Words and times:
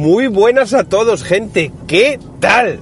Muy 0.00 0.28
buenas 0.28 0.72
a 0.72 0.84
todos, 0.84 1.22
gente. 1.22 1.72
¿Qué 1.86 2.18
tal? 2.40 2.78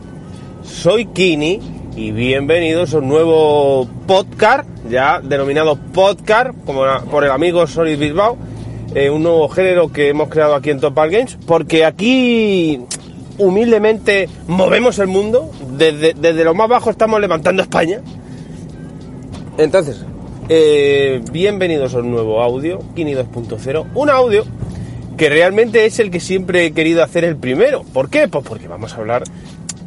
Soy 0.62 1.06
Kini 1.06 1.59
y 1.96 2.12
bienvenidos 2.12 2.95
a 2.95 2.98
un 2.98 3.09
nuevo 3.09 3.88
podcast, 4.06 4.68
ya 4.88 5.20
denominado 5.20 5.74
podcast, 5.92 6.52
como 6.64 6.84
por 7.10 7.24
el 7.24 7.32
amigo 7.32 7.66
Solid 7.66 7.98
Bilbao, 7.98 8.36
eh, 8.95 9.10
un 9.10 9.24
nuevo 9.24 9.48
género 9.48 9.90
que 9.90 10.10
hemos 10.10 10.28
creado 10.28 10.54
aquí 10.54 10.70
en 10.70 10.78
Topal 10.78 11.10
Games, 11.10 11.36
porque 11.45 11.84
aquí 11.84 12.82
humildemente 13.37 14.28
movemos 14.46 15.00
el 15.00 15.09
mundo, 15.09 15.50
desde, 15.76 16.15
desde 16.15 16.45
lo 16.45 16.54
más 16.54 16.68
bajo 16.68 16.88
estamos 16.88 17.21
levantando 17.21 17.62
España. 17.62 18.00
Entonces, 19.56 20.04
eh, 20.48 21.21
bienvenidos 21.32 21.96
a 21.96 21.98
un 21.98 22.12
nuevo 22.12 22.40
audio, 22.40 22.78
Kini 22.95 23.15
2.0, 23.15 23.87
un 23.93 24.09
audio 24.09 24.45
que 25.19 25.29
realmente 25.29 25.85
es 25.85 25.99
el 25.99 26.13
que 26.13 26.21
siempre 26.21 26.65
he 26.65 26.73
querido 26.73 27.02
hacer 27.02 27.24
el 27.24 27.37
primero. 27.37 27.83
¿Por 27.83 28.09
qué? 28.09 28.29
Pues 28.29 28.45
porque 28.47 28.69
vamos 28.69 28.95
a 28.95 28.99
hablar 28.99 29.24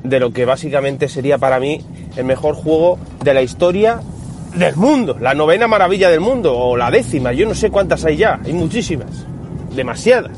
de 0.03 0.19
lo 0.19 0.33
que 0.33 0.43
básicamente 0.43 1.07
sería 1.07 1.37
para 1.37 1.57
mí 1.59 1.81
el 2.17 2.25
mejor 2.25 2.53
juego 2.53 2.99
de 3.23 3.33
la 3.33 3.41
historia 3.41 4.01
del 4.55 4.75
mundo, 4.75 5.17
la 5.21 5.33
novena 5.33 5.67
maravilla 5.67 6.09
del 6.09 6.19
mundo, 6.19 6.57
o 6.57 6.75
la 6.75 6.91
décima, 6.91 7.31
yo 7.31 7.47
no 7.47 7.55
sé 7.55 7.69
cuántas 7.69 8.03
hay 8.03 8.17
ya, 8.17 8.41
hay 8.43 8.51
muchísimas, 8.51 9.25
demasiadas, 9.73 10.37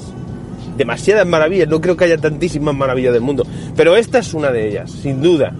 demasiadas 0.77 1.25
maravillas, 1.25 1.67
no 1.67 1.81
creo 1.81 1.97
que 1.97 2.05
haya 2.05 2.19
tantísimas 2.19 2.75
maravillas 2.75 3.13
del 3.13 3.23
mundo, 3.23 3.47
pero 3.75 3.95
esta 3.95 4.19
es 4.19 4.35
una 4.35 4.51
de 4.51 4.67
ellas, 4.67 4.91
sin 4.91 5.23
duda. 5.23 5.55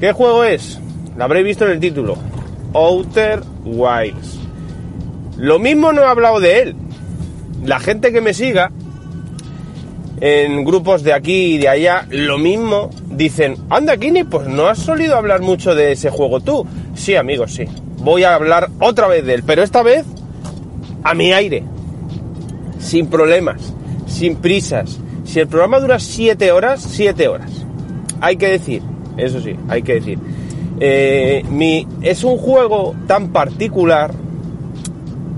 ¿Qué 0.00 0.10
juego 0.10 0.42
es? 0.42 0.80
La 1.16 1.26
habréis 1.26 1.46
visto 1.46 1.64
en 1.64 1.72
el 1.72 1.80
título, 1.80 2.16
Outer 2.72 3.42
Wilds. 3.64 4.40
Lo 5.36 5.60
mismo 5.60 5.92
no 5.92 6.02
he 6.02 6.06
hablado 6.06 6.40
de 6.40 6.62
él, 6.62 6.76
la 7.64 7.80
gente 7.80 8.12
que 8.12 8.20
me 8.20 8.34
siga 8.34 8.70
en 10.20 10.64
grupos 10.64 11.02
de 11.02 11.12
aquí 11.12 11.54
y 11.54 11.58
de 11.58 11.68
allá, 11.68 12.06
lo 12.10 12.38
mismo, 12.38 12.90
dicen, 13.10 13.56
anda 13.70 13.96
Kini, 13.96 14.24
pues 14.24 14.48
no 14.48 14.66
has 14.66 14.78
solido 14.78 15.16
hablar 15.16 15.40
mucho 15.40 15.74
de 15.74 15.92
ese 15.92 16.10
juego 16.10 16.40
tú. 16.40 16.66
Sí, 16.94 17.14
amigos, 17.14 17.54
sí. 17.54 17.64
Voy 17.98 18.24
a 18.24 18.34
hablar 18.34 18.70
otra 18.80 19.06
vez 19.06 19.24
de 19.24 19.34
él, 19.34 19.42
pero 19.46 19.62
esta 19.62 19.82
vez 19.82 20.04
a 21.04 21.14
mi 21.14 21.32
aire, 21.32 21.62
sin 22.78 23.06
problemas, 23.06 23.72
sin 24.06 24.36
prisas. 24.36 24.98
Si 25.24 25.40
el 25.40 25.46
programa 25.46 25.78
dura 25.78 25.98
7 25.98 26.52
horas, 26.52 26.82
7 26.82 27.28
horas. 27.28 27.50
Hay 28.20 28.36
que 28.36 28.48
decir, 28.48 28.82
eso 29.16 29.40
sí, 29.40 29.54
hay 29.68 29.82
que 29.82 29.94
decir. 29.94 30.18
Eh, 30.80 31.44
mi, 31.50 31.86
es 32.02 32.24
un 32.24 32.38
juego 32.38 32.94
tan 33.06 33.28
particular, 33.28 34.12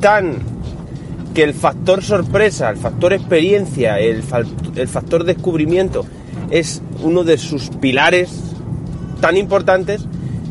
tan 0.00 0.49
que 1.34 1.42
el 1.42 1.54
factor 1.54 2.02
sorpresa, 2.02 2.70
el 2.70 2.76
factor 2.76 3.12
experiencia, 3.12 3.98
el, 3.98 4.22
el, 4.76 4.88
factor 4.88 5.24
descubrimiento 5.24 6.04
es 6.50 6.82
uno 7.02 7.24
de 7.24 7.38
sus 7.38 7.68
pilares 7.70 8.54
tan 9.20 9.36
importantes 9.36 10.04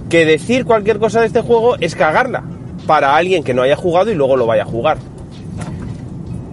que 0.09 0.25
decir 0.25 0.65
cualquier 0.65 0.99
cosa 0.99 1.21
de 1.21 1.27
este 1.27 1.41
juego 1.41 1.75
es 1.77 1.95
cagarla 1.95 2.43
para 2.87 3.15
alguien 3.15 3.43
que 3.43 3.53
no 3.53 3.61
haya 3.61 3.75
jugado 3.75 4.11
y 4.11 4.15
luego 4.15 4.37
lo 4.37 4.45
vaya 4.45 4.63
a 4.63 4.65
jugar. 4.65 4.97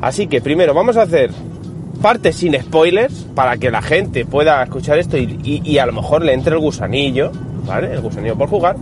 Así 0.01 0.27
que 0.27 0.41
primero 0.41 0.75
vamos 0.75 0.97
a 0.97 1.03
hacer 1.03 1.31
parte 2.03 2.33
sin 2.33 2.61
spoilers 2.61 3.27
para 3.35 3.57
que 3.57 3.71
la 3.71 3.81
gente 3.81 4.27
pueda 4.27 4.63
escuchar 4.63 4.99
esto 4.99 5.17
y, 5.17 5.39
y, 5.43 5.63
y 5.65 5.79
a 5.79 5.87
lo 5.87 5.93
mejor 5.93 6.25
le 6.25 6.35
entre 6.35 6.55
el 6.55 6.61
gusanillo, 6.61 7.33
¿vale? 7.67 7.93
El 7.93 8.01
gusanillo 8.01 8.37
por 8.37 8.49
jugar. 8.49 8.77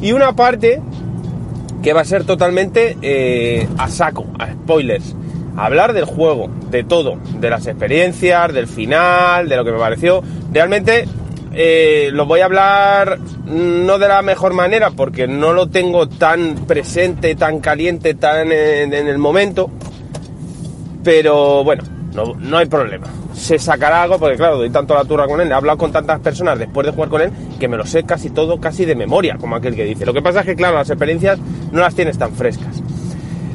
Y 0.00 0.12
una 0.12 0.34
parte 0.34 0.80
que 1.82 1.92
va 1.92 2.02
a 2.02 2.04
ser 2.04 2.24
totalmente 2.24 2.96
eh, 3.02 3.68
a 3.78 3.88
saco, 3.88 4.26
a 4.38 4.52
spoilers. 4.52 5.14
hablar 5.56 5.92
del 5.92 6.04
juego, 6.04 6.50
de 6.70 6.84
todo, 6.84 7.18
de 7.38 7.50
las 7.50 7.66
experiencias, 7.66 8.52
del 8.52 8.66
final, 8.66 9.48
de 9.48 9.56
lo 9.56 9.64
que 9.64 9.72
me 9.72 9.78
pareció. 9.78 10.22
Realmente 10.52 11.06
eh, 11.52 12.10
lo 12.12 12.26
voy 12.26 12.40
a 12.40 12.44
hablar 12.44 13.18
no 13.46 13.98
de 13.98 14.08
la 14.08 14.22
mejor 14.22 14.54
manera 14.54 14.90
porque 14.90 15.26
no 15.26 15.52
lo 15.52 15.68
tengo 15.68 16.08
tan 16.08 16.66
presente, 16.66 17.34
tan 17.34 17.60
caliente, 17.60 18.14
tan 18.14 18.52
en, 18.52 18.94
en 18.94 19.08
el 19.08 19.18
momento. 19.18 19.70
Pero 21.02 21.64
bueno, 21.64 21.82
no, 22.14 22.34
no, 22.34 22.58
hay 22.58 22.66
problema. 22.66 23.06
Se 23.34 23.58
sacará 23.58 24.02
algo 24.02 24.18
porque 24.18 24.36
claro, 24.36 24.58
doy 24.58 24.70
tanto 24.70 24.94
la 24.94 25.04
turra 25.04 25.26
con 25.26 25.40
él, 25.40 25.50
he 25.50 25.54
hablado 25.54 25.78
con 25.78 25.92
tantas 25.92 26.20
personas 26.20 26.58
después 26.58 26.86
de 26.86 26.92
jugar 26.92 27.08
con 27.08 27.20
él 27.22 27.30
que 27.58 27.68
me 27.68 27.76
lo 27.76 27.86
sé 27.86 28.04
casi 28.04 28.30
todo, 28.30 28.60
casi 28.60 28.84
de 28.84 28.94
memoria, 28.94 29.36
como 29.38 29.56
aquel 29.56 29.74
que 29.74 29.84
dice. 29.84 30.04
Lo 30.04 30.12
que 30.12 30.22
pasa 30.22 30.40
es 30.40 30.46
que 30.46 30.56
claro, 30.56 30.76
las 30.76 30.90
experiencias 30.90 31.38
no 31.72 31.80
las 31.80 31.94
tienes 31.94 32.18
tan 32.18 32.32
frescas. 32.32 32.82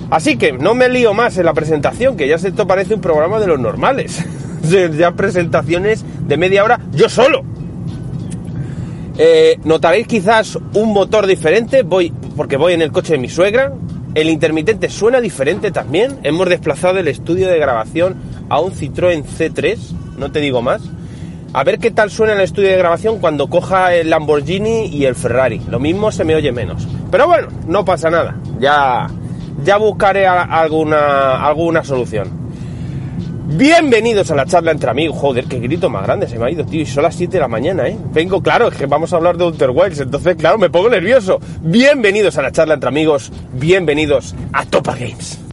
Así 0.10 0.38
que 0.38 0.54
no 0.54 0.76
me 0.76 0.88
lío 0.88 1.14
más 1.14 1.38
en 1.38 1.46
la 1.46 1.54
presentación, 1.54 2.16
que 2.16 2.28
ya 2.28 2.36
esto 2.36 2.68
parece 2.68 2.94
un 2.94 3.02
programa 3.02 3.40
de 3.40 3.48
los 3.48 3.60
normales. 3.60 4.24
ya 4.98 5.12
presentaciones 5.12 6.04
de 6.28 6.38
media 6.38 6.64
hora 6.64 6.80
yo 6.92 7.10
solo. 7.10 7.44
Eh, 9.18 9.58
notaréis 9.64 10.08
quizás 10.08 10.58
un 10.74 10.94
motor 10.94 11.26
diferente, 11.26 11.84
voy, 11.84 12.12
porque 12.36 12.58
voy 12.58 12.74
en 12.74 12.82
el 12.82 12.92
coche 12.92 13.14
de 13.14 13.20
mi 13.20 13.30
suegra. 13.30 13.74
El 14.16 14.30
intermitente 14.30 14.90
suena 14.90 15.20
diferente 15.20 15.72
también. 15.72 16.20
Hemos 16.24 16.48
desplazado 16.48 17.00
el 17.00 17.10
estudio 17.10 17.50
de 17.50 17.60
grabación 17.60 18.16
a 18.48 18.62
un 18.62 18.72
Citroën 18.72 19.26
C3, 19.26 19.78
no 20.18 20.32
te 20.32 20.40
digo 20.40 20.62
más. 20.62 20.82
A 21.54 21.66
ver 21.66 21.80
qué 21.80 21.92
tal 21.92 22.10
suena 22.10 22.32
el 22.32 22.40
estudio 22.40 22.70
de 22.70 22.78
grabación 22.78 23.20
cuando 23.20 23.48
coja 23.48 23.94
el 23.94 24.10
Lamborghini 24.10 24.88
y 24.88 25.06
el 25.06 25.16
Ferrari. 25.16 25.62
Lo 25.70 25.80
mismo 25.80 26.14
se 26.14 26.24
me 26.24 26.34
oye 26.34 26.54
menos. 26.54 26.88
Pero 27.12 27.28
bueno, 27.28 27.50
no 27.68 27.84
pasa 27.84 28.10
nada. 28.10 28.38
Ya, 28.58 29.08
ya 29.64 29.78
buscaré 29.78 30.28
alguna, 30.28 31.46
alguna 31.46 31.84
solución. 31.84 32.45
Bienvenidos 33.48 34.32
a 34.32 34.36
la 34.36 34.46
charla 34.48 34.72
entre 34.72 34.90
amigos. 34.90 35.18
Joder, 35.20 35.46
qué 35.46 35.60
grito 35.60 35.88
más 35.88 36.04
grande 36.04 36.28
se 36.28 36.40
me 36.40 36.46
ha 36.46 36.50
ido, 36.50 36.66
tío. 36.66 36.82
Y 36.82 36.86
son 36.88 37.04
las 37.04 37.16
7 37.16 37.34
de 37.34 37.40
la 37.40 37.48
mañana, 37.48 37.88
¿eh? 37.88 37.96
Vengo, 38.12 38.42
claro, 38.42 38.70
es 38.70 38.76
que 38.76 38.88
vamos 38.88 39.14
a 39.14 39.18
hablar 39.18 39.38
de 39.38 39.44
Outer 39.44 39.70
Wilds. 39.70 40.00
Entonces, 40.00 40.36
claro, 40.36 40.58
me 40.58 40.72
pongo 40.72 40.90
nervioso. 40.90 41.40
Bienvenidos 41.62 42.40
a 42.40 42.42
la 42.42 42.52
charla 42.52 42.74
entre 42.74 42.90
amigos. 42.90 43.32
Bienvenidos 43.54 44.34
a 44.52 44.66
Topa 44.66 44.96
Games. 44.96 45.45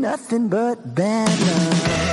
Nothing 0.00 0.46
but 0.48 0.94
bad 0.94 1.28
luck. 1.40 2.11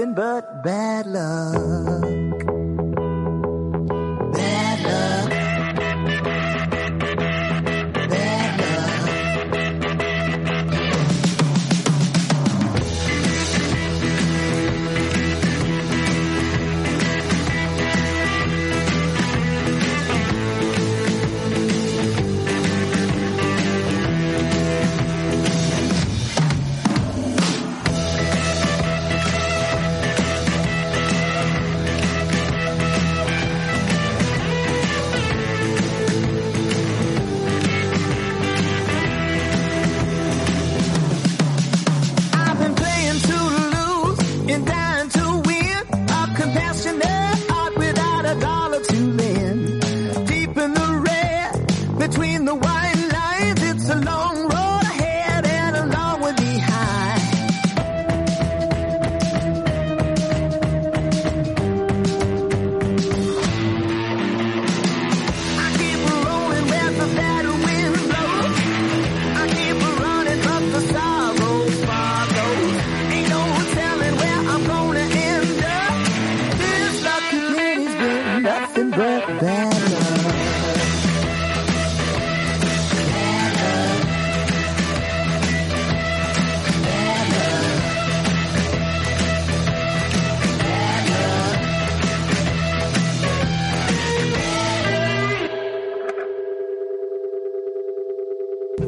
Nothing 0.00 0.14
but 0.14 0.62
bad 0.62 1.06
luck. 1.06 2.19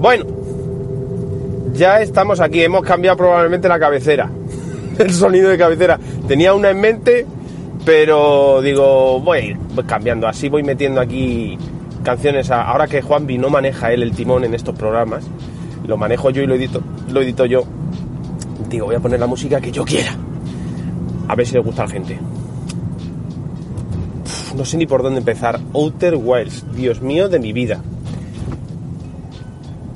Bueno, 0.02 0.24
ya 1.74 2.00
estamos 2.00 2.40
aquí. 2.40 2.60
Hemos 2.60 2.82
cambiado 2.82 3.16
probablemente 3.16 3.68
la 3.68 3.78
cabecera. 3.78 4.28
El 4.98 5.12
sonido 5.12 5.48
de 5.48 5.56
cabecera. 5.56 5.98
Tenía 6.26 6.54
una 6.54 6.70
en 6.70 6.80
mente, 6.80 7.24
pero 7.84 8.60
digo, 8.62 9.20
voy 9.20 9.38
a 9.38 9.40
ir 9.44 9.56
cambiando. 9.86 10.26
Así 10.26 10.48
voy 10.48 10.64
metiendo 10.64 11.00
aquí 11.00 11.56
canciones. 12.02 12.50
a- 12.50 12.62
ahora 12.62 12.88
que 12.88 13.00
Juanvi 13.00 13.38
no 13.38 13.48
maneja 13.48 13.92
él 13.92 14.02
el 14.02 14.10
timón 14.10 14.42
en 14.44 14.54
estos 14.54 14.74
programas, 14.74 15.24
lo 15.86 15.96
manejo 15.96 16.30
yo 16.30 16.42
y 16.42 16.46
lo 16.48 16.56
edito, 16.56 16.82
lo 17.12 17.22
edito 17.22 17.46
yo. 17.46 17.62
Digo, 18.68 18.86
voy 18.86 18.96
a 18.96 19.00
poner 19.00 19.20
la 19.20 19.28
música 19.28 19.60
que 19.60 19.70
yo 19.70 19.84
quiera. 19.84 20.16
A 21.28 21.36
ver 21.36 21.46
si 21.46 21.54
le 21.54 21.60
gusta 21.60 21.82
a 21.82 21.86
la 21.86 21.92
gente. 21.92 22.18
No 24.56 24.64
sé 24.64 24.76
ni 24.76 24.86
por 24.86 25.02
dónde 25.04 25.20
empezar. 25.20 25.60
Outer 25.74 26.16
Wilds, 26.16 26.64
Dios 26.74 27.00
mío 27.00 27.28
de 27.28 27.38
mi 27.38 27.52
vida. 27.52 27.80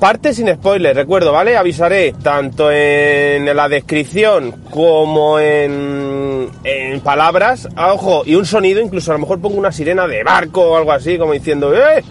Parte 0.00 0.34
sin 0.34 0.48
spoiler, 0.52 0.94
recuerdo, 0.94 1.32
¿vale? 1.32 1.56
Avisaré 1.56 2.12
tanto 2.22 2.70
en 2.70 3.46
la 3.56 3.66
descripción 3.66 4.52
como 4.70 5.38
en, 5.38 6.50
en 6.64 7.00
palabras. 7.00 7.66
Ah, 7.76 7.94
ojo, 7.94 8.22
y 8.26 8.34
un 8.34 8.44
sonido, 8.44 8.82
incluso 8.82 9.10
a 9.10 9.14
lo 9.14 9.20
mejor 9.20 9.40
pongo 9.40 9.56
una 9.56 9.72
sirena 9.72 10.06
de 10.06 10.22
barco 10.22 10.60
o 10.60 10.76
algo 10.76 10.92
así, 10.92 11.16
como 11.16 11.32
diciendo, 11.32 11.74
¡eh! 11.74 12.04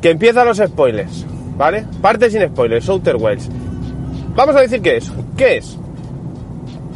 Que 0.00 0.10
empiezan 0.10 0.46
los 0.46 0.58
spoilers, 0.58 1.26
¿vale? 1.56 1.86
Parte 2.00 2.30
sin 2.30 2.46
spoilers, 2.46 2.88
Outer 2.88 3.16
Wilds. 3.16 3.48
Vamos 4.36 4.54
a 4.54 4.60
decir 4.60 4.80
qué 4.80 4.98
es. 4.98 5.12
¿Qué 5.36 5.56
es? 5.56 5.76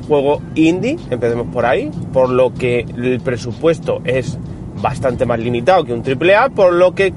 Juego 0.06 0.40
indie, 0.54 0.98
empecemos 1.10 1.48
por 1.52 1.66
ahí, 1.66 1.90
por 2.12 2.30
lo 2.30 2.54
que 2.54 2.86
el 2.96 3.20
presupuesto 3.20 4.02
es 4.04 4.38
bastante 4.80 5.26
más 5.26 5.40
limitado 5.40 5.84
que 5.84 5.92
un 5.92 6.04
AAA, 6.06 6.50
por 6.50 6.72
lo 6.72 6.94
que 6.94 7.12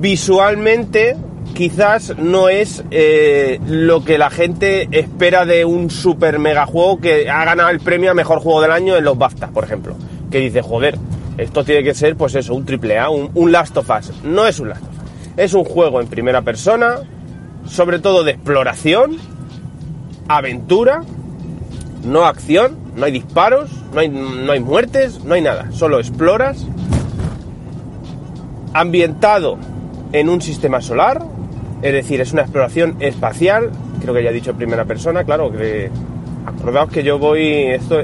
visualmente 0.00 1.14
quizás 1.58 2.16
no 2.16 2.48
es 2.48 2.84
eh, 2.92 3.58
lo 3.66 4.04
que 4.04 4.16
la 4.16 4.30
gente 4.30 4.86
espera 4.92 5.44
de 5.44 5.64
un 5.64 5.90
super 5.90 6.38
mega 6.38 6.66
juego 6.66 7.00
que 7.00 7.28
ha 7.28 7.44
ganado 7.44 7.70
el 7.70 7.80
premio 7.80 8.12
a 8.12 8.14
mejor 8.14 8.38
juego 8.38 8.60
del 8.60 8.70
año 8.70 8.96
en 8.96 9.02
los 9.02 9.18
BAFTA, 9.18 9.48
por 9.48 9.64
ejemplo. 9.64 9.96
Que 10.30 10.38
dice, 10.38 10.62
joder, 10.62 10.96
esto 11.36 11.64
tiene 11.64 11.82
que 11.82 11.94
ser 11.94 12.14
pues 12.14 12.36
eso, 12.36 12.54
un 12.54 12.64
triple 12.64 12.96
A, 12.96 13.10
un, 13.10 13.32
un 13.34 13.50
Last 13.50 13.76
of 13.76 13.90
Us. 13.90 14.12
No 14.22 14.46
es 14.46 14.60
un 14.60 14.68
Last 14.68 14.84
of 14.84 14.88
Us. 14.88 15.30
Es 15.36 15.52
un 15.52 15.64
juego 15.64 16.00
en 16.00 16.06
primera 16.06 16.42
persona, 16.42 16.98
sobre 17.66 17.98
todo 17.98 18.22
de 18.22 18.30
exploración, 18.30 19.16
aventura, 20.28 21.02
no 22.04 22.24
acción, 22.24 22.78
no 22.94 23.04
hay 23.04 23.10
disparos, 23.10 23.68
no 23.92 23.98
hay, 23.98 24.08
no 24.08 24.52
hay 24.52 24.60
muertes, 24.60 25.24
no 25.24 25.34
hay 25.34 25.42
nada. 25.42 25.72
Solo 25.72 25.98
exploras, 25.98 26.64
ambientado 28.74 29.58
en 30.12 30.28
un 30.28 30.40
sistema 30.40 30.80
solar, 30.80 31.20
es 31.82 31.92
decir, 31.92 32.20
es 32.20 32.32
una 32.32 32.42
exploración 32.42 32.96
espacial, 33.00 33.70
creo 34.00 34.14
que 34.14 34.22
ya 34.22 34.30
he 34.30 34.32
dicho 34.32 34.54
primera 34.54 34.84
persona, 34.84 35.24
claro, 35.24 35.50
que 35.52 35.90
acordaos 36.46 36.90
que 36.90 37.02
yo 37.02 37.18
voy, 37.18 37.46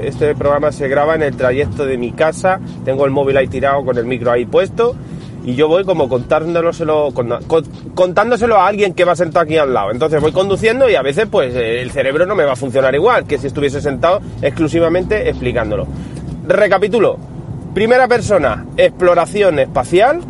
este 0.03 0.35
programa 0.35 0.71
se 0.71 0.87
graba 0.87 1.15
en 1.15 1.23
el 1.23 1.35
trayecto 1.35 1.85
de 1.85 1.97
mi 1.97 2.11
casa, 2.11 2.59
tengo 2.83 3.05
el 3.05 3.11
móvil 3.11 3.37
ahí 3.37 3.47
tirado 3.47 3.83
con 3.83 3.97
el 3.97 4.05
micro 4.05 4.31
ahí 4.31 4.45
puesto, 4.45 4.95
y 5.43 5.53
yo 5.55 5.67
voy 5.67 5.83
como 5.83 6.09
contándoselo, 6.09 7.11
con- 7.13 7.29
con- 7.45 7.65
contándoselo 7.93 8.55
a 8.57 8.65
alguien 8.67 8.93
que 8.95 9.05
va 9.05 9.15
sentado 9.15 9.43
aquí 9.43 9.57
al 9.57 9.73
lado. 9.75 9.91
Entonces 9.91 10.19
voy 10.19 10.31
conduciendo 10.31 10.89
y 10.89 10.95
a 10.95 11.03
veces 11.03 11.27
pues 11.29 11.53
el 11.55 11.91
cerebro 11.91 12.25
no 12.25 12.33
me 12.33 12.45
va 12.45 12.53
a 12.53 12.55
funcionar 12.55 12.95
igual 12.95 13.25
que 13.27 13.37
si 13.37 13.45
estuviese 13.47 13.79
sentado 13.79 14.21
exclusivamente 14.41 15.29
explicándolo. 15.29 15.85
Recapitulo. 16.47 17.17
Primera 17.75 18.07
persona, 18.07 18.65
exploración 18.77 19.59
espacial, 19.59 20.21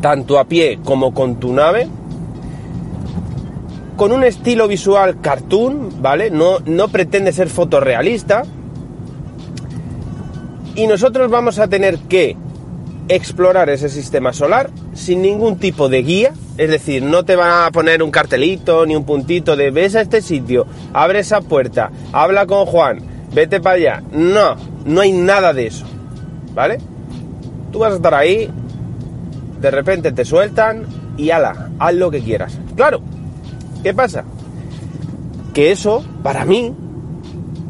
tanto 0.00 0.38
a 0.38 0.44
pie 0.44 0.78
como 0.82 1.12
con 1.12 1.36
tu 1.36 1.52
nave, 1.52 1.88
con 3.96 4.12
un 4.12 4.24
estilo 4.24 4.68
visual 4.68 5.20
cartoon, 5.20 6.02
¿vale? 6.02 6.30
No, 6.30 6.58
no 6.64 6.88
pretende 6.88 7.32
ser 7.32 7.48
fotorrealista. 7.48 8.42
Y 10.74 10.86
nosotros 10.86 11.30
vamos 11.30 11.58
a 11.58 11.68
tener 11.68 11.98
que 11.98 12.36
explorar 13.08 13.68
ese 13.68 13.88
sistema 13.88 14.32
solar 14.32 14.70
sin 14.94 15.22
ningún 15.22 15.58
tipo 15.58 15.88
de 15.88 16.02
guía, 16.02 16.32
es 16.56 16.70
decir, 16.70 17.02
no 17.02 17.24
te 17.24 17.36
va 17.36 17.66
a 17.66 17.70
poner 17.70 18.02
un 18.02 18.10
cartelito 18.10 18.86
ni 18.86 18.96
un 18.96 19.04
puntito 19.04 19.56
de 19.56 19.70
ves 19.70 19.96
a 19.96 20.00
este 20.00 20.22
sitio, 20.22 20.66
abre 20.92 21.20
esa 21.20 21.40
puerta, 21.40 21.90
habla 22.12 22.46
con 22.46 22.64
Juan, 22.66 23.00
vete 23.34 23.60
para 23.60 23.76
allá. 23.76 24.02
No, 24.12 24.56
no 24.86 25.00
hay 25.00 25.12
nada 25.12 25.52
de 25.52 25.66
eso, 25.66 25.84
¿vale? 26.54 26.78
Tú 27.70 27.80
vas 27.80 27.92
a 27.92 27.96
estar 27.96 28.14
ahí, 28.14 28.50
de 29.60 29.70
repente 29.70 30.12
te 30.12 30.24
sueltan 30.24 30.86
y 31.16 31.30
ala, 31.30 31.70
haz 31.78 31.94
lo 31.94 32.10
que 32.10 32.20
quieras. 32.20 32.58
Claro, 32.76 33.02
¿qué 33.82 33.92
pasa? 33.94 34.24
Que 35.52 35.70
eso, 35.72 36.02
para 36.22 36.44
mí, 36.44 36.72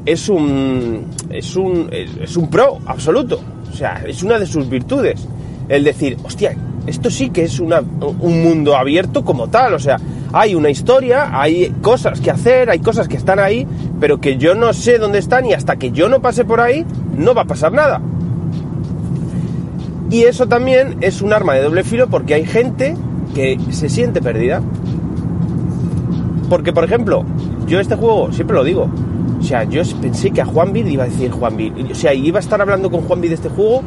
es 0.07 0.28
un, 0.28 1.07
es 1.31 1.57
un, 1.57 1.88
es 1.90 2.37
un 2.37 2.49
pro 2.49 2.78
absoluto. 2.87 3.40
O 3.71 3.75
sea, 3.75 4.02
es 4.07 4.23
una 4.23 4.38
de 4.38 4.47
sus 4.47 4.69
virtudes. 4.69 5.26
El 5.69 5.85
decir, 5.85 6.16
hostia, 6.25 6.54
esto 6.87 7.11
sí 7.11 7.31
que 7.31 7.45
es 7.45 7.59
una- 7.61 7.81
un 8.21 8.42
mundo 8.42 8.76
abierto 8.76 9.25
como 9.25 9.49
tal. 9.49 9.75
O 9.75 9.78
sea, 9.78 9.99
hay 10.33 10.54
una 10.54 10.71
historia, 10.71 11.31
hay 11.40 11.71
cosas 11.81 12.21
que 12.21 12.31
hacer, 12.31 12.71
hay 12.71 12.78
cosas 12.81 13.09
que 13.09 13.16
están 13.16 13.38
ahí, 13.38 13.66
pero 14.00 14.21
que 14.21 14.37
yo 14.37 14.54
no 14.54 14.73
sé 14.73 14.99
dónde 14.99 15.19
están 15.19 15.47
y 15.47 15.52
hasta 15.54 15.76
que 15.76 15.90
yo 15.92 16.09
no 16.09 16.21
pase 16.21 16.45
por 16.45 16.61
ahí, 16.61 16.85
no 17.16 17.35
va 17.35 17.42
a 17.42 17.47
pasar 17.47 17.73
nada. 17.73 18.00
Y 20.11 20.23
eso 20.25 20.47
también 20.47 20.99
es 21.00 21.23
un 21.23 21.33
arma 21.33 21.54
de 21.54 21.62
doble 21.62 21.85
filo 21.85 22.09
porque 22.09 22.35
hay 22.35 22.45
gente 22.45 22.95
que 23.35 23.59
se 23.71 23.88
siente 23.88 24.21
perdida. 24.21 24.61
Porque, 26.52 26.75
por 26.75 26.85
ejemplo, 26.85 27.25
yo 27.66 27.80
este 27.80 27.97
juego, 27.97 28.30
siempre 28.30 28.54
lo 28.54 28.62
digo, 28.62 28.90
o 29.40 29.42
sea, 29.42 29.64
yo 29.64 29.80
pensé 30.02 30.32
que 30.32 30.42
a 30.42 30.44
Juan 30.44 30.75
Vid 30.75 30.85
iba 30.85 31.04
a 31.04 31.06
decir 31.06 31.30
Juan 31.30 31.56
o 31.90 31.94
sea, 31.94 32.12
iba 32.12 32.38
a 32.38 32.42
estar 32.42 32.61
hablando 32.61 32.90
con 32.90 33.00
Juan 33.00 33.23
Vid 33.23 33.30
de 33.30 33.35
este 33.37 33.49
juego 33.49 33.82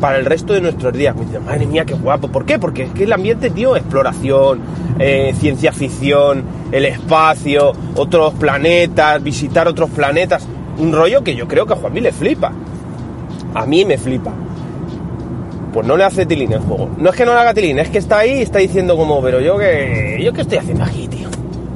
para 0.00 0.18
el 0.18 0.24
resto 0.24 0.52
de 0.52 0.60
nuestros 0.60 0.92
días. 0.94 1.14
Me 1.14 1.38
madre 1.38 1.66
mía, 1.66 1.84
qué 1.84 1.94
guapo. 1.94 2.26
¿Por 2.26 2.44
qué? 2.44 2.58
Porque 2.58 2.82
es 2.82 2.90
que 2.90 3.04
el 3.04 3.12
ambiente, 3.12 3.50
tío, 3.50 3.76
exploración, 3.76 4.58
eh, 4.98 5.32
ciencia 5.38 5.70
ficción, 5.70 6.42
el 6.72 6.86
espacio, 6.86 7.72
otros 7.94 8.34
planetas, 8.34 9.22
visitar 9.22 9.68
otros 9.68 9.88
planetas. 9.90 10.44
Un 10.78 10.92
rollo 10.92 11.22
que 11.22 11.36
yo 11.36 11.46
creo 11.46 11.66
que 11.66 11.74
a 11.74 11.76
Juanmi 11.76 12.00
le 12.00 12.10
flipa. 12.10 12.50
A 13.54 13.64
mí 13.64 13.84
me 13.84 13.96
flipa. 13.96 14.32
Pues 15.72 15.86
no 15.86 15.96
le 15.96 16.02
hace 16.02 16.26
tilín 16.26 16.52
el 16.52 16.62
juego. 16.62 16.90
No 16.98 17.10
es 17.10 17.14
que 17.14 17.24
no 17.24 17.32
le 17.32 17.38
haga 17.38 17.54
tilín, 17.54 17.78
es 17.78 17.90
que 17.90 17.98
está 17.98 18.18
ahí 18.18 18.40
y 18.40 18.42
está 18.42 18.58
diciendo 18.58 18.96
como, 18.96 19.22
pero 19.22 19.40
yo 19.40 19.56
que. 19.56 20.20
¿Yo 20.20 20.32
qué 20.32 20.40
estoy 20.40 20.58
haciendo 20.58 20.82
aquí, 20.82 21.06
tío? 21.06 21.17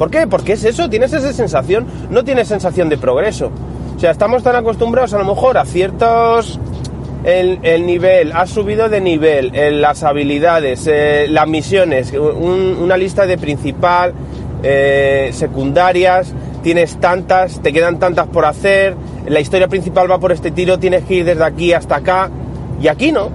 ¿Por 0.02 0.10
qué? 0.10 0.26
Porque 0.26 0.54
es 0.54 0.64
eso, 0.64 0.90
tienes 0.90 1.12
esa 1.12 1.32
sensación, 1.32 1.86
no 2.10 2.24
tienes 2.24 2.48
sensación 2.48 2.88
de 2.88 2.98
progreso. 2.98 3.52
O 3.96 4.00
sea, 4.00 4.10
estamos 4.10 4.42
tan 4.42 4.56
acostumbrados 4.56 5.14
a 5.14 5.18
lo 5.18 5.24
mejor 5.24 5.56
a 5.58 5.64
ciertos 5.64 6.58
el, 7.22 7.60
el 7.62 7.86
nivel, 7.86 8.32
has 8.32 8.50
subido 8.50 8.88
de 8.88 9.00
nivel, 9.00 9.52
las 9.80 10.02
habilidades, 10.02 10.88
eh, 10.90 11.26
las 11.30 11.46
misiones, 11.46 12.12
un- 12.14 12.78
una 12.82 12.96
lista 12.96 13.26
de 13.28 13.38
principal, 13.38 14.12
eh, 14.64 15.30
secundarias, 15.32 16.34
tienes 16.64 16.96
tantas, 16.98 17.60
te 17.62 17.72
quedan 17.72 18.00
tantas 18.00 18.26
por 18.26 18.44
hacer, 18.44 18.96
la 19.28 19.38
historia 19.38 19.68
principal 19.68 20.10
va 20.10 20.18
por 20.18 20.32
este 20.32 20.50
tiro, 20.50 20.80
tienes 20.80 21.04
que 21.04 21.14
ir 21.14 21.24
desde 21.24 21.44
aquí 21.44 21.72
hasta 21.72 21.94
acá, 21.94 22.28
y 22.82 22.88
aquí 22.88 23.12
no, 23.12 23.28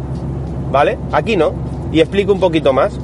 ¿vale? 0.69 0.97
Aquí 1.13 1.37
no. 1.37 1.53
Y 1.93 2.01
explico 2.01 2.33
un 2.33 2.41
poquito 2.41 2.73
más. 2.73 2.99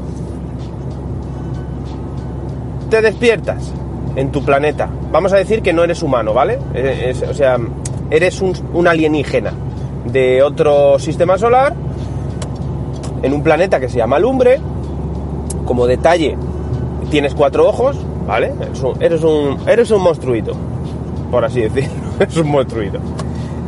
Te 2.93 3.01
despiertas 3.01 3.73
en 4.15 4.31
tu 4.31 4.45
planeta. 4.45 4.87
Vamos 5.11 5.33
a 5.33 5.37
decir 5.37 5.63
que 5.63 5.73
no 5.73 5.83
eres 5.83 6.03
humano, 6.03 6.31
¿vale? 6.31 6.59
Eh, 6.75 7.07
es- 7.09 7.23
o 7.23 7.33
sea, 7.33 7.57
eres 8.11 8.39
un, 8.39 8.87
alienígena 8.87 9.51
de 10.11 10.43
otro 10.43 10.99
sistema 10.99 11.39
solar 11.39 11.73
en 13.23 13.33
un 13.33 13.41
planeta 13.41 13.79
que 13.79 13.89
se 13.89 13.97
llama 13.97 14.19
Lumbre. 14.19 14.59
Como 15.65 15.87
detalle, 15.87 16.37
tienes 17.09 17.33
cuatro 17.33 17.67
ojos, 17.67 17.97
¿vale? 18.27 18.53
Eres 18.99 19.23
un, 19.23 19.57
eres 19.67 19.89
un, 19.89 20.01
monstruito, 20.03 20.53
por 21.31 21.45
así 21.45 21.61
decirlo. 21.61 21.89
Eres 22.19 22.37
un 22.37 22.51
monstruito. 22.51 22.99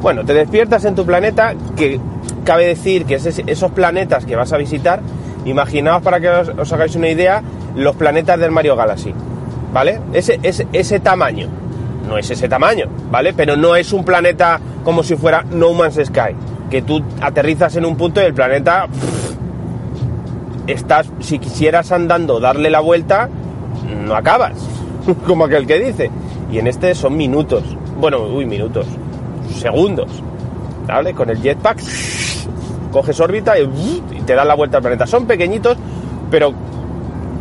Bueno, 0.04 0.24
te 0.24 0.36
despiertas 0.36 0.86
en 0.86 0.94
tu 0.94 1.04
planeta, 1.04 1.56
que 1.76 2.00
cabe 2.44 2.68
decir 2.68 3.06
que 3.06 3.16
es- 3.16 3.42
esos 3.48 3.72
planetas 3.72 4.24
que 4.24 4.36
vas 4.36 4.54
a 4.54 4.58
visitar, 4.58 5.00
imaginaos 5.46 6.04
para 6.04 6.20
que 6.20 6.30
os 6.30 6.72
hagáis 6.74 6.96
una 6.96 7.08
idea, 7.10 7.42
los 7.76 7.96
planetas 7.96 8.40
del 8.40 8.52
Mario 8.52 8.76
Galaxy, 8.76 9.14
¿vale? 9.74 10.00
Ese, 10.14 10.40
ese, 10.44 10.68
ese 10.74 11.00
tamaño, 11.00 11.48
no 12.08 12.18
es 12.18 12.30
ese 12.30 12.48
tamaño, 12.48 12.86
¿vale? 13.12 13.34
Pero 13.34 13.56
no 13.56 13.76
es 13.76 13.94
un 13.94 14.04
planeta 14.04 14.60
como 14.84 15.04
si 15.04 15.16
fuera 15.16 15.44
No 15.44 15.74
Man's 15.74 16.00
Sky, 16.04 16.36
que 16.70 16.82
tú 16.82 17.04
aterrizas 17.22 17.76
en 17.76 17.86
un 17.86 17.96
punto 17.96 18.22
y 18.22 18.26
el 18.26 18.34
planeta 18.34 18.88
estás, 20.68 21.10
si 21.20 21.40
quisieras 21.40 21.92
andando 21.92 22.40
darle 22.40 22.70
la 22.70 22.80
vuelta, 22.80 23.30
no 24.06 24.16
acabas, 24.16 24.54
como 25.28 25.46
aquel 25.46 25.68
que 25.68 25.80
dice. 25.80 26.12
Y 26.52 26.60
en 26.60 26.68
este 26.68 26.96
son 26.96 27.18
minutos, 27.18 27.64
bueno, 28.00 28.22
uy, 28.24 28.46
minutos, 28.46 28.86
segundos, 29.60 30.10
¿vale? 30.88 31.14
Con 31.14 31.30
el 31.30 31.42
jetpack 31.42 31.80
coges 32.92 33.20
órbita 33.20 33.60
y, 33.60 33.64
y 33.64 34.22
te 34.26 34.36
das 34.36 34.46
la 34.46 34.56
vuelta 34.56 34.78
al 34.78 34.84
planeta. 34.84 35.06
Son 35.06 35.26
pequeñitos, 35.26 35.78
pero 36.32 36.54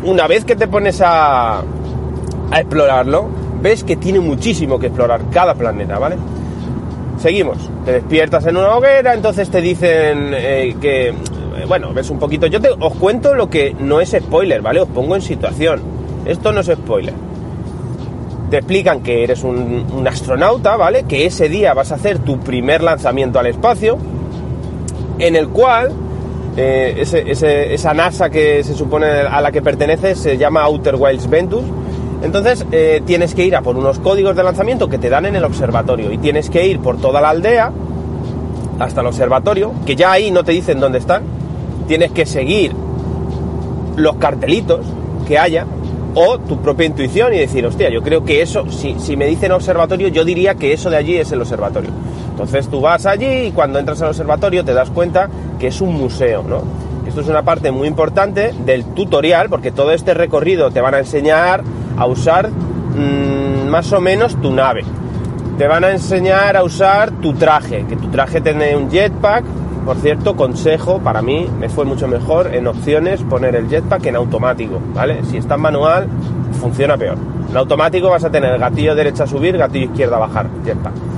una 0.05 0.27
vez 0.27 0.45
que 0.45 0.57
te 0.57 0.69
pones 0.69 1.01
a, 1.01 1.61
a 1.61 2.61
explorarlo, 2.61 3.29
ves 3.61 3.85
que 3.85 3.97
tiene 3.97 4.21
muchísimo 4.21 4.79
que 4.79 4.89
explorar 4.89 5.23
cada 5.31 5.55
planeta, 5.55 5.99
¿vale? 5.99 6.17
Seguimos, 7.19 7.59
te 7.85 7.93
despiertas 7.93 8.45
en 8.47 8.57
una 8.57 8.77
hoguera, 8.77 9.15
entonces 9.15 9.49
te 9.49 9.61
dicen 9.61 10.33
eh, 10.35 10.77
que, 10.81 11.09
eh, 11.09 11.15
bueno, 11.67 11.93
ves 11.95 12.11
un 12.11 12.19
poquito, 12.19 12.47
yo 12.47 12.61
te, 12.61 12.69
os 12.69 12.95
cuento 12.95 13.35
lo 13.35 13.49
que 13.49 13.75
no 13.79 14.01
es 14.01 14.11
spoiler, 14.11 14.61
¿vale? 14.61 14.81
Os 14.81 14.89
pongo 14.89 15.15
en 15.15 15.23
situación, 15.23 15.81
esto 16.27 16.53
no 16.53 16.61
es 16.61 16.67
spoiler. 16.67 17.15
Te 18.51 18.59
explican 18.59 19.01
que 19.01 19.25
eres 19.25 19.43
un, 19.43 19.87
un 19.91 20.07
astronauta, 20.07 20.77
¿vale? 20.77 21.05
Que 21.05 21.25
ese 21.27 21.49
día 21.49 21.73
vas 21.73 21.93
a 21.93 21.95
hacer 21.95 22.19
tu 22.19 22.39
primer 22.41 22.83
lanzamiento 22.83 23.39
al 23.39 23.47
espacio, 23.47 23.97
en 25.19 25.37
el 25.37 25.49
cual 25.49 25.93
eh, 26.57 27.73
esa 27.73 27.95
NASA 27.95 28.31
que 28.31 28.63
se 28.63 28.75
supone 28.75 29.07
a 29.07 29.41
la 29.41 29.51
que 29.51 29.63
pertenece 29.63 30.15
se 30.15 30.37
llama 30.37 30.63
Outer 30.63 30.97
Wilds 30.97 31.29
Ventus. 31.29 31.65
Entonces 32.23 32.65
eh, 32.73 33.03
tienes 33.05 33.35
que 33.35 33.45
ir 33.45 33.55
a 33.57 33.63
por 33.63 33.77
unos 33.77 33.99
códigos 33.99 34.35
de 34.35 34.43
lanzamiento 34.43 34.89
que 34.89 34.99
te 34.99 35.11
dan 35.11 35.27
en 35.27 35.37
el 35.37 35.45
observatorio 35.45 36.11
y 36.11 36.19
tienes 36.19 36.49
que 36.49 36.67
ir 36.67 36.81
por 36.81 36.97
toda 36.99 37.21
la 37.21 37.31
aldea 37.31 37.73
hasta 38.79 39.01
el 39.03 39.07
observatorio, 39.07 39.73
que 39.85 39.95
ya 39.95 40.13
ahí 40.13 40.31
no 40.31 40.43
te 40.43 40.53
dicen 40.53 40.81
dónde 40.81 40.99
están. 40.99 41.23
Tienes 41.87 42.13
que 42.13 42.25
seguir 42.25 42.73
los 43.97 44.17
cartelitos 44.17 44.87
que 45.27 45.39
haya 45.39 45.67
o 46.15 46.39
tu 46.39 46.61
propia 46.63 46.87
intuición 46.87 47.35
y 47.35 47.39
decir, 47.39 47.67
hostia, 47.67 47.91
yo 47.91 48.01
creo 48.03 48.25
que 48.25 48.41
eso, 48.41 48.71
si, 48.71 48.95
si 48.99 49.17
me 49.17 49.27
dicen 49.27 49.53
observatorio, 49.53 50.09
yo 50.09 50.25
diría 50.25 50.55
que 50.55 50.73
eso 50.73 50.89
de 50.89 50.97
allí 50.97 51.17
es 51.17 51.31
el 51.33 51.41
observatorio. 51.41 51.91
Entonces 52.31 52.69
tú 52.69 52.81
vas 52.81 53.07
allí 53.07 53.47
y 53.47 53.51
cuando 53.51 53.79
entras 53.79 54.01
al 54.03 54.09
observatorio 54.09 54.65
te 54.65 54.75
das 54.75 54.91
cuenta 54.91 55.29
es 55.67 55.81
un 55.81 55.95
museo, 55.95 56.43
¿no? 56.43 56.63
Esto 57.07 57.21
es 57.21 57.29
una 57.29 57.43
parte 57.43 57.71
muy 57.71 57.87
importante 57.87 58.53
del 58.65 58.85
tutorial 58.87 59.49
porque 59.49 59.71
todo 59.71 59.93
este 59.93 60.15
recorrido 60.15 60.71
te 60.71 60.81
van 60.81 60.95
a 60.95 60.99
enseñar 60.99 61.63
a 61.97 62.07
usar 62.07 62.49
mm, 62.49 63.69
más 63.69 63.93
o 63.93 64.01
menos 64.01 64.41
tu 64.41 64.53
nave. 64.53 64.85
Te 65.59 65.69
van 65.69 65.85
a 65.85 65.93
enseñar 65.93 66.57
a 66.57 66.65
usar 66.65 67.13
tu 67.13 67.35
traje, 67.35 67.85
que 67.89 67.97
tu 67.97 68.09
traje 68.09 68.41
tiene 68.41 68.77
un 68.77 68.91
jetpack. 68.91 69.45
Por 69.85 69.99
cierto, 69.99 70.35
consejo, 70.35 70.99
para 70.99 71.21
mí 71.21 71.47
me 71.61 71.69
fue 71.69 71.85
mucho 71.85 72.09
mejor 72.09 72.55
en 72.55 72.67
opciones 72.67 73.21
poner 73.23 73.55
el 73.55 73.69
jetpack 73.69 74.07
en 74.07 74.17
automático, 74.17 74.81
¿vale? 74.95 75.23
Si 75.31 75.37
está 75.37 75.57
en 75.57 75.61
manual, 75.61 76.09
funciona 76.59 76.97
peor. 76.97 77.19
En 77.51 77.57
automático 77.57 78.09
vas 78.09 78.25
a 78.25 78.31
tener 78.31 78.59
gatillo 78.59 78.95
derecha 78.95 79.27
subir, 79.27 79.59
gatillo 79.59 79.85
izquierda 79.85 80.17
bajar, 80.17 80.49
jetpack. 80.65 81.14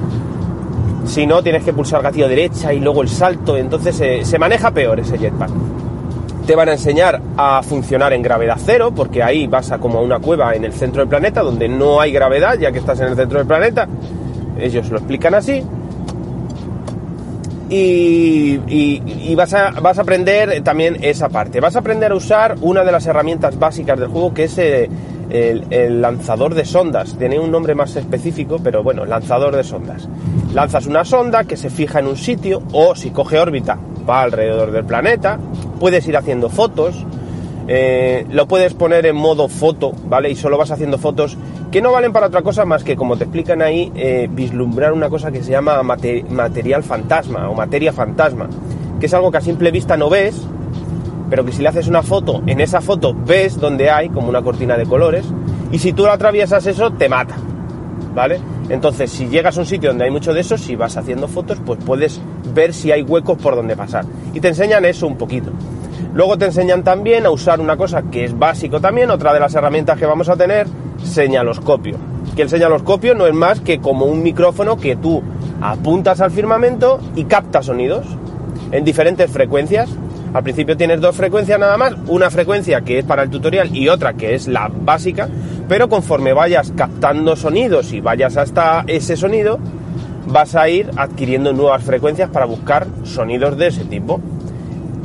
Si 1.07 1.27
no, 1.27 1.43
tienes 1.43 1.63
que 1.65 1.73
pulsar 1.73 2.03
gatillo 2.03 2.29
derecha 2.29 2.73
y 2.73 2.81
luego 2.81 3.01
el 3.03 3.09
salto, 3.09 3.57
entonces 3.57 3.99
eh, 4.01 4.21
se 4.25 4.39
maneja 4.39 4.71
peor 4.73 5.01
ese 5.01 5.17
jetpack. 5.19 5.51
Te 6.47 6.55
van 6.55 6.69
a 6.69 6.73
enseñar 6.73 7.21
a 7.37 7.63
funcionar 7.63 8.13
en 8.13 8.23
gravedad 8.23 8.57
cero, 8.65 8.93
porque 8.95 9.23
ahí 9.23 9.47
vas 9.47 9.71
a 9.73 9.79
como 9.79 9.99
a 9.99 10.03
una 10.03 10.19
cueva 10.19 10.55
en 10.55 10.65
el 10.65 10.73
centro 10.73 11.01
del 11.01 11.09
planeta, 11.09 11.43
donde 11.43 11.69
no 11.69 12.01
hay 12.01 12.13
gravedad, 12.13 12.59
ya 12.59 12.71
que 12.73 12.79
estás 12.79 13.01
en 13.01 13.09
el 13.09 13.17
centro 13.17 13.39
del 13.39 13.47
planeta. 13.47 13.89
Ellos 14.59 14.89
lo 14.91 14.99
explican 14.99 15.35
así. 15.35 15.63
Y, 17.69 18.61
y- 18.69 19.35
vas, 19.35 19.53
a, 19.55 19.71
vas 19.81 19.99
a 19.99 20.03
aprender 20.03 20.63
también 20.63 20.99
esa 21.03 21.29
parte. 21.29 21.61
Vas 21.61 21.75
a 21.75 21.81
aprender 21.81 22.13
a 22.13 22.15
usar 22.15 22.55
una 22.61 22.85
de 22.85 22.93
las 22.93 23.07
herramientas 23.07 23.59
básicas 23.59 23.99
del 23.99 24.09
juego, 24.09 24.33
que 24.33 24.45
es 24.45 24.57
eh, 24.59 24.89
el, 25.31 25.65
el 25.71 26.01
lanzador 26.01 26.55
de 26.55 26.65
sondas. 26.65 27.17
Tiene 27.19 27.41
un 27.41 27.51
nombre 27.51 27.75
más 27.75 27.97
específico, 27.97 28.59
pero 28.63 28.85
bueno, 28.85 29.05
lanzador 29.05 29.57
de 29.57 29.65
sondas. 29.65 30.09
Lanzas 30.57 30.87
una 30.87 31.05
sonda 31.05 31.45
que 31.45 31.59
se 31.59 31.69
fija 31.69 31.99
en 31.99 32.07
un 32.07 32.17
sitio, 32.17 32.63
o 32.73 32.95
si 32.95 33.11
coge 33.11 33.39
órbita, 33.39 33.79
va 34.09 34.23
alrededor 34.23 34.73
del 34.73 34.87
planeta. 34.87 35.39
Puedes 35.79 36.09
ir 36.09 36.17
haciendo 36.17 36.49
fotos. 36.49 37.05
Eh, 37.69 38.25
lo 38.31 38.49
puedes 38.49 38.73
poner 38.73 39.05
en 39.05 39.17
modo 39.17 39.49
foto, 39.49 39.93
¿vale? 40.09 40.31
Y 40.31 40.35
solo 40.35 40.57
vas 40.57 40.71
haciendo 40.71 40.97
fotos 40.97 41.37
que 41.71 41.83
no 41.83 41.93
valen 41.93 42.11
para 42.15 42.29
otra 42.29 42.41
cosa 42.41 42.65
más 42.65 42.85
que, 42.85 42.97
como 42.97 43.19
te 43.19 43.25
explican 43.25 43.61
ahí, 43.61 43.93
eh, 43.97 44.29
vislumbrar 44.33 44.95
una 44.95 45.11
cosa 45.11 45.31
que 45.31 45.43
se 45.43 45.51
llama 45.51 45.83
mate- 45.83 46.25
material 46.31 46.83
fantasma 46.83 47.51
o 47.51 47.55
materia 47.55 47.93
fantasma, 47.93 48.49
que 48.99 49.05
es 49.07 49.13
algo 49.13 49.31
que 49.31 49.37
a 49.37 49.43
simple 49.43 49.71
vista 49.71 49.99
no 49.99 50.09
ves, 50.09 50.41
pero 51.29 51.45
que 51.45 51.53
si 51.53 51.61
le 51.61 51.69
haces 51.69 51.87
una 51.87 52.03
foto, 52.03 52.43
en 52.47 52.61
esa 52.61 52.81
foto 52.81 53.15
ves 53.15 53.61
donde 53.61 53.91
hay 53.91 54.09
como 54.09 54.31
una 54.31 54.41
cortina 54.41 54.79
de 54.79 54.87
colores, 54.87 55.27
y 55.71 55.81
si 55.81 55.93
tú 55.93 56.05
lo 56.05 56.13
atraviesas 56.13 56.67
eso, 56.67 56.93
te 56.93 57.11
mata, 57.11 57.35
¿vale? 58.15 58.41
Entonces, 58.69 59.11
si 59.11 59.29
llegas 59.29 59.57
a 59.57 59.61
un 59.61 59.67
sitio 59.67 59.91
donde 59.91 60.05
hay 60.05 60.11
mucho 60.11 60.35
de 60.35 60.41
eso, 60.41 60.59
si 60.59 60.75
vas 60.75 60.97
haciendo 60.97 61.29
fotos, 61.29 61.59
pues 61.65 61.79
puedes 61.85 62.21
ver 62.55 62.75
si 62.75 62.91
hay 62.91 63.03
huecos 63.03 63.39
por 63.39 63.55
donde 63.55 63.77
pasar. 63.77 64.05
Y 64.35 64.41
te 64.41 64.49
enseñan 64.49 64.85
eso 64.85 65.07
un 65.07 65.17
poquito. 65.17 65.53
Luego 66.15 66.39
te 66.39 66.47
enseñan 66.47 66.83
también 66.83 67.27
a 67.27 67.31
usar 67.31 67.61
una 67.61 67.77
cosa 67.77 68.03
que 68.11 68.25
es 68.25 68.37
básico 68.37 68.81
también, 68.81 69.11
otra 69.11 69.33
de 69.33 69.41
las 69.41 69.55
herramientas 69.55 69.99
que 69.99 70.07
vamos 70.07 70.29
a 70.29 70.37
tener, 70.37 70.67
señaloscopio. 71.05 71.97
Que 72.35 72.43
el 72.43 72.49
señaloscopio 72.49 73.15
no 73.15 73.27
es 73.27 73.35
más 73.35 73.61
que 73.61 73.81
como 73.81 74.07
un 74.07 74.23
micrófono 74.23 74.77
que 74.77 74.97
tú 74.97 75.23
apuntas 75.61 76.21
al 76.21 76.31
firmamento 76.31 77.01
y 77.15 77.25
capta 77.25 77.63
sonidos 77.63 78.07
en 78.73 78.85
diferentes 78.85 79.31
frecuencias. 79.31 79.91
Al 80.33 80.43
principio 80.43 80.77
tienes 80.77 81.01
dos 81.01 81.17
frecuencias 81.17 81.59
nada 81.59 81.77
más, 81.77 81.95
una 82.09 82.31
frecuencia 82.31 82.81
que 82.81 82.99
es 82.99 83.05
para 83.05 83.23
el 83.23 83.31
tutorial 83.31 83.75
y 83.75 83.89
otra 83.89 84.15
que 84.15 84.35
es 84.35 84.49
la 84.49 84.71
básica, 84.71 85.29
pero 85.69 85.89
conforme 85.89 86.33
vayas 86.33 86.73
captando 86.77 87.37
sonidos 87.37 87.93
y 87.93 88.01
vayas 88.01 88.37
hasta 88.37 88.85
ese 88.87 89.17
sonido, 89.17 89.59
vas 90.27 90.55
a 90.55 90.69
ir 90.69 90.91
adquiriendo 90.97 91.53
nuevas 91.53 91.83
frecuencias 91.83 92.31
para 92.31 92.47
buscar 92.47 92.87
sonidos 93.05 93.57
de 93.57 93.69
ese 93.69 93.85
tipo. 93.85 94.21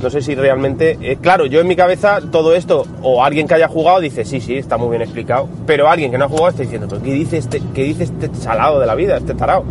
No 0.02 0.10
sé 0.10 0.22
si 0.22 0.34
realmente. 0.34 0.98
eh, 1.02 1.18
claro, 1.22 1.46
yo 1.46 1.62
en 1.62 1.68
mi 1.68 1.76
cabeza 1.76 2.20
todo 2.32 2.56
esto, 2.56 2.86
o 3.04 3.24
alguien 3.24 3.48
que 3.48 3.54
haya 3.54 3.68
jugado 3.68 4.00
dice, 4.00 4.26
sí, 4.26 4.42
sí, 4.42 4.56
está 4.56 4.78
muy 4.78 4.90
bien 4.90 5.04
explicado. 5.04 5.48
Pero 5.68 5.88
alguien 5.88 6.12
que 6.12 6.18
no 6.18 6.26
ha 6.26 6.30
jugado 6.30 6.50
está 6.50 6.64
diciendo, 6.64 6.88
¿pero 6.90 7.04
qué 7.04 7.14
dice 7.14 7.38
este, 7.38 7.62
qué 7.74 7.84
dice 7.84 8.04
este 8.06 8.34
salado 8.34 8.80
de 8.80 8.88
la 8.88 8.96
vida, 8.96 9.18
este 9.18 9.36
tarao? 9.36 9.64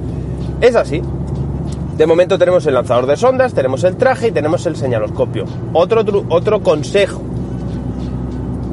Es 0.61 0.77
así. 0.77 1.03
De 1.97 2.07
momento 2.07 2.39
tenemos 2.39 2.65
el 2.67 2.75
lanzador 2.75 3.07
de 3.07 3.17
sondas, 3.17 3.53
tenemos 3.53 3.83
el 3.85 3.97
traje 3.97 4.29
y 4.29 4.31
tenemos 4.31 4.65
el 4.67 4.77
señaloscopio. 4.77 5.45
Otro, 5.73 6.05
otro 6.29 6.63
consejo. 6.63 7.21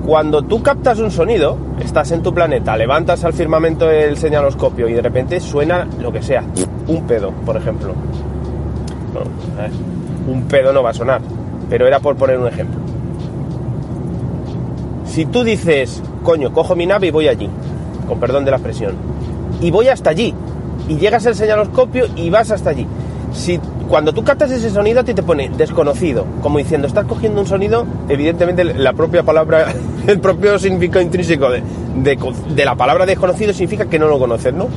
Cuando 0.07 0.41
tú 0.41 0.63
captas 0.63 0.99
un 0.99 1.11
sonido, 1.11 1.57
estás 1.81 2.11
en 2.11 2.23
tu 2.23 2.33
planeta, 2.33 2.77
levantas 2.77 3.25
al 3.25 3.33
firmamento 3.33 3.91
el 3.91 4.15
señaloscopio 4.15 4.87
y 4.87 4.93
de 4.93 5.01
repente 5.01 5.41
suena 5.41 5.85
lo 5.99 6.13
que 6.13 6.23
sea, 6.23 6.45
un 6.87 7.05
pedo, 7.05 7.31
por 7.45 7.57
ejemplo. 7.57 7.93
Un 10.25 10.43
pedo 10.43 10.71
no 10.71 10.81
va 10.81 10.91
a 10.91 10.93
sonar, 10.93 11.19
pero 11.69 11.87
era 11.87 11.99
por 11.99 12.15
poner 12.15 12.39
un 12.39 12.47
ejemplo. 12.47 12.79
Si 15.03 15.25
tú 15.25 15.43
dices, 15.43 16.01
coño, 16.23 16.53
cojo 16.53 16.73
mi 16.73 16.85
nave 16.85 17.07
y 17.07 17.11
voy 17.11 17.27
allí, 17.27 17.49
con 18.07 18.17
perdón 18.17 18.45
de 18.45 18.51
la 18.51 18.57
expresión, 18.57 18.93
y 19.59 19.71
voy 19.71 19.89
hasta 19.89 20.11
allí, 20.11 20.33
y 20.87 20.95
llegas 20.95 21.27
al 21.27 21.35
señaloscopio 21.35 22.05
y 22.15 22.29
vas 22.29 22.49
hasta 22.51 22.69
allí. 22.69 22.87
Si 23.33 23.59
cuando 23.87 24.13
tú 24.13 24.23
captas 24.23 24.51
ese 24.51 24.69
sonido 24.69 24.99
a 24.99 25.03
ti 25.03 25.13
te 25.13 25.23
pone 25.23 25.49
desconocido, 25.49 26.25
como 26.41 26.57
diciendo, 26.57 26.87
estás 26.87 27.05
cogiendo 27.05 27.41
un 27.41 27.47
sonido, 27.47 27.85
evidentemente 28.09 28.63
la 28.63 28.93
propia 28.93 29.23
palabra, 29.23 29.73
el 30.07 30.19
propio 30.19 30.59
significado 30.59 31.01
intrínseco 31.01 31.49
de, 31.49 32.65
la 32.65 32.75
palabra 32.75 33.05
desconocido 33.05 33.53
significa 33.53 33.85
que 33.85 33.97
no 33.97 34.07
lo 34.07 34.19
conoces, 34.19 34.53
¿no? 34.53 34.67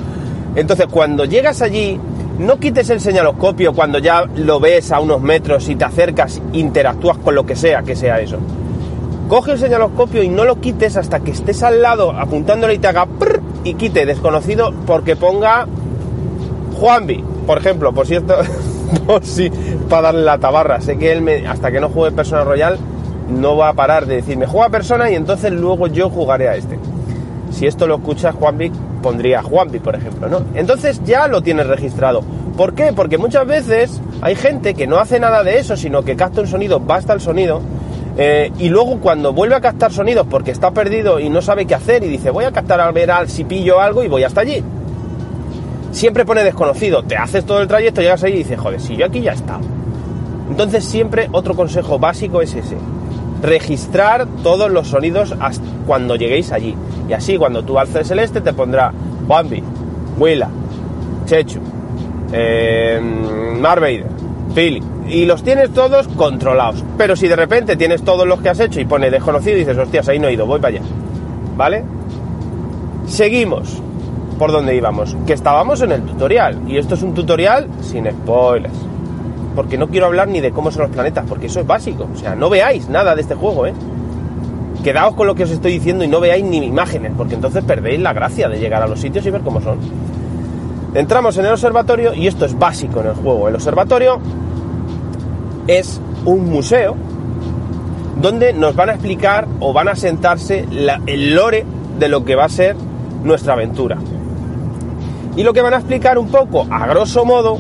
Entonces 0.55 0.87
cuando 0.91 1.25
llegas 1.25 1.63
allí, 1.63 1.99
no 2.39 2.59
quites 2.59 2.89
el 2.91 3.01
señaloscopio 3.01 3.73
cuando 3.73 3.99
ya 3.99 4.25
lo 4.37 4.61
ves 4.61 4.93
a 4.93 5.01
unos 5.01 5.21
metros 5.21 5.69
y 5.69 5.77
te 5.77 5.85
acercas, 5.85 6.41
interactúas 6.53 7.19
con 7.19 7.35
lo 7.35 7.45
que 7.45 7.57
sea 7.57 7.83
que 7.83 7.97
sea 7.97 8.21
eso. 8.21 8.39
Coge 9.29 9.53
el 9.53 9.59
señaloscopio 9.59 10.23
y 10.23 10.29
no 10.29 10.45
lo 10.45 10.61
quites 10.61 10.97
hasta 10.97 11.21
que 11.21 11.31
estés 11.31 11.63
al 11.63 11.83
lado 11.83 12.11
apuntándole 12.13 12.75
y 12.75 12.79
te 12.79 12.89
haga 12.89 13.07
y 13.63 13.75
quite 13.75 14.07
desconocido 14.07 14.73
porque 14.87 15.17
ponga 15.17 15.67
Juanvi, 16.81 17.23
por 17.47 17.59
ejemplo, 17.59 17.93
por 17.93 18.07
cierto, 18.07 18.37
por 19.07 19.25
si 19.25 19.51
para 19.89 20.03
darle 20.03 20.23
la 20.23 20.39
tabarra. 20.39 20.81
Sé 20.81 20.99
que 20.99 21.13
él 21.13 21.23
me, 21.23 21.47
hasta 21.47 21.71
que 21.71 21.81
no 21.81 21.89
juegue 21.89 22.15
Persona 22.15 22.45
Royal 22.45 22.79
no 23.31 23.57
va 23.57 23.69
a 23.69 23.73
parar 23.75 24.07
de 24.07 24.17
decirme 24.17 24.47
juega 24.47 24.69
persona 24.69 25.11
y 25.11 25.15
entonces 25.15 25.53
luego 25.53 25.87
yo 25.87 26.11
jugaré 26.11 26.49
a 26.49 26.57
este. 26.57 26.79
Si 27.53 27.67
esto 27.67 27.87
lo 27.87 27.97
escuchas 27.97 28.35
Juanvi, 28.35 28.71
pondría 29.03 29.43
Juanvi, 29.43 29.81
por 29.81 29.97
ejemplo, 29.97 30.29
¿no? 30.29 30.43
Entonces 30.55 31.01
ya 31.05 31.27
lo 31.29 31.43
tienes 31.43 31.67
registrado. 31.67 32.23
¿Por 32.57 32.75
qué? 32.75 32.93
Porque 32.93 33.19
muchas 33.19 33.47
veces 33.47 34.01
hay 34.21 34.35
gente 34.35 34.75
que 34.75 34.87
no 34.87 34.99
hace 34.99 35.19
nada 35.19 35.43
de 35.43 35.59
eso, 35.59 35.77
sino 35.77 36.03
que 36.03 36.17
capta 36.17 36.43
un 36.43 36.47
sonido, 36.47 36.79
basta 36.79 37.13
el 37.13 37.21
sonido, 37.21 37.61
eh, 38.17 38.53
y 38.59 38.69
luego 38.69 38.99
cuando 39.01 39.33
vuelve 39.33 39.55
a 39.55 39.61
captar 39.61 39.93
sonidos 39.93 40.27
porque 40.29 40.51
está 40.51 40.71
perdido 40.73 41.21
y 41.21 41.29
no 41.29 41.41
sabe 41.43 41.65
qué 41.67 41.75
hacer 41.75 42.05
y 42.05 42.09
dice 42.09 42.31
voy 42.31 42.45
a 42.45 42.53
captar 42.53 42.81
al 42.81 42.93
ver 42.93 43.11
al 43.11 43.29
si 43.29 43.45
pillo 43.45 43.81
algo 43.81 44.05
y 44.05 44.09
voy 44.09 44.25
hasta 44.25 44.43
allí. 44.43 44.63
Siempre 45.93 46.25
pone 46.25 46.45
desconocido, 46.45 47.03
te 47.03 47.17
haces 47.17 47.45
todo 47.45 47.61
el 47.61 47.69
trayecto, 47.69 48.01
llegas 48.01 48.23
ahí 48.23 48.35
y 48.35 48.39
dices, 48.39 48.59
joder, 48.59 48.81
si 48.81 48.97
yo 48.97 49.07
aquí 49.07 49.21
ya 49.21 49.33
he. 49.33 49.59
Entonces 50.49 50.85
siempre 50.85 51.29
otro 51.33 51.55
consejo 51.55 51.99
básico 51.99 52.43
es 52.43 52.55
ese. 52.55 52.77
Registrar 53.43 54.27
todos 54.43 54.71
los 54.71 54.89
sonidos 54.89 55.35
hasta 55.41 55.65
cuando 55.87 56.17
lleguéis 56.17 56.53
allí. 56.53 56.77
Y 57.09 57.13
así 57.13 57.37
cuando 57.37 57.65
tú 57.65 57.79
alces 57.79 58.11
el 58.11 58.19
este 58.21 58.41
te 58.41 58.53
pondrá 58.53 58.93
Bambi, 59.27 59.63
Willa, 60.19 60.49
Chechu, 61.27 61.61
eh, 62.33 63.01
Darth 63.61 63.81
Vader, 63.81 64.07
Philly. 64.55 64.83
Y 65.09 65.25
los 65.25 65.43
tienes 65.43 65.71
todos 65.71 66.07
controlados. 66.09 66.85
Pero 66.97 67.17
si 67.17 67.27
de 67.27 67.35
repente 67.35 67.77
tienes 67.77 68.03
todos 68.03 68.27
los 68.27 68.41
que 68.41 68.51
has 68.51 68.61
hecho 68.61 68.81
y 68.81 68.85
pone 68.85 69.11
desconocido 69.11 69.57
y 69.57 69.61
dices, 69.61 69.77
hostias, 69.77 70.09
ahí 70.09 70.21
no 70.21 70.29
he 70.29 70.35
ido, 70.35 70.47
voy 70.47 70.61
para 70.61 70.77
allá. 70.77 70.87
¿Vale? 71.57 71.85
Seguimos 73.07 73.83
por 74.41 74.51
donde 74.53 74.75
íbamos. 74.75 75.15
Que 75.27 75.35
estábamos 75.35 75.81
en 75.83 75.93
el 75.93 76.03
tutorial. 76.03 76.59
Y 76.67 76.79
esto 76.79 76.95
es 76.95 77.03
un 77.03 77.13
tutorial 77.15 77.69
sin 77.83 78.11
spoilers. 78.11 78.75
Porque 79.55 79.77
no 79.77 79.89
quiero 79.89 80.07
hablar 80.07 80.29
ni 80.29 80.41
de 80.41 80.51
cómo 80.51 80.71
son 80.71 80.83
los 80.83 80.91
planetas, 80.91 81.27
porque 81.29 81.47
eso 81.47 81.61
es 81.61 81.67
básico. 81.67 82.09
O 82.13 82.17
sea, 82.19 82.35
no 82.35 82.49
veáis 82.49 82.89
nada 82.89 83.15
de 83.15 83.21
este 83.21 83.35
juego, 83.35 83.67
¿eh? 83.67 83.75
Quedaos 84.83 85.15
con 85.15 85.27
lo 85.27 85.35
que 85.35 85.43
os 85.45 85.51
estoy 85.51 85.73
diciendo 85.73 86.05
y 86.05 86.09
no 86.09 86.21
veáis 86.21 86.43
ni 86.45 86.57
imágenes, 86.65 87.13
porque 87.17 87.35
entonces 87.35 87.63
perdéis 87.65 88.01
la 88.01 88.15
gracia 88.15 88.49
de 88.49 88.59
llegar 88.59 88.83
a 88.83 88.87
los 88.87 88.99
sitios 88.99 89.27
y 89.27 89.31
ver 89.31 89.43
cómo 89.43 89.61
son. 89.61 89.77
Entramos 90.95 91.37
en 91.37 91.45
el 91.45 91.53
observatorio 91.53 92.15
y 92.15 92.27
esto 92.27 92.47
es 92.47 92.59
básico 92.59 93.01
en 93.01 93.09
el 93.09 93.15
juego. 93.15 93.47
El 93.49 93.55
observatorio 93.57 94.19
es 95.67 96.01
un 96.25 96.49
museo 96.49 96.97
donde 98.21 98.53
nos 98.55 98.75
van 98.75 98.89
a 98.91 98.93
explicar 98.93 99.47
o 99.61 99.73
van 99.73 99.89
a 99.89 99.95
sentarse 99.97 100.67
la- 100.71 101.01
el 101.07 101.35
lore 101.35 101.65
de 101.99 102.09
lo 102.09 102.25
que 102.25 102.35
va 102.37 102.45
a 102.45 102.49
ser 102.49 102.75
nuestra 103.23 103.53
aventura. 103.53 103.99
Y 105.37 105.43
lo 105.43 105.53
que 105.53 105.63
van 105.63 105.75
a 105.75 105.79
explicar 105.79 106.19
un 106.19 106.29
poco, 106.29 106.67
a 106.71 106.87
grosso 106.87 107.25
modo, 107.25 107.59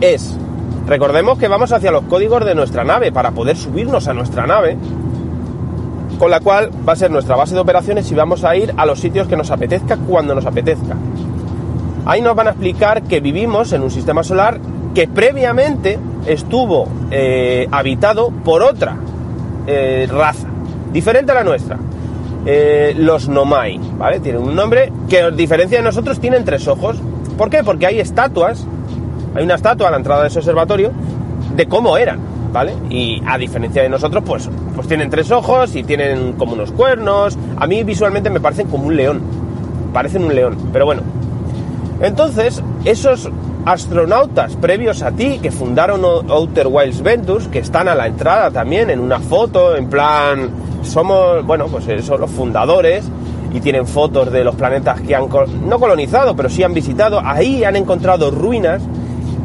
es, 0.00 0.36
recordemos 0.86 1.38
que 1.38 1.48
vamos 1.48 1.72
hacia 1.72 1.90
los 1.90 2.04
códigos 2.04 2.44
de 2.44 2.54
nuestra 2.54 2.84
nave 2.84 3.12
para 3.12 3.30
poder 3.30 3.56
subirnos 3.56 4.08
a 4.08 4.14
nuestra 4.14 4.46
nave, 4.46 4.76
con 6.18 6.30
la 6.30 6.40
cual 6.40 6.70
va 6.86 6.94
a 6.94 6.96
ser 6.96 7.10
nuestra 7.10 7.36
base 7.36 7.54
de 7.54 7.60
operaciones 7.60 8.10
y 8.10 8.14
vamos 8.14 8.44
a 8.44 8.56
ir 8.56 8.74
a 8.76 8.86
los 8.86 9.00
sitios 9.00 9.28
que 9.28 9.36
nos 9.36 9.50
apetezca 9.50 9.96
cuando 9.96 10.34
nos 10.34 10.46
apetezca. 10.46 10.96
Ahí 12.06 12.22
nos 12.22 12.36
van 12.36 12.48
a 12.48 12.50
explicar 12.50 13.02
que 13.02 13.20
vivimos 13.20 13.72
en 13.72 13.82
un 13.82 13.90
sistema 13.90 14.22
solar 14.22 14.58
que 14.94 15.08
previamente 15.08 15.98
estuvo 16.26 16.88
eh, 17.10 17.68
habitado 17.70 18.30
por 18.30 18.62
otra 18.62 18.96
eh, 19.66 20.08
raza, 20.10 20.48
diferente 20.92 21.32
a 21.32 21.34
la 21.34 21.44
nuestra. 21.44 21.78
Eh, 22.46 22.94
los 22.96 23.28
Nomai, 23.28 23.78
¿vale? 23.98 24.20
Tienen 24.20 24.42
un 24.42 24.54
nombre 24.54 24.92
que, 25.08 25.20
a 25.20 25.30
diferencia 25.30 25.78
de 25.78 25.84
nosotros, 25.84 26.20
tienen 26.20 26.44
tres 26.44 26.68
ojos. 26.68 26.96
¿Por 27.36 27.50
qué? 27.50 27.64
Porque 27.64 27.86
hay 27.86 27.98
estatuas, 27.98 28.64
hay 29.34 29.44
una 29.44 29.56
estatua 29.56 29.88
a 29.88 29.90
la 29.90 29.96
entrada 29.96 30.22
de 30.22 30.28
ese 30.28 30.38
observatorio 30.38 30.92
de 31.56 31.66
cómo 31.66 31.96
eran, 31.96 32.20
¿vale? 32.52 32.74
Y 32.88 33.20
a 33.26 33.36
diferencia 33.36 33.82
de 33.82 33.88
nosotros, 33.88 34.22
pues, 34.24 34.48
pues 34.74 34.86
tienen 34.86 35.10
tres 35.10 35.30
ojos 35.32 35.74
y 35.74 35.82
tienen 35.82 36.34
como 36.34 36.52
unos 36.52 36.70
cuernos. 36.70 37.36
A 37.56 37.66
mí 37.66 37.82
visualmente 37.82 38.30
me 38.30 38.40
parecen 38.40 38.68
como 38.68 38.86
un 38.86 38.96
león, 38.96 39.20
parecen 39.92 40.22
un 40.24 40.34
león, 40.34 40.56
pero 40.72 40.86
bueno, 40.86 41.02
entonces, 42.00 42.62
esos 42.84 43.30
astronautas 43.64 44.54
previos 44.56 45.02
a 45.02 45.12
ti 45.12 45.40
que 45.42 45.50
fundaron 45.50 46.04
Outer 46.04 46.68
Wilds 46.68 47.02
Ventures, 47.02 47.48
que 47.48 47.58
están 47.58 47.88
a 47.88 47.94
la 47.94 48.06
entrada 48.06 48.50
también 48.50 48.90
en 48.90 49.00
una 49.00 49.18
foto, 49.18 49.74
en 49.76 49.88
plan, 49.88 50.50
somos, 50.86 51.44
bueno, 51.44 51.66
pues 51.66 51.86
eh, 51.88 52.02
son 52.02 52.20
los 52.20 52.30
fundadores 52.30 53.04
y 53.52 53.60
tienen 53.60 53.86
fotos 53.86 54.32
de 54.32 54.44
los 54.44 54.54
planetas 54.54 55.00
que 55.00 55.14
han, 55.14 55.28
no 55.66 55.78
colonizado, 55.78 56.34
pero 56.36 56.48
sí 56.48 56.62
han 56.62 56.74
visitado, 56.74 57.20
ahí 57.24 57.64
han 57.64 57.76
encontrado 57.76 58.30
ruinas 58.30 58.82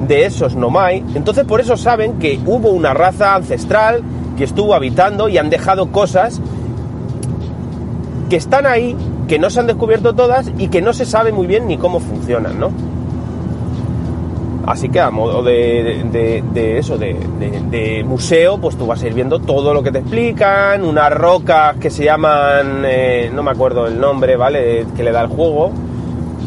de 0.08 0.26
esos 0.26 0.56
Nomai, 0.56 1.04
entonces 1.14 1.46
por 1.46 1.62
eso 1.62 1.78
saben 1.78 2.20
que 2.20 2.40
hubo 2.46 2.70
una 2.70 2.94
raza 2.94 3.36
ancestral 3.36 4.02
que 4.38 4.44
estuvo 4.44 4.74
habitando 4.74 5.30
y 5.30 5.38
han 5.38 5.50
dejado 5.50 5.92
cosas 5.92 6.42
que 8.30 8.36
están 8.38 8.66
ahí, 8.66 8.96
que 9.28 9.38
no 9.40 9.50
se 9.50 9.60
han 9.60 9.68
descubierto 9.68 10.14
todas 10.14 10.52
y 10.58 10.70
que 10.70 10.82
no 10.82 10.94
se 10.94 11.06
sabe 11.06 11.32
muy 11.32 11.48
bien 11.48 11.68
ni 11.68 11.78
cómo 11.78 12.00
funcionan, 12.00 12.60
¿no? 12.60 12.72
Así 14.68 14.90
que 14.90 15.00
a 15.00 15.10
modo 15.10 15.42
de, 15.42 16.04
de- 16.12 16.44
de 16.54 16.78
eso, 16.78 16.98
de, 16.98 17.16
de- 17.40 18.04
museo, 18.04 18.58
pues 18.60 18.76
tú 18.78 18.86
vas 18.86 19.02
a 19.02 19.08
ir 19.08 19.14
viendo 19.14 19.40
todo 19.40 19.74
lo 19.74 19.82
que 19.84 19.92
te 19.92 20.00
explican, 20.00 20.84
unas 20.84 21.12
rocas 21.12 21.78
que 21.78 21.90
se 21.90 22.04
llaman, 22.04 22.84
eh, 22.86 23.32
no 23.34 23.42
me 23.42 23.52
acuerdo 23.52 23.88
el 23.88 24.00
nombre, 24.00 24.36
¿vale? 24.36 24.86
Que 24.96 25.04
le 25.04 25.12
da 25.12 25.22
el 25.22 25.28
juego, 25.28 25.72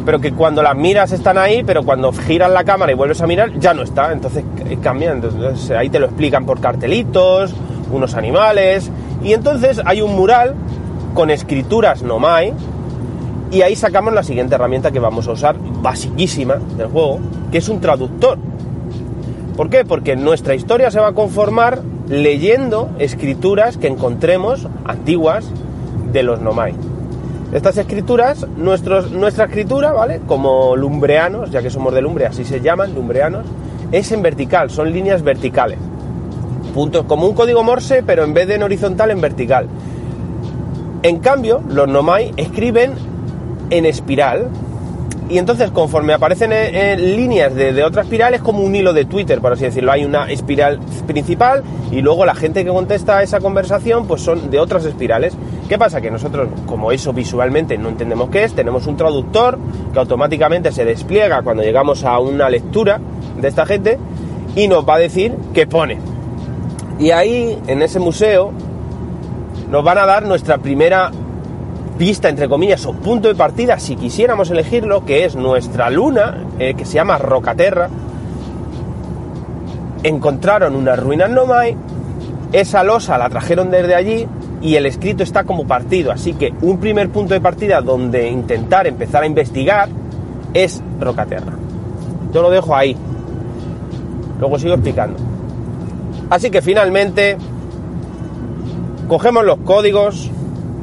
pero 0.04 0.20
que 0.20 0.32
cuando 0.32 0.62
las 0.62 0.76
miras 0.76 1.10
están 1.12 1.38
ahí, 1.38 1.62
pero 1.64 1.82
cuando 1.84 2.12
giras 2.12 2.50
la 2.50 2.62
cámara 2.64 2.92
y 2.92 2.94
vuelves 2.94 3.20
a 3.22 3.26
mirar 3.26 3.58
ya 3.58 3.72
no 3.74 3.82
está, 3.82 4.12
entonces 4.12 4.44
eh, 4.68 4.76
cambian, 4.82 5.14
entonces 5.22 5.70
ahí 5.70 5.88
te 5.88 5.98
lo 5.98 6.06
explican 6.06 6.44
por 6.44 6.60
cartelitos, 6.60 7.54
unos 7.90 8.14
animales, 8.14 8.90
y 9.22 9.32
entonces 9.32 9.80
hay 9.84 10.02
un 10.02 10.14
mural 10.14 10.54
con 11.14 11.30
escrituras 11.30 12.02
nomai, 12.02 12.52
y 13.54 13.62
ahí 13.62 13.76
sacamos 13.76 14.12
la 14.12 14.24
siguiente 14.24 14.56
herramienta 14.56 14.90
que 14.90 14.98
vamos 14.98 15.28
a 15.28 15.30
usar, 15.30 15.54
basiquísima 15.80 16.56
del 16.76 16.88
juego, 16.88 17.20
que 17.52 17.58
es 17.58 17.68
un 17.68 17.80
traductor. 17.80 18.36
¿Por 19.56 19.70
qué? 19.70 19.84
Porque 19.84 20.16
nuestra 20.16 20.56
historia 20.56 20.90
se 20.90 20.98
va 20.98 21.08
a 21.08 21.12
conformar 21.12 21.80
leyendo 22.08 22.90
escrituras 22.98 23.76
que 23.76 23.86
encontremos 23.86 24.66
antiguas 24.84 25.48
de 26.12 26.24
los 26.24 26.40
nomai. 26.40 26.74
Estas 27.52 27.76
escrituras, 27.76 28.44
nuestros, 28.56 29.12
nuestra 29.12 29.44
escritura, 29.44 29.92
¿vale? 29.92 30.20
Como 30.26 30.74
lumbreanos, 30.74 31.52
ya 31.52 31.62
que 31.62 31.70
somos 31.70 31.94
de 31.94 32.02
lumbre, 32.02 32.26
así 32.26 32.44
se 32.44 32.60
llaman, 32.60 32.92
lumbreanos, 32.92 33.46
es 33.92 34.10
en 34.10 34.20
vertical, 34.20 34.68
son 34.68 34.92
líneas 34.92 35.22
verticales. 35.22 35.78
Puntos, 36.74 37.04
como 37.04 37.28
un 37.28 37.34
código 37.36 37.62
Morse, 37.62 38.02
pero 38.04 38.24
en 38.24 38.34
vez 38.34 38.48
de 38.48 38.56
en 38.56 38.64
horizontal, 38.64 39.12
en 39.12 39.20
vertical. 39.20 39.68
En 41.04 41.20
cambio, 41.20 41.62
los 41.68 41.86
nomai 41.86 42.32
escriben 42.36 43.13
en 43.70 43.86
espiral 43.86 44.50
y 45.28 45.38
entonces 45.38 45.70
conforme 45.70 46.12
aparecen 46.12 46.52
en, 46.52 46.74
en 46.74 47.16
líneas 47.16 47.54
de, 47.54 47.72
de 47.72 47.82
otra 47.82 48.02
espiral 48.02 48.34
es 48.34 48.42
como 48.42 48.60
un 48.60 48.74
hilo 48.74 48.92
de 48.92 49.06
Twitter, 49.06 49.40
por 49.40 49.52
así 49.52 49.64
decirlo. 49.64 49.90
Hay 49.90 50.04
una 50.04 50.30
espiral 50.30 50.80
principal 51.06 51.62
y 51.90 52.02
luego 52.02 52.26
la 52.26 52.34
gente 52.34 52.62
que 52.64 52.70
contesta 52.70 53.18
a 53.18 53.22
esa 53.22 53.40
conversación 53.40 54.06
pues 54.06 54.20
son 54.20 54.50
de 54.50 54.58
otras 54.58 54.84
espirales. 54.84 55.34
¿Qué 55.68 55.78
pasa? 55.78 56.02
Que 56.02 56.10
nosotros, 56.10 56.48
como 56.66 56.92
eso 56.92 57.14
visualmente 57.14 57.78
no 57.78 57.88
entendemos 57.88 58.28
qué 58.28 58.44
es, 58.44 58.52
tenemos 58.52 58.86
un 58.86 58.98
traductor 58.98 59.58
que 59.92 59.98
automáticamente 59.98 60.72
se 60.72 60.84
despliega 60.84 61.42
cuando 61.42 61.62
llegamos 61.62 62.04
a 62.04 62.18
una 62.18 62.50
lectura 62.50 63.00
de 63.40 63.48
esta 63.48 63.64
gente 63.64 63.98
y 64.54 64.68
nos 64.68 64.86
va 64.86 64.96
a 64.96 64.98
decir 64.98 65.34
qué 65.54 65.66
pone. 65.66 65.98
Y 66.98 67.10
ahí, 67.10 67.58
en 67.66 67.82
ese 67.82 67.98
museo, 67.98 68.52
nos 69.70 69.82
van 69.82 69.98
a 69.98 70.06
dar 70.06 70.24
nuestra 70.24 70.58
primera 70.58 71.10
pista, 71.98 72.28
entre 72.28 72.48
comillas, 72.48 72.84
o 72.86 72.92
punto 72.92 73.28
de 73.28 73.34
partida, 73.34 73.78
si 73.78 73.96
quisiéramos 73.96 74.50
elegirlo, 74.50 75.04
que 75.04 75.24
es 75.24 75.36
nuestra 75.36 75.90
luna, 75.90 76.44
eh, 76.58 76.74
que 76.74 76.84
se 76.84 76.94
llama 76.94 77.18
Rocaterra. 77.18 77.88
Encontraron 80.02 80.76
unas 80.76 80.98
ruinas 80.98 81.30
Nomai, 81.30 81.76
esa 82.52 82.82
losa 82.84 83.18
la 83.18 83.28
trajeron 83.30 83.70
desde 83.70 83.94
allí 83.94 84.26
y 84.60 84.76
el 84.76 84.86
escrito 84.86 85.22
está 85.22 85.44
como 85.44 85.66
partido, 85.66 86.12
así 86.12 86.34
que 86.34 86.52
un 86.62 86.78
primer 86.78 87.10
punto 87.10 87.34
de 87.34 87.40
partida 87.40 87.80
donde 87.80 88.28
intentar 88.28 88.86
empezar 88.86 89.22
a 89.22 89.26
investigar 89.26 89.88
es 90.52 90.82
Rocaterra. 91.00 91.52
Yo 92.32 92.42
lo 92.42 92.50
dejo 92.50 92.74
ahí. 92.74 92.96
Luego 94.38 94.58
sigo 94.58 94.74
explicando. 94.74 95.16
Así 96.30 96.50
que 96.50 96.62
finalmente 96.62 97.36
cogemos 99.08 99.44
los 99.44 99.58
códigos, 99.58 100.30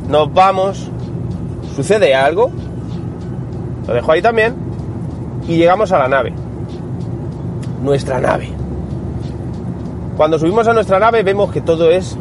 nos 0.10 0.34
vamos, 0.34 0.90
sucede 1.82 2.14
algo, 2.14 2.52
lo 3.88 3.94
dejo 3.94 4.12
ahí 4.12 4.22
también, 4.22 4.54
y 5.48 5.58
llegamos 5.58 5.92
a 5.92 5.98
la 5.98 6.08
nave. 6.08 6.32
Nuestra 7.82 8.22
nave. 8.22 8.50
Cuando 10.16 10.38
subimos 10.38 10.68
a 10.68 10.74
nuestra 10.74 11.00
nave 11.00 11.24
vemos 11.24 11.52
que 11.52 11.62
todo 11.62 11.90
es, 11.90 12.16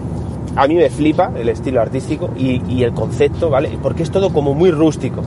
a 0.56 0.66
mí 0.66 0.76
me 0.76 0.88
flipa 0.88 1.30
el 1.36 1.50
estilo 1.50 1.82
artístico 1.82 2.30
y, 2.38 2.82
el 2.82 2.94
concepto, 2.94 3.50
¿vale? 3.50 3.78
Porque 3.82 4.02
es 4.02 4.10
todo 4.10 4.32
como 4.32 4.54
muy 4.54 4.70
rústico. 4.70 5.22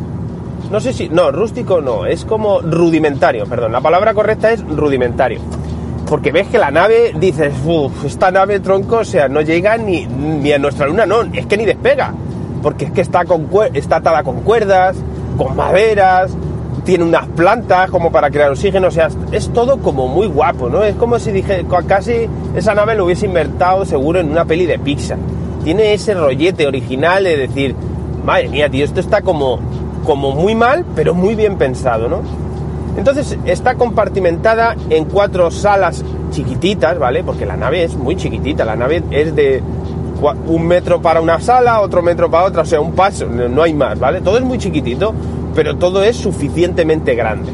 No 0.72 0.80
sé 0.80 0.94
si, 0.94 1.10
no, 1.10 1.32
rústico 1.32 1.80
no, 1.80 2.08
es 2.08 2.26
como 2.26 2.60
rudimentario, 2.62 3.46
perdón, 3.46 3.72
la 3.72 3.82
palabra 3.82 4.16
correcta 4.16 4.52
es 4.52 4.66
rudimentario. 4.68 5.42
Porque 6.10 6.32
ves 6.32 6.48
que 6.48 6.58
la 6.58 6.72
nave, 6.72 7.14
dices, 7.20 7.54
uff, 7.64 8.04
esta 8.06 8.32
nave 8.32 8.60
tronco, 8.62 8.98
o 8.98 9.06
sea, 9.06 9.30
no 9.30 9.42
llega 9.42 9.78
ni, 9.78 10.08
ni 10.08 10.52
a 10.52 10.58
nuestra 10.58 10.88
luna, 10.88 11.06
no, 11.06 11.22
es 11.22 11.46
que 11.46 11.56
ni 11.56 11.66
despega. 11.66 12.16
Porque 12.64 12.86
es 12.86 12.92
que 12.92 13.02
está, 13.02 13.26
con, 13.26 13.48
está 13.76 13.98
atada 13.98 14.24
con 14.24 14.42
cuerdas, 14.42 14.96
con 15.38 15.56
maderas, 15.56 16.32
tiene 16.86 17.04
unas 17.04 17.28
plantas 17.28 17.90
como 17.90 18.12
para 18.12 18.30
crear 18.30 18.52
oxígeno, 18.52 18.88
o 18.88 18.92
sea, 18.92 19.10
es 19.32 19.50
todo 19.50 19.78
como 19.78 20.08
muy 20.08 20.28
guapo, 20.28 20.70
¿no? 20.70 20.84
Es 20.84 20.96
como 20.96 21.20
si 21.20 21.32
dije, 21.32 21.66
casi 21.88 22.28
esa 22.56 22.74
nave 22.74 22.96
lo 22.96 23.06
hubiese 23.06 23.26
inventado 23.26 23.86
seguro 23.86 24.20
en 24.20 24.32
una 24.32 24.46
peli 24.46 24.66
de 24.66 24.80
Pixar. 24.80 25.18
Tiene 25.64 25.94
ese 25.94 26.14
rollete 26.14 26.68
original 26.68 27.24
de 27.24 27.38
decir, 27.38 27.76
madre 28.26 28.50
mía, 28.50 28.70
tío, 28.70 28.84
esto 28.84 29.00
está 29.00 29.22
como, 29.22 29.60
como 30.04 30.32
muy 30.32 30.56
mal, 30.56 30.86
pero 30.96 31.14
muy 31.14 31.36
bien 31.36 31.58
pensado, 31.58 32.10
¿no? 32.10 32.22
Entonces 32.98 33.38
está 33.46 33.76
compartimentada 33.76 34.76
en 34.90 35.06
cuatro 35.06 35.50
salas 35.52 36.04
chiquititas, 36.32 37.00
¿vale? 37.00 37.24
Porque 37.24 37.46
la 37.46 37.56
nave 37.56 37.84
es 37.84 37.96
muy 37.96 38.16
chiquitita, 38.16 38.66
la 38.66 38.76
nave 38.76 39.04
es 39.12 39.36
de 39.36 39.64
un 40.48 40.66
metro 40.66 41.02
para 41.02 41.22
una 41.22 41.40
sala, 41.40 41.82
otro 41.82 42.02
metro 42.02 42.30
para 42.30 42.46
otra, 42.46 42.62
o 42.62 42.66
sea, 42.66 42.80
un 42.80 42.94
paso, 42.94 43.28
no 43.28 43.64
hay 43.64 43.74
más, 43.74 44.00
¿vale? 44.00 44.22
Todo 44.22 44.38
es 44.38 44.44
muy 44.44 44.58
chiquitito, 44.58 45.14
pero 45.54 45.76
todo 45.78 46.04
es 46.04 46.16
suficientemente 46.16 47.16
grande. 47.16 47.52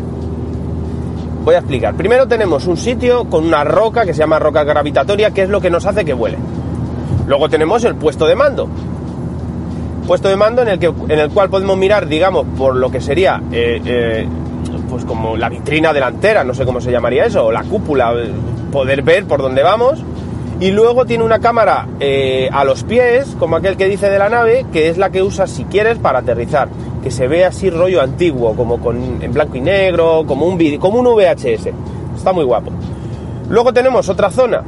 Voy 1.43 1.55
a 1.55 1.59
explicar. 1.59 1.95
Primero 1.95 2.27
tenemos 2.27 2.67
un 2.67 2.77
sitio 2.77 3.25
con 3.25 3.45
una 3.45 3.63
roca 3.63 4.05
que 4.05 4.13
se 4.13 4.19
llama 4.19 4.39
roca 4.39 4.63
gravitatoria, 4.63 5.31
que 5.31 5.43
es 5.43 5.49
lo 5.49 5.61
que 5.61 5.69
nos 5.69 5.85
hace 5.85 6.05
que 6.05 6.13
vuele. 6.13 6.37
Luego 7.27 7.49
tenemos 7.49 7.83
el 7.85 7.95
puesto 7.95 8.27
de 8.27 8.35
mando. 8.35 8.67
Puesto 10.05 10.27
de 10.27 10.35
mando 10.35 10.61
en 10.61 10.67
el, 10.67 10.79
que, 10.79 10.87
en 10.87 11.19
el 11.19 11.29
cual 11.29 11.49
podemos 11.49 11.77
mirar, 11.77 12.07
digamos, 12.07 12.45
por 12.57 12.75
lo 12.75 12.91
que 12.91 12.99
sería, 12.99 13.41
eh, 13.51 13.81
eh, 13.85 14.27
pues 14.89 15.05
como 15.05 15.37
la 15.37 15.49
vitrina 15.49 15.93
delantera, 15.93 16.43
no 16.43 16.53
sé 16.53 16.65
cómo 16.65 16.81
se 16.81 16.91
llamaría 16.91 17.25
eso, 17.25 17.45
o 17.45 17.51
la 17.51 17.63
cúpula, 17.63 18.13
poder 18.71 19.01
ver 19.01 19.25
por 19.25 19.41
dónde 19.41 19.63
vamos. 19.63 20.03
Y 20.59 20.71
luego 20.71 21.05
tiene 21.05 21.23
una 21.23 21.39
cámara 21.39 21.87
eh, 22.01 22.49
a 22.51 22.65
los 22.65 22.83
pies, 22.83 23.35
como 23.39 23.55
aquel 23.55 23.77
que 23.77 23.87
dice 23.87 24.09
de 24.09 24.19
la 24.19 24.27
nave, 24.29 24.65
que 24.73 24.89
es 24.89 24.97
la 24.97 25.09
que 25.09 25.23
usas 25.23 25.49
si 25.49 25.63
quieres 25.63 25.97
para 25.99 26.19
aterrizar, 26.19 26.67
que 27.01 27.11
se 27.11 27.27
ve 27.29 27.45
así 27.45 27.69
rollo 27.69 28.01
antiguo, 28.01 28.53
como 28.55 28.79
con, 28.79 29.21
en 29.21 29.31
blanco 29.33 29.55
y 29.55 29.61
negro, 29.61 30.25
como 30.27 30.45
un, 30.45 30.57
vide- 30.57 30.77
como 30.79 30.99
un 30.99 31.05
VHS. 31.05 31.69
Está 32.17 32.33
muy 32.33 32.43
guapo. 32.43 32.71
Luego 33.49 33.71
tenemos 33.73 34.09
otra 34.09 34.29
zona 34.29 34.63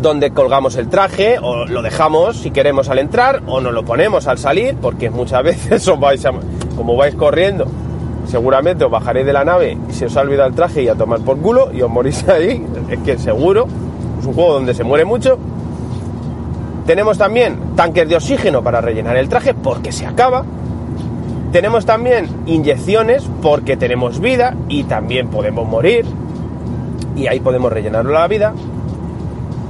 donde 0.00 0.30
colgamos 0.30 0.76
el 0.76 0.88
traje 0.88 1.38
o 1.42 1.66
lo 1.66 1.82
dejamos 1.82 2.36
si 2.38 2.50
queremos 2.52 2.88
al 2.88 2.98
entrar 3.00 3.42
o 3.46 3.60
nos 3.60 3.72
lo 3.74 3.84
ponemos 3.84 4.26
al 4.28 4.38
salir 4.38 4.74
porque 4.80 5.10
muchas 5.10 5.42
veces 5.44 5.82
como 6.74 6.96
vais 6.96 7.14
corriendo 7.16 7.66
seguramente 8.26 8.82
os 8.84 8.90
bajaréis 8.90 9.26
de 9.26 9.32
la 9.34 9.44
nave 9.44 9.76
y 9.90 9.92
se 9.92 10.06
os 10.06 10.16
ha 10.16 10.22
olvidado 10.22 10.48
el 10.48 10.54
traje 10.54 10.82
y 10.84 10.88
a 10.88 10.94
tomar 10.94 11.20
por 11.20 11.36
culo 11.38 11.70
y 11.74 11.82
os 11.82 11.90
morís 11.90 12.26
ahí 12.30 12.64
es 12.88 12.98
que 13.00 13.18
seguro 13.18 13.66
es 14.20 14.26
un 14.26 14.34
juego 14.34 14.54
donde 14.54 14.74
se 14.74 14.84
muere 14.84 15.04
mucho. 15.04 15.38
Tenemos 16.86 17.18
también 17.18 17.74
tanques 17.76 18.08
de 18.08 18.16
oxígeno 18.16 18.62
para 18.62 18.80
rellenar 18.80 19.16
el 19.16 19.28
traje 19.28 19.54
porque 19.54 19.92
se 19.92 20.06
acaba. 20.06 20.44
Tenemos 21.52 21.84
también 21.84 22.28
inyecciones 22.46 23.28
porque 23.42 23.76
tenemos 23.76 24.20
vida 24.20 24.56
y 24.68 24.84
también 24.84 25.28
podemos 25.28 25.66
morir. 25.66 26.04
Y 27.16 27.26
ahí 27.26 27.40
podemos 27.40 27.72
rellenar 27.72 28.06
la 28.06 28.26
vida. 28.28 28.54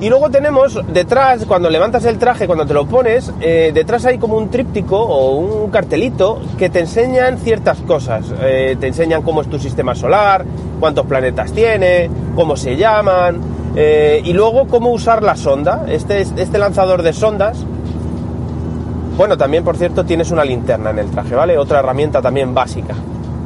Y 0.01 0.09
luego 0.09 0.31
tenemos 0.31 0.81
detrás, 0.91 1.45
cuando 1.45 1.69
levantas 1.69 2.07
el 2.07 2.17
traje, 2.17 2.47
cuando 2.47 2.65
te 2.65 2.73
lo 2.73 2.87
pones, 2.87 3.31
eh, 3.43 3.71
detrás 3.75 4.07
hay 4.07 4.17
como 4.17 4.39
un 4.39 4.49
tríptico 4.49 4.99
o 4.99 5.37
un 5.37 5.71
cartelito 5.71 6.41
que 6.57 6.71
te 6.71 6.81
enseñan 6.81 7.37
ciertas 7.37 7.79
cosas. 7.81 8.33
Eh, 8.41 8.79
te 8.81 8.87
enseñan 8.87 9.21
cómo 9.21 9.43
es 9.43 9.51
tu 9.51 9.59
sistema 9.59 9.95
solar, 9.95 10.47
cuántos 10.81 11.05
planetas 11.05 11.53
tiene, 11.53 12.09
cómo 12.35 12.57
se 12.57 12.77
llaman, 12.77 13.39
eh, 13.77 14.21
y 14.25 14.33
luego 14.33 14.67
cómo 14.67 14.91
usar 14.91 15.23
la 15.23 15.37
sonda. 15.37 15.85
Este, 15.89 16.21
este 16.21 16.59
lanzador 16.59 17.03
de 17.03 17.13
sondas, 17.13 17.65
bueno, 19.17 19.37
también 19.37 19.65
por 19.65 19.77
cierto 19.77 20.05
tienes 20.05 20.31
una 20.31 20.45
linterna 20.45 20.91
en 20.91 20.99
el 20.99 21.11
traje, 21.11 21.35
¿vale? 21.35 21.59
Otra 21.59 21.81
herramienta 21.81 22.23
también 22.23 22.55
básica. 22.55 22.95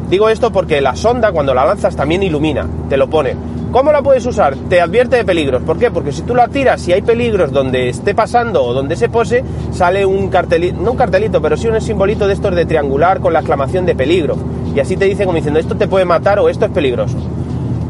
Digo 0.09 0.29
esto 0.29 0.53
porque 0.53 0.81
la 0.81 0.95
sonda 0.95 1.33
cuando 1.33 1.55
la 1.55 1.65
lanzas 1.65 1.97
también 1.97 2.23
ilumina, 2.23 2.67
te 2.89 2.97
lo 2.97 3.09
pone. 3.09 3.35
¿Cómo 3.73 3.91
la 3.91 4.03
puedes 4.03 4.25
usar? 4.25 4.55
Te 4.69 4.81
advierte 4.81 5.17
de 5.17 5.25
peligros. 5.25 5.63
¿Por 5.63 5.79
qué? 5.79 5.91
Porque 5.91 6.13
si 6.13 6.23
tú 6.23 6.33
la 6.33 6.47
tiras, 6.47 6.81
si 6.81 6.93
hay 6.93 7.03
peligros 7.03 7.51
donde 7.51 7.89
esté 7.89 8.15
pasando 8.15 8.63
o 8.63 8.73
donde 8.73 8.95
se 8.95 9.09
pose, 9.09 9.43
sale 9.73 10.07
un 10.07 10.29
cartelito, 10.29 10.81
no 10.81 10.93
un 10.93 10.97
cartelito, 10.97 11.43
pero 11.43 11.57
sí 11.57 11.67
un 11.67 11.81
simbolito 11.81 12.29
de 12.29 12.35
estos 12.35 12.55
de 12.55 12.67
triangular 12.67 13.19
con 13.19 13.33
la 13.33 13.41
exclamación 13.41 13.85
de 13.85 13.97
peligro. 13.97 14.37
Y 14.77 14.79
así 14.79 14.97
te 14.97 15.07
dice 15.07 15.25
como 15.25 15.35
diciendo, 15.35 15.59
esto 15.59 15.77
te 15.77 15.89
puede 15.89 16.05
matar 16.05 16.39
o 16.39 16.49
esto 16.49 16.67
es 16.67 16.71
peligroso. 16.71 17.17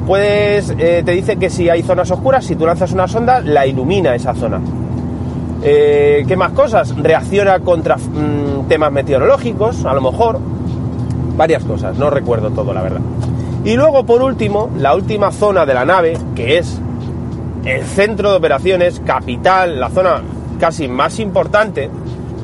Puedes, 0.06 0.70
eh, 0.78 1.02
te 1.04 1.12
dice 1.12 1.36
que 1.36 1.48
si 1.48 1.70
hay 1.70 1.82
zonas 1.82 2.10
oscuras, 2.10 2.44
si 2.44 2.56
tú 2.56 2.66
lanzas 2.66 2.92
una 2.92 3.08
sonda, 3.08 3.40
la 3.40 3.66
ilumina 3.66 4.14
esa 4.14 4.34
zona. 4.34 4.60
Eh, 5.62 6.24
¿Qué 6.28 6.36
más 6.36 6.52
cosas? 6.52 6.94
Reacciona 6.94 7.60
contra 7.60 7.96
mm, 7.96 8.68
temas 8.68 8.92
meteorológicos, 8.92 9.84
a 9.86 9.94
lo 9.94 10.02
mejor. 10.02 10.38
Varias 11.36 11.64
cosas, 11.64 11.96
no 11.96 12.10
recuerdo 12.10 12.50
todo, 12.50 12.74
la 12.74 12.82
verdad. 12.82 13.00
Y 13.64 13.76
luego, 13.76 14.04
por 14.04 14.22
último, 14.22 14.70
la 14.78 14.94
última 14.94 15.32
zona 15.32 15.64
de 15.64 15.72
la 15.72 15.86
nave, 15.86 16.18
que 16.36 16.58
es 16.58 16.78
el 17.64 17.82
centro 17.84 18.30
de 18.30 18.36
operaciones, 18.36 19.00
capital, 19.06 19.80
la 19.80 19.88
zona 19.88 20.20
casi 20.60 20.86
más 20.86 21.18
importante 21.18 21.88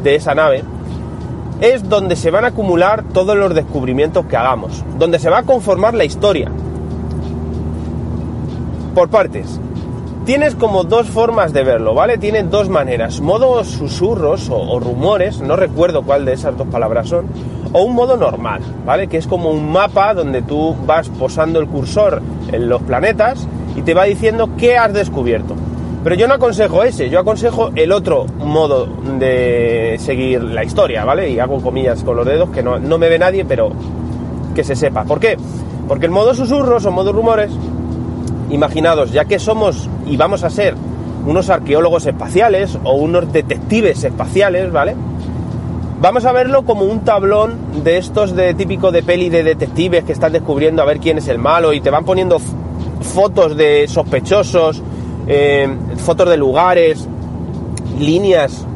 de 0.03 0.15
esa 0.15 0.35
nave, 0.35 0.65
es 1.61 1.87
donde 1.87 2.17
se 2.17 2.31
van 2.31 2.47
a 2.47 2.49
acumular 2.49 3.05
todos 3.13 3.37
los 3.37 3.55
descubrimientos 3.55 4.25
que 4.25 4.37
hagamos, 4.39 4.83
donde 4.99 5.19
se 5.19 5.29
va 5.29 5.39
a 5.39 5.43
conformar 5.43 5.93
la 5.93 6.05
historia. 6.05 6.51
Por 9.01 9.09
partes. 9.09 9.59
Tienes 10.27 10.55
como 10.55 10.85
dos 10.85 11.09
formas 11.09 11.55
de 11.55 11.65
verlo, 11.65 11.95
¿vale? 11.95 12.19
Tiene 12.19 12.43
dos 12.43 12.69
maneras. 12.69 13.23
Modo 13.23 13.65
susurros 13.65 14.51
o, 14.51 14.59
o 14.59 14.79
rumores, 14.79 15.41
no 15.41 15.57
recuerdo 15.57 16.03
cuál 16.03 16.27
de 16.27 16.35
esas 16.35 16.55
dos 16.59 16.67
palabras 16.67 17.09
son, 17.09 17.25
o 17.73 17.83
un 17.83 17.95
modo 17.95 18.19
normal, 18.19 18.61
¿vale? 18.85 19.07
Que 19.07 19.17
es 19.17 19.27
como 19.27 19.53
un 19.53 19.73
mapa 19.73 20.13
donde 20.13 20.43
tú 20.43 20.77
vas 20.85 21.09
posando 21.09 21.61
el 21.61 21.67
cursor 21.67 22.21
en 22.53 22.69
los 22.69 22.83
planetas 22.83 23.49
y 23.75 23.81
te 23.81 23.95
va 23.95 24.05
diciendo 24.05 24.51
qué 24.59 24.77
has 24.77 24.93
descubierto. 24.93 25.55
Pero 26.05 26.15
yo 26.15 26.29
no 26.29 26.35
aconsejo 26.35 26.83
ese, 26.83 27.09
yo 27.09 27.21
aconsejo 27.21 27.71
el 27.77 27.93
otro 27.93 28.27
modo 28.27 28.87
de 29.19 29.97
seguir 29.99 30.43
la 30.43 30.63
historia, 30.63 31.07
¿vale? 31.07 31.31
Y 31.31 31.39
hago 31.39 31.63
comillas 31.63 32.05
con 32.05 32.17
los 32.17 32.27
dedos 32.27 32.51
que 32.51 32.63
no, 32.63 32.79
no 32.79 32.99
me 32.99 33.09
ve 33.09 33.19
nadie, 33.19 33.47
pero 33.47 33.71
que 34.55 34.63
se 34.63 34.77
sepa. 34.77 35.05
¿Por 35.05 35.21
qué? 35.21 35.39
Porque 35.89 36.05
el 36.07 36.13
modo 36.13 36.35
susurros 36.35 36.85
o 36.85 36.93
modo 36.93 37.13
rumores, 37.13 37.51
imaginados, 38.51 39.13
ya 39.13 39.25
que 39.25 39.39
somos 39.39 39.89
y 40.07 40.17
vamos 40.17 40.45
a 40.45 40.51
ser 40.51 40.75
unos 41.27 41.51
arqueólogos 41.51 42.07
espaciales 42.07 42.79
o 42.85 42.95
unos 42.95 43.33
detectives 43.33 44.05
espaciales, 44.05 44.73
¿vale? 44.73 44.97
Vamos 46.01 46.25
a 46.25 46.33
verlo 46.33 46.65
como 46.65 46.85
un 46.85 47.01
tablón 47.01 47.85
de 47.85 47.99
estos 47.99 48.35
de 48.35 48.55
típico 48.55 48.91
de 48.91 49.03
peli 49.03 49.29
de 49.29 49.43
detectives 49.43 50.05
que 50.05 50.13
están 50.13 50.33
descubriendo 50.33 50.81
a 50.81 50.87
ver 50.87 50.99
quién 50.99 51.19
es 51.19 51.29
el 51.29 51.39
malo 51.39 51.75
y 51.75 51.83
te 51.83 51.91
van 51.91 52.05
poniendo 52.05 52.39
fotos 53.03 53.55
de 53.55 53.87
sospechosos, 53.87 54.83
eh, 55.27 55.69
fotos 55.99 56.31
de 56.31 56.39
lugares, 56.39 57.07
líneas, 57.99 58.67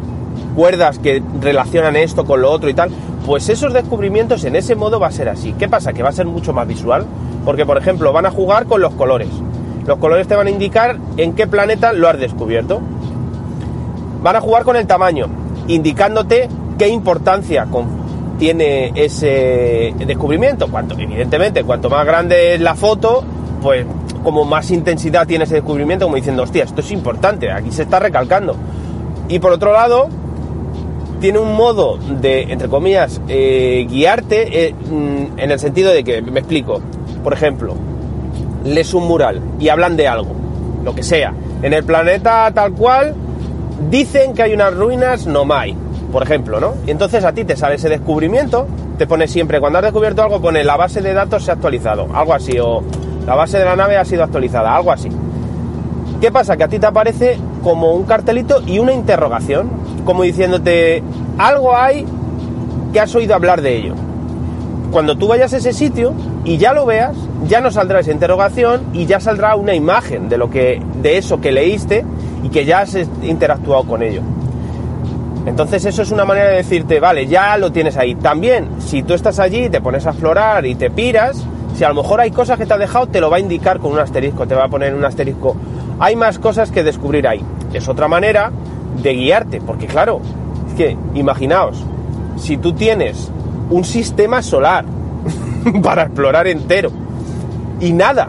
cuerdas 0.54 0.98
que 0.98 1.22
relacionan 1.40 1.96
esto 1.96 2.26
con 2.26 2.42
lo 2.42 2.50
otro 2.50 2.68
y 2.68 2.74
tal. 2.74 2.90
Pues 3.24 3.48
esos 3.48 3.72
descubrimientos 3.72 4.44
en 4.44 4.54
ese 4.54 4.74
modo 4.74 5.00
va 5.00 5.06
a 5.06 5.12
ser 5.12 5.30
así. 5.30 5.54
¿Qué 5.58 5.66
pasa? 5.66 5.94
Que 5.94 6.02
va 6.02 6.10
a 6.10 6.12
ser 6.12 6.26
mucho 6.26 6.52
más 6.52 6.68
visual. 6.68 7.06
Porque, 7.44 7.64
por 7.64 7.78
ejemplo, 7.78 8.12
van 8.12 8.26
a 8.26 8.30
jugar 8.30 8.66
con 8.66 8.82
los 8.82 8.92
colores. 8.94 9.28
Los 9.86 9.98
colores 9.98 10.26
te 10.26 10.34
van 10.34 10.46
a 10.46 10.50
indicar 10.50 10.98
en 11.16 11.34
qué 11.34 11.46
planeta 11.46 11.92
lo 11.92 12.08
has 12.08 12.18
descubierto. 12.18 12.80
Van 14.22 14.36
a 14.36 14.40
jugar 14.40 14.64
con 14.64 14.76
el 14.76 14.86
tamaño. 14.86 15.26
indicándote 15.66 16.48
qué 16.78 16.88
importancia 16.88 17.66
tiene 18.38 18.92
ese 18.94 19.94
descubrimiento. 20.06 20.68
Cuanto, 20.68 20.94
evidentemente, 20.98 21.64
cuanto 21.64 21.88
más 21.88 22.04
grande 22.04 22.54
es 22.54 22.60
la 22.60 22.74
foto, 22.74 23.24
pues 23.62 23.86
como 24.22 24.44
más 24.44 24.70
intensidad 24.70 25.26
tiene 25.26 25.44
ese 25.44 25.54
descubrimiento, 25.54 26.06
como 26.06 26.16
diciendo, 26.16 26.42
hostia, 26.42 26.64
esto 26.64 26.80
es 26.80 26.90
importante, 26.90 27.50
aquí 27.50 27.70
se 27.70 27.82
está 27.82 27.98
recalcando. 27.98 28.56
Y 29.28 29.38
por 29.38 29.52
otro 29.52 29.72
lado, 29.72 30.08
tiene 31.20 31.38
un 31.38 31.54
modo 31.54 31.98
de, 31.98 32.42
entre 32.42 32.68
comillas, 32.68 33.20
eh, 33.28 33.86
guiarte 33.88 34.66
eh, 34.66 34.74
mm, 34.74 35.38
en 35.38 35.50
el 35.50 35.58
sentido 35.58 35.92
de 35.92 36.04
que, 36.04 36.22
me 36.22 36.40
explico, 36.40 36.80
por 37.22 37.32
ejemplo, 37.32 37.74
lees 38.64 38.94
un 38.94 39.06
mural 39.06 39.40
y 39.58 39.68
hablan 39.68 39.96
de 39.96 40.08
algo, 40.08 40.32
lo 40.84 40.94
que 40.94 41.02
sea. 41.02 41.34
En 41.62 41.72
el 41.72 41.84
planeta 41.84 42.50
tal 42.52 42.72
cual, 42.72 43.14
dicen 43.90 44.34
que 44.34 44.42
hay 44.42 44.54
unas 44.54 44.74
ruinas 44.74 45.26
Nomai, 45.26 45.76
por 46.12 46.22
ejemplo, 46.22 46.60
¿no? 46.60 46.74
Y 46.86 46.90
entonces 46.90 47.24
a 47.24 47.32
ti 47.32 47.44
te 47.44 47.56
sale 47.56 47.76
ese 47.76 47.88
descubrimiento, 47.88 48.66
te 48.98 49.06
pone 49.06 49.26
siempre, 49.26 49.60
cuando 49.60 49.78
has 49.78 49.84
descubierto 49.84 50.22
algo, 50.22 50.40
pone 50.40 50.64
la 50.64 50.76
base 50.76 51.00
de 51.00 51.12
datos 51.12 51.44
se 51.44 51.50
ha 51.50 51.54
actualizado, 51.54 52.08
algo 52.14 52.34
así, 52.34 52.58
o 52.58 52.82
la 53.26 53.34
base 53.34 53.58
de 53.58 53.64
la 53.64 53.76
nave 53.76 53.96
ha 53.96 54.04
sido 54.04 54.22
actualizada, 54.22 54.74
algo 54.74 54.92
así. 54.92 55.08
¿Qué 56.20 56.30
pasa? 56.30 56.56
Que 56.56 56.64
a 56.64 56.68
ti 56.68 56.78
te 56.78 56.86
aparece 56.86 57.38
como 57.62 57.92
un 57.92 58.04
cartelito 58.04 58.62
y 58.66 58.78
una 58.78 58.92
interrogación, 58.92 59.68
como 60.04 60.22
diciéndote, 60.22 61.02
algo 61.38 61.76
hay 61.76 62.06
que 62.92 63.00
has 63.00 63.14
oído 63.14 63.34
hablar 63.34 63.60
de 63.60 63.76
ello. 63.76 63.94
Cuando 64.92 65.16
tú 65.16 65.26
vayas 65.26 65.52
a 65.52 65.56
ese 65.56 65.72
sitio 65.72 66.12
y 66.44 66.58
ya 66.58 66.72
lo 66.72 66.84
veas, 66.84 67.16
ya 67.48 67.60
no 67.60 67.70
saldrá 67.70 68.00
esa 68.00 68.12
interrogación 68.12 68.82
y 68.92 69.06
ya 69.06 69.18
saldrá 69.18 69.56
una 69.56 69.74
imagen 69.74 70.28
de 70.28 70.38
lo 70.38 70.50
que 70.50 70.80
de 71.00 71.16
eso 71.16 71.40
que 71.40 71.52
leíste 71.52 72.04
y 72.42 72.50
que 72.50 72.64
ya 72.64 72.80
has 72.80 72.94
interactuado 73.22 73.84
con 73.84 74.02
ello. 74.02 74.20
Entonces 75.46 75.84
eso 75.84 76.02
es 76.02 76.10
una 76.10 76.24
manera 76.24 76.50
de 76.50 76.56
decirte, 76.56 77.00
vale, 77.00 77.26
ya 77.26 77.56
lo 77.58 77.70
tienes 77.70 77.96
ahí. 77.96 78.14
También, 78.14 78.68
si 78.78 79.02
tú 79.02 79.14
estás 79.14 79.38
allí, 79.38 79.68
te 79.68 79.80
pones 79.80 80.06
a 80.06 80.10
explorar 80.10 80.64
y 80.64 80.74
te 80.74 80.90
piras, 80.90 81.44
si 81.74 81.84
a 81.84 81.88
lo 81.88 82.02
mejor 82.02 82.20
hay 82.20 82.30
cosas 82.30 82.58
que 82.58 82.66
te 82.66 82.72
ha 82.72 82.78
dejado, 82.78 83.08
te 83.08 83.20
lo 83.20 83.30
va 83.30 83.36
a 83.36 83.40
indicar 83.40 83.78
con 83.78 83.92
un 83.92 83.98
asterisco, 83.98 84.46
te 84.46 84.54
va 84.54 84.64
a 84.64 84.68
poner 84.68 84.94
un 84.94 85.04
asterisco. 85.04 85.56
Hay 85.98 86.16
más 86.16 86.38
cosas 86.38 86.70
que 86.70 86.82
descubrir 86.82 87.28
ahí. 87.28 87.44
Es 87.72 87.88
otra 87.88 88.08
manera 88.08 88.52
de 89.02 89.14
guiarte, 89.14 89.60
porque 89.60 89.86
claro, 89.86 90.20
es 90.68 90.74
que 90.74 90.96
imaginaos, 91.14 91.84
si 92.36 92.56
tú 92.56 92.72
tienes 92.72 93.30
un 93.70 93.84
sistema 93.84 94.40
solar 94.40 94.84
para 95.82 96.02
explorar 96.02 96.46
entero 96.46 96.90
y 97.80 97.92
nada 97.92 98.28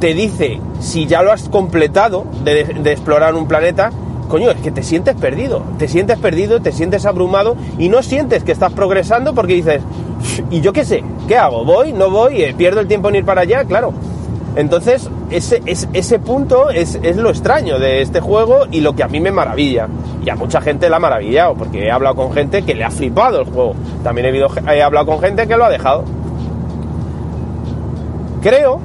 te 0.00 0.14
dice 0.14 0.60
si 0.80 1.06
ya 1.06 1.22
lo 1.22 1.32
has 1.32 1.48
completado 1.48 2.24
de, 2.44 2.64
de 2.64 2.92
explorar 2.92 3.34
un 3.34 3.48
planeta, 3.48 3.90
coño, 4.28 4.50
es 4.50 4.60
que 4.60 4.70
te 4.70 4.82
sientes 4.82 5.14
perdido, 5.14 5.62
te 5.78 5.88
sientes 5.88 6.18
perdido, 6.18 6.60
te 6.60 6.72
sientes 6.72 7.06
abrumado 7.06 7.56
y 7.78 7.88
no 7.88 8.02
sientes 8.02 8.44
que 8.44 8.52
estás 8.52 8.72
progresando 8.72 9.34
porque 9.34 9.54
dices, 9.54 9.80
¿y 10.50 10.60
yo 10.60 10.72
qué 10.72 10.84
sé? 10.84 11.04
¿Qué 11.28 11.36
hago? 11.36 11.64
¿Voy? 11.64 11.92
¿No 11.92 12.10
voy? 12.10 12.42
Eh, 12.42 12.54
¿Pierdo 12.56 12.80
el 12.80 12.86
tiempo 12.86 13.08
en 13.08 13.16
ir 13.16 13.24
para 13.24 13.42
allá? 13.42 13.64
Claro. 13.64 13.92
Entonces, 14.56 15.10
ese, 15.30 15.62
ese, 15.66 15.88
ese 15.92 16.18
punto 16.20 16.70
es, 16.70 16.98
es, 17.02 17.16
lo 17.16 17.30
extraño 17.30 17.78
de 17.78 18.02
este 18.02 18.20
juego 18.20 18.66
y 18.70 18.80
lo 18.80 18.94
que 18.94 19.02
a 19.02 19.08
mí 19.08 19.20
me 19.20 19.32
maravilla. 19.32 19.88
Y 20.24 20.30
a 20.30 20.36
mucha 20.36 20.60
gente 20.60 20.88
la 20.88 20.96
ha 20.96 21.00
maravillado, 21.00 21.54
porque 21.54 21.86
he 21.86 21.90
hablado 21.90 22.14
con 22.14 22.32
gente 22.32 22.62
que 22.62 22.74
le 22.74 22.84
ha 22.84 22.90
flipado 22.90 23.40
el 23.40 23.46
juego. 23.46 23.74
También 24.04 24.26
he, 24.26 24.28
habido, 24.28 24.48
he 24.70 24.82
hablado 24.82 25.06
con 25.06 25.20
gente 25.20 25.46
que 25.48 25.56
lo 25.56 25.64
ha 25.64 25.70
dejado. 25.70 26.04
Creo 28.44 28.78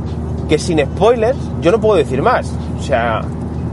que 0.48 0.58
sin 0.58 0.80
spoilers 0.80 1.38
yo 1.62 1.74
no 1.74 1.82
puedo 1.82 1.98
decir 1.98 2.22
más. 2.22 2.50
O 2.80 2.82
sea, 2.82 3.22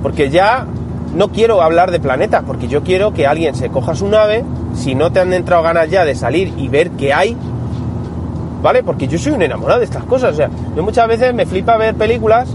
porque 0.02 0.30
ya 0.30 0.66
no 1.14 1.28
quiero 1.28 1.62
hablar 1.62 1.92
de 1.92 2.00
planetas, 2.00 2.42
porque 2.44 2.66
yo 2.66 2.82
quiero 2.82 3.14
que 3.14 3.24
alguien 3.24 3.54
se 3.54 3.68
coja 3.68 3.94
su 3.94 4.08
nave, 4.08 4.44
si 4.74 4.96
no 4.96 5.12
te 5.12 5.20
han 5.20 5.32
entrado 5.32 5.62
ganas 5.62 5.88
ya 5.88 6.04
de 6.04 6.16
salir 6.16 6.52
y 6.56 6.66
ver 6.66 6.90
qué 6.90 7.14
hay, 7.14 7.36
¿vale? 8.62 8.82
Porque 8.82 9.06
yo 9.06 9.16
soy 9.16 9.34
un 9.34 9.42
enamorado 9.42 9.78
de 9.78 9.84
estas 9.84 10.02
cosas. 10.02 10.32
O 10.32 10.36
sea, 10.36 10.50
yo 10.74 10.82
muchas 10.82 11.06
veces 11.06 11.32
me 11.32 11.46
flipa 11.46 11.76
ver 11.76 11.94
películas 11.94 12.48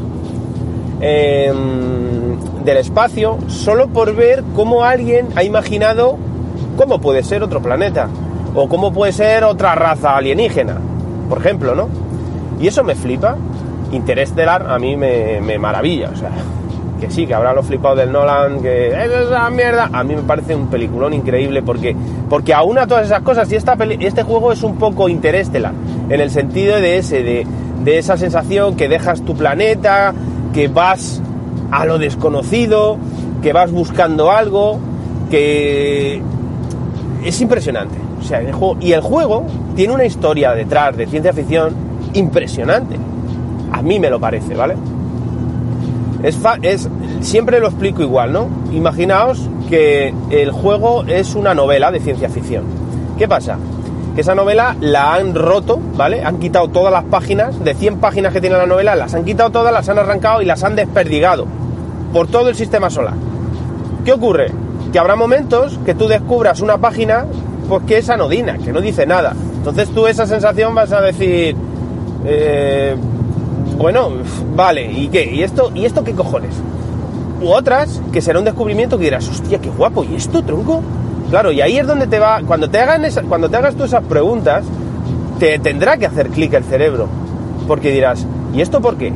eh, 1.00 1.54
del 2.65 2.78
espacio 2.78 3.38
solo 3.48 3.88
por 3.88 4.13
ver 4.13 4.44
cómo 4.58 4.84
alguien 4.84 5.30
ha 5.38 5.44
imaginado 5.44 6.17
cómo 6.76 7.00
puede 7.00 7.24
ser 7.24 7.44
otro 7.44 7.62
planeta 7.62 8.10
o 8.56 8.67
cómo 8.67 8.91
puede 8.91 9.13
ser 9.13 9.46
otra 9.46 9.74
raza 9.74 10.17
alienígena, 10.17 10.76
por 11.30 11.38
ejemplo, 11.38 11.76
¿no? 11.76 12.11
Y 12.62 12.67
eso 12.67 12.84
me 12.84 12.95
flipa. 12.95 13.36
Interestelar 13.91 14.67
a 14.69 14.80
mí 14.80 14.95
me, 14.95 15.58
maravilla, 15.60 16.12
o 16.13 16.15
sea, 16.15 16.30
que 17.00 17.12
sí, 17.12 17.28
que 17.28 17.34
habrá 17.34 17.54
los 17.54 17.65
flipados 17.65 17.97
del 17.97 18.12
Nolan, 18.12 18.62
que 18.62 18.88
es 18.88 19.12
esa 19.28 19.50
mierda. 19.50 19.89
A 19.91 20.04
mí 20.04 20.15
me 20.15 20.21
parece 20.21 20.56
un 20.56 20.67
peliculón 20.67 21.13
increíble 21.13 21.62
porque, 21.62 21.93
porque 22.30 22.54
aún 22.54 22.78
a 22.78 22.88
todas 22.88 23.08
esas 23.08 23.21
cosas, 23.21 23.52
y 23.52 23.56
esta 23.56 23.76
peli, 23.76 23.97
este 24.06 24.24
juego 24.24 24.54
es 24.54 24.63
un 24.63 24.78
poco 24.78 25.10
interestelar, 25.10 25.74
en 26.08 26.21
el 26.21 26.30
sentido 26.30 26.78
de 26.78 27.00
ese, 27.00 27.21
de, 27.21 27.45
de 27.84 27.97
esa 27.97 28.15
sensación 28.15 28.78
que 28.78 28.88
dejas 28.88 29.24
tu 29.24 29.36
planeta, 29.36 30.13
que 30.54 30.69
vas 30.69 31.21
a 31.71 31.86
lo 31.86 31.97
desconocido, 31.97 32.97
que 33.41 33.52
vas 33.52 33.71
buscando 33.71 34.32
algo, 34.32 34.80
que 35.30 36.21
es 37.26 37.41
impresionante. 37.41 37.97
O 38.21 38.24
sea, 38.24 38.39
el 38.39 38.54
juego, 38.54 38.78
y 38.80 38.93
el 38.93 39.02
juego 39.02 39.45
tiene 39.76 39.93
una 39.93 40.06
historia 40.06 40.54
detrás 40.54 40.95
de 40.95 41.08
ciencia 41.08 41.34
ficción 41.34 41.91
impresionante. 42.13 42.97
A 43.71 43.82
mí 43.82 44.00
me 44.00 44.10
lo 44.10 44.19
parece, 44.19 44.54
¿vale? 44.56 44.76
Es, 46.24 46.38
es, 46.62 46.89
siempre 47.21 47.60
lo 47.60 47.67
explico 47.67 48.02
igual, 48.02 48.34
¿no? 48.34 48.47
Imaginaos 48.71 49.50
que 49.69 50.13
el 50.30 50.52
juego 50.52 51.04
es 51.06 51.36
una 51.36 51.54
novela 51.54 51.91
de 51.91 52.00
ciencia 52.00 52.30
ficción. 52.30 52.63
¿Qué 53.17 53.28
pasa? 53.28 53.58
Que 54.13 54.21
esa 54.21 54.36
novela 54.36 54.76
la 54.82 55.13
han 55.13 55.34
roto, 55.34 55.80
¿vale? 55.95 56.24
Han 56.24 56.38
quitado 56.38 56.67
todas 56.67 56.91
las 56.91 57.06
páginas, 57.06 57.63
de 57.63 57.74
100 57.74 58.00
páginas 58.00 58.34
que 58.34 58.41
tiene 58.41 58.58
la 58.58 58.65
novela, 58.65 58.95
las 58.95 59.13
han 59.13 59.24
quitado 59.24 59.50
todas, 59.50 59.74
las 59.74 59.88
han 59.89 59.97
arrancado 59.97 60.41
y 60.41 60.45
las 60.45 60.63
han 60.63 60.76
desperdigado 60.76 61.47
por 62.13 62.28
todo 62.28 62.50
el 62.50 62.56
sistema 62.56 62.89
solar. 62.89 63.13
¿Qué 64.04 64.12
ocurre? 64.12 64.52
Que 64.91 65.00
habrá 65.00 65.15
momentos 65.15 65.80
que 65.86 65.95
tú 65.95 66.08
descubras 66.08 66.62
una 66.62 66.78
página 66.78 67.26
pues 67.69 67.84
que 67.86 67.97
es 68.00 68.10
anodina, 68.10 68.58
que 68.58 68.74
no 68.74 68.82
dice 68.82 69.06
nada. 69.06 69.34
Entonces 69.56 69.89
tú 69.89 70.08
esa 70.08 70.28
sensación 70.28 70.76
vas 70.76 70.91
a 70.91 71.00
decir, 71.00 71.56
eh, 72.26 72.96
bueno, 73.78 74.10
vale, 74.56 74.92
¿y 74.92 75.08
qué? 75.08 75.32
¿Y 75.34 75.44
esto, 75.44 75.72
¿Y 75.74 75.86
esto 75.86 76.04
qué 76.04 76.14
cojones? 76.14 76.54
U 77.42 77.50
otras 77.50 78.02
que 78.12 78.22
será 78.22 78.40
un 78.40 78.46
descubrimiento 78.46 78.98
que 78.98 79.06
dirás, 79.06 79.28
hostia, 79.28 79.60
qué 79.60 79.70
guapo, 79.70 80.04
¿y 80.04 80.16
esto, 80.16 80.44
tronco? 80.44 80.82
Claro, 81.30 81.52
y 81.52 81.62
ahí 81.62 81.78
es 81.78 81.88
donde 81.88 82.08
te 82.08 82.20
va, 82.20 82.42
cuando 82.46 82.70
te, 82.70 82.80
cuando 83.28 83.50
te 83.50 83.58
hagas 83.58 83.76
tú 83.76 83.86
esas 83.86 84.04
preguntas, 84.04 84.66
te 85.40 85.58
tendrá 85.60 85.98
que 85.98 86.06
hacer 86.06 86.30
clic 86.30 86.54
el 86.54 86.64
cerebro. 86.64 87.08
Porque 87.68 87.92
dirás, 87.92 88.28
¿y 88.54 88.62
esto 88.62 88.82
por 88.82 88.98
qué? 88.98 89.14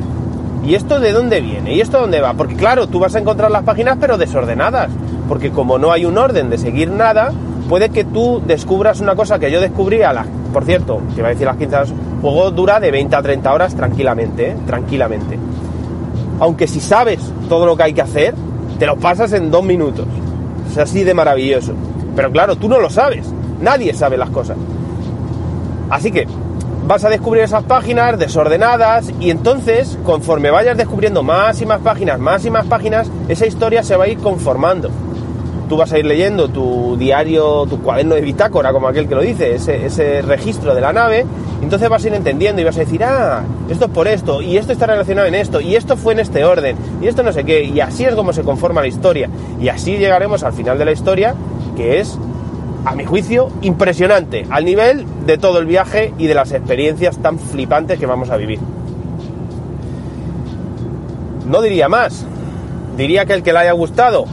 ¿Y 0.64 0.74
esto 0.74 0.98
de 0.98 1.12
dónde 1.12 1.40
viene? 1.40 1.74
¿Y 1.74 1.80
esto 1.80 2.00
dónde 2.00 2.20
va? 2.20 2.34
Porque 2.34 2.56
claro, 2.56 2.88
tú 2.88 2.98
vas 2.98 3.14
a 3.14 3.20
encontrar 3.20 3.50
las 3.50 3.62
páginas 3.62 3.98
pero 4.00 4.18
desordenadas. 4.18 4.90
Porque 5.28 5.50
como 5.50 5.78
no 5.78 5.92
hay 5.92 6.04
un 6.04 6.18
orden 6.18 6.50
de 6.50 6.58
seguir 6.58 6.90
nada, 6.90 7.32
puede 7.68 7.90
que 7.90 8.04
tú 8.04 8.42
descubras 8.44 9.00
una 9.00 9.14
cosa 9.14 9.38
que 9.38 9.50
yo 9.50 9.60
descubrí 9.60 10.02
a 10.02 10.12
las... 10.12 10.26
Por 10.52 10.64
cierto, 10.64 11.00
te 11.14 11.20
iba 11.20 11.28
a 11.28 11.30
decir 11.30 11.46
las 11.46 11.56
15 11.56 11.76
horas, 11.76 11.90
el 11.90 11.96
juego 12.20 12.50
dura 12.50 12.80
de 12.80 12.90
20 12.90 13.16
a 13.16 13.22
30 13.22 13.52
horas 13.52 13.74
tranquilamente, 13.74 14.50
¿eh? 14.50 14.56
Tranquilamente. 14.66 15.38
Aunque 16.40 16.66
si 16.66 16.80
sabes 16.80 17.20
todo 17.48 17.66
lo 17.66 17.76
que 17.76 17.84
hay 17.84 17.92
que 17.92 18.02
hacer, 18.02 18.34
te 18.78 18.86
lo 18.86 18.96
pasas 18.96 19.32
en 19.32 19.50
dos 19.50 19.64
minutos. 19.64 20.06
Es 20.70 20.78
así 20.78 21.04
de 21.04 21.14
maravilloso. 21.14 21.72
Pero 22.14 22.30
claro, 22.30 22.56
tú 22.56 22.68
no 22.68 22.80
lo 22.80 22.90
sabes. 22.90 23.26
Nadie 23.60 23.94
sabe 23.94 24.16
las 24.16 24.30
cosas. 24.30 24.56
Así 25.88 26.10
que 26.10 26.26
vas 26.86 27.04
a 27.04 27.08
descubrir 27.08 27.42
esas 27.42 27.64
páginas 27.64 28.18
desordenadas 28.18 29.12
y 29.18 29.30
entonces, 29.30 29.98
conforme 30.04 30.50
vayas 30.50 30.76
descubriendo 30.76 31.22
más 31.22 31.60
y 31.60 31.66
más 31.66 31.80
páginas, 31.80 32.20
más 32.20 32.44
y 32.44 32.50
más 32.50 32.66
páginas, 32.66 33.10
esa 33.28 33.46
historia 33.46 33.82
se 33.82 33.96
va 33.96 34.04
a 34.04 34.08
ir 34.08 34.18
conformando. 34.18 34.90
Tú 35.68 35.76
vas 35.76 35.92
a 35.92 35.98
ir 35.98 36.06
leyendo 36.06 36.48
tu 36.48 36.96
diario, 36.96 37.66
tu 37.66 37.82
cuaderno 37.82 38.14
de 38.14 38.20
bitácora, 38.20 38.72
como 38.72 38.86
aquel 38.86 39.08
que 39.08 39.16
lo 39.16 39.22
dice, 39.22 39.56
ese, 39.56 40.22
registro 40.22 40.74
de 40.74 40.80
la 40.80 40.92
nave, 40.92 41.26
entonces 41.62 41.88
vas 41.88 42.04
a 42.04 42.08
ir 42.08 42.14
entendiendo 42.14 42.60
y 42.60 42.64
vas 42.64 42.76
a 42.76 42.80
decir, 42.80 43.02
ah, 43.04 43.42
esto 43.68 43.86
es 43.86 43.90
por 43.90 44.08
esto, 44.08 44.42
y 44.42 44.56
esto 44.56 44.72
está 44.72 44.86
relacionado 44.86 45.26
en 45.26 45.34
esto, 45.34 45.60
y 45.60 45.76
esto 45.76 45.96
fue 45.96 46.12
en 46.12 46.20
este 46.20 46.44
orden, 46.44 46.76
y 47.00 47.06
esto 47.06 47.22
no 47.22 47.32
sé 47.32 47.44
qué, 47.44 47.64
y 47.64 47.80
así 47.80 48.04
es 48.04 48.14
como 48.14 48.32
se 48.32 48.42
conforma 48.42 48.80
la 48.80 48.88
historia. 48.88 49.28
Y 49.60 49.68
así 49.68 49.96
llegaremos 49.96 50.42
al 50.42 50.52
final 50.52 50.78
de 50.78 50.84
la 50.84 50.92
historia, 50.92 51.34
que 51.76 52.00
es 52.00 52.18
a 52.84 52.94
mi 52.94 53.04
juicio, 53.04 53.48
impresionante, 53.62 54.46
al 54.50 54.64
nivel 54.64 55.04
de 55.26 55.38
todo 55.38 55.58
el 55.58 55.66
viaje 55.66 56.12
y 56.18 56.26
de 56.26 56.34
las 56.34 56.52
experiencias 56.52 57.18
tan 57.18 57.38
flipantes 57.38 57.98
que 57.98 58.06
vamos 58.06 58.30
a 58.30 58.36
vivir. 58.36 58.60
No 61.46 61.62
diría 61.62 61.88
más, 61.88 62.24
diría 62.96 63.24
que 63.24 63.32
el 63.32 63.42
que 63.42 63.52
le 63.52 63.60
haya 63.60 63.72
gustado 63.72 64.26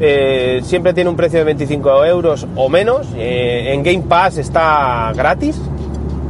eh, 0.00 0.60
siempre 0.64 0.94
tiene 0.94 1.10
un 1.10 1.16
precio 1.16 1.38
de 1.38 1.44
25 1.44 2.04
euros 2.04 2.46
o 2.56 2.68
menos, 2.68 3.06
eh, 3.16 3.72
en 3.72 3.82
Game 3.82 4.02
Pass 4.08 4.38
está 4.38 5.12
gratis. 5.14 5.60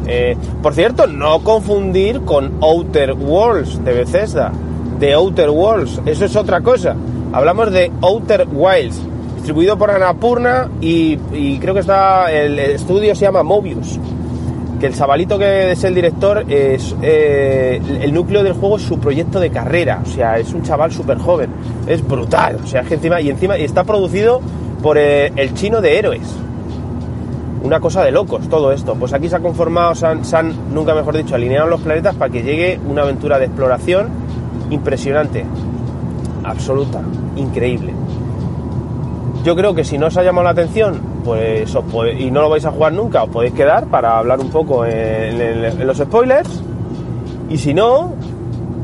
Eh, 0.07 0.37
por 0.63 0.75
cierto, 0.75 1.07
no 1.07 1.41
confundir 1.45 2.23
con 2.23 2.53
Outer 2.61 3.13
Worlds 3.13 3.85
de 3.85 3.93
Bethesda, 3.93 4.53
de 4.99 5.15
Outer 5.15 5.51
Worlds, 5.51 6.01
eso 6.07 6.25
es 6.25 6.37
otra 6.37 6.61
cosa. 6.61 6.95
Hablamos 7.33 7.73
de 7.73 7.91
Outer 8.03 8.47
Wilds. 8.53 9.01
distribuido 9.37 9.77
por 9.77 9.91
Annapurna 9.91 10.71
y, 10.81 11.17
creo 11.59 11.75
que 11.75 11.81
está, 11.81 12.31
el, 12.31 12.59
estudio 12.59 13.15
se 13.15 13.25
llama 13.25 13.43
Mobius. 13.43 13.99
Que 14.79 14.87
el 14.87 14.95
chavalito 14.95 15.39
que 15.39 15.73
es 15.73 15.85
el 15.85 15.95
director, 15.95 16.45
es, 16.49 16.95
eh, 17.03 17.81
el 18.01 18.13
núcleo 18.13 18.43
del 18.43 18.53
juego 18.53 18.77
es 18.77 18.83
su 18.83 18.99
proyecto 18.99 19.41
de 19.41 19.51
carrera. 19.51 20.03
O 20.05 20.09
sea, 20.09 20.39
es 20.39 20.53
un 20.53 20.63
chaval 20.63 20.93
súper 20.93 21.19
joven. 21.19 21.51
Es 21.87 22.07
brutal. 22.07 22.59
O 22.63 22.67
sea, 22.67 22.83
es 22.83 22.89
que 22.89 22.95
encima, 22.95 23.21
y 23.21 23.31
encima 23.31 23.59
y 23.59 23.65
está 23.65 23.85
producido 23.85 24.41
por 24.83 24.99
eh, 24.99 25.33
el 25.37 25.55
chino 25.55 25.81
de 25.81 25.99
héroes. 25.99 26.23
Una 27.63 27.79
cosa 27.81 28.03
de 28.05 28.11
locos 28.11 28.49
todo 28.49 28.73
esto. 28.73 28.95
Pues 28.97 29.13
aquí 29.13 29.29
se 29.29 29.37
ha 29.37 29.41
conformado, 29.41 29.95
se 29.95 30.07
han, 30.07 30.53
nunca 30.75 30.95
mejor 30.95 31.17
dicho, 31.17 31.35
alineado 31.35 31.69
los 31.69 31.81
planetas 31.81 32.15
para 32.17 32.31
que 32.33 32.43
llegue 32.43 32.81
una 32.89 33.03
aventura 33.03 33.39
de 33.39 33.47
exploración 33.47 34.09
impresionante. 34.71 35.45
Absoluta. 36.45 37.01
Increíble. 37.37 37.95
Yo 39.45 39.55
creo 39.57 39.75
que 39.75 39.85
si 39.85 39.99
no 39.99 40.07
os 40.07 40.17
ha 40.17 40.23
llamado 40.23 40.45
la 40.45 40.51
atención, 40.51 41.01
pues 41.25 41.73
os 41.75 41.85
pode- 41.85 42.19
y 42.21 42.31
no 42.31 42.43
lo 42.43 42.51
vais 42.51 42.65
a 42.65 42.71
jugar 42.73 42.93
nunca, 42.93 43.23
os 43.25 43.31
podéis 43.31 43.55
quedar 43.55 43.87
para 43.87 44.19
hablar 44.19 44.41
un 44.41 44.51
poco 44.51 44.85
en 44.85 45.87
los 45.87 45.99
spoilers. 45.99 46.63
Y 47.49 47.59
si 47.59 47.75
no, 47.75 48.13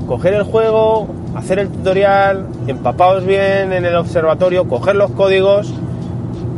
coger 0.06 0.34
el 0.34 0.42
juego, 0.44 1.06
hacer 1.34 1.58
el 1.60 1.68
tutorial, 1.68 2.46
empapaos 2.66 3.24
bien 3.24 3.72
en 3.72 3.84
el 3.84 3.94
observatorio, 3.96 4.68
coger 4.68 4.96
los 4.96 5.10
códigos 5.12 5.72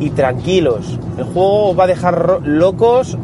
y 0.01 0.11
tranquilos. 0.11 0.99
El 1.21 1.27
juego 1.27 1.69
os 1.71 1.79
va 1.79 1.85
a 1.85 1.87
dejar 1.87 2.41
locos 2.45 3.19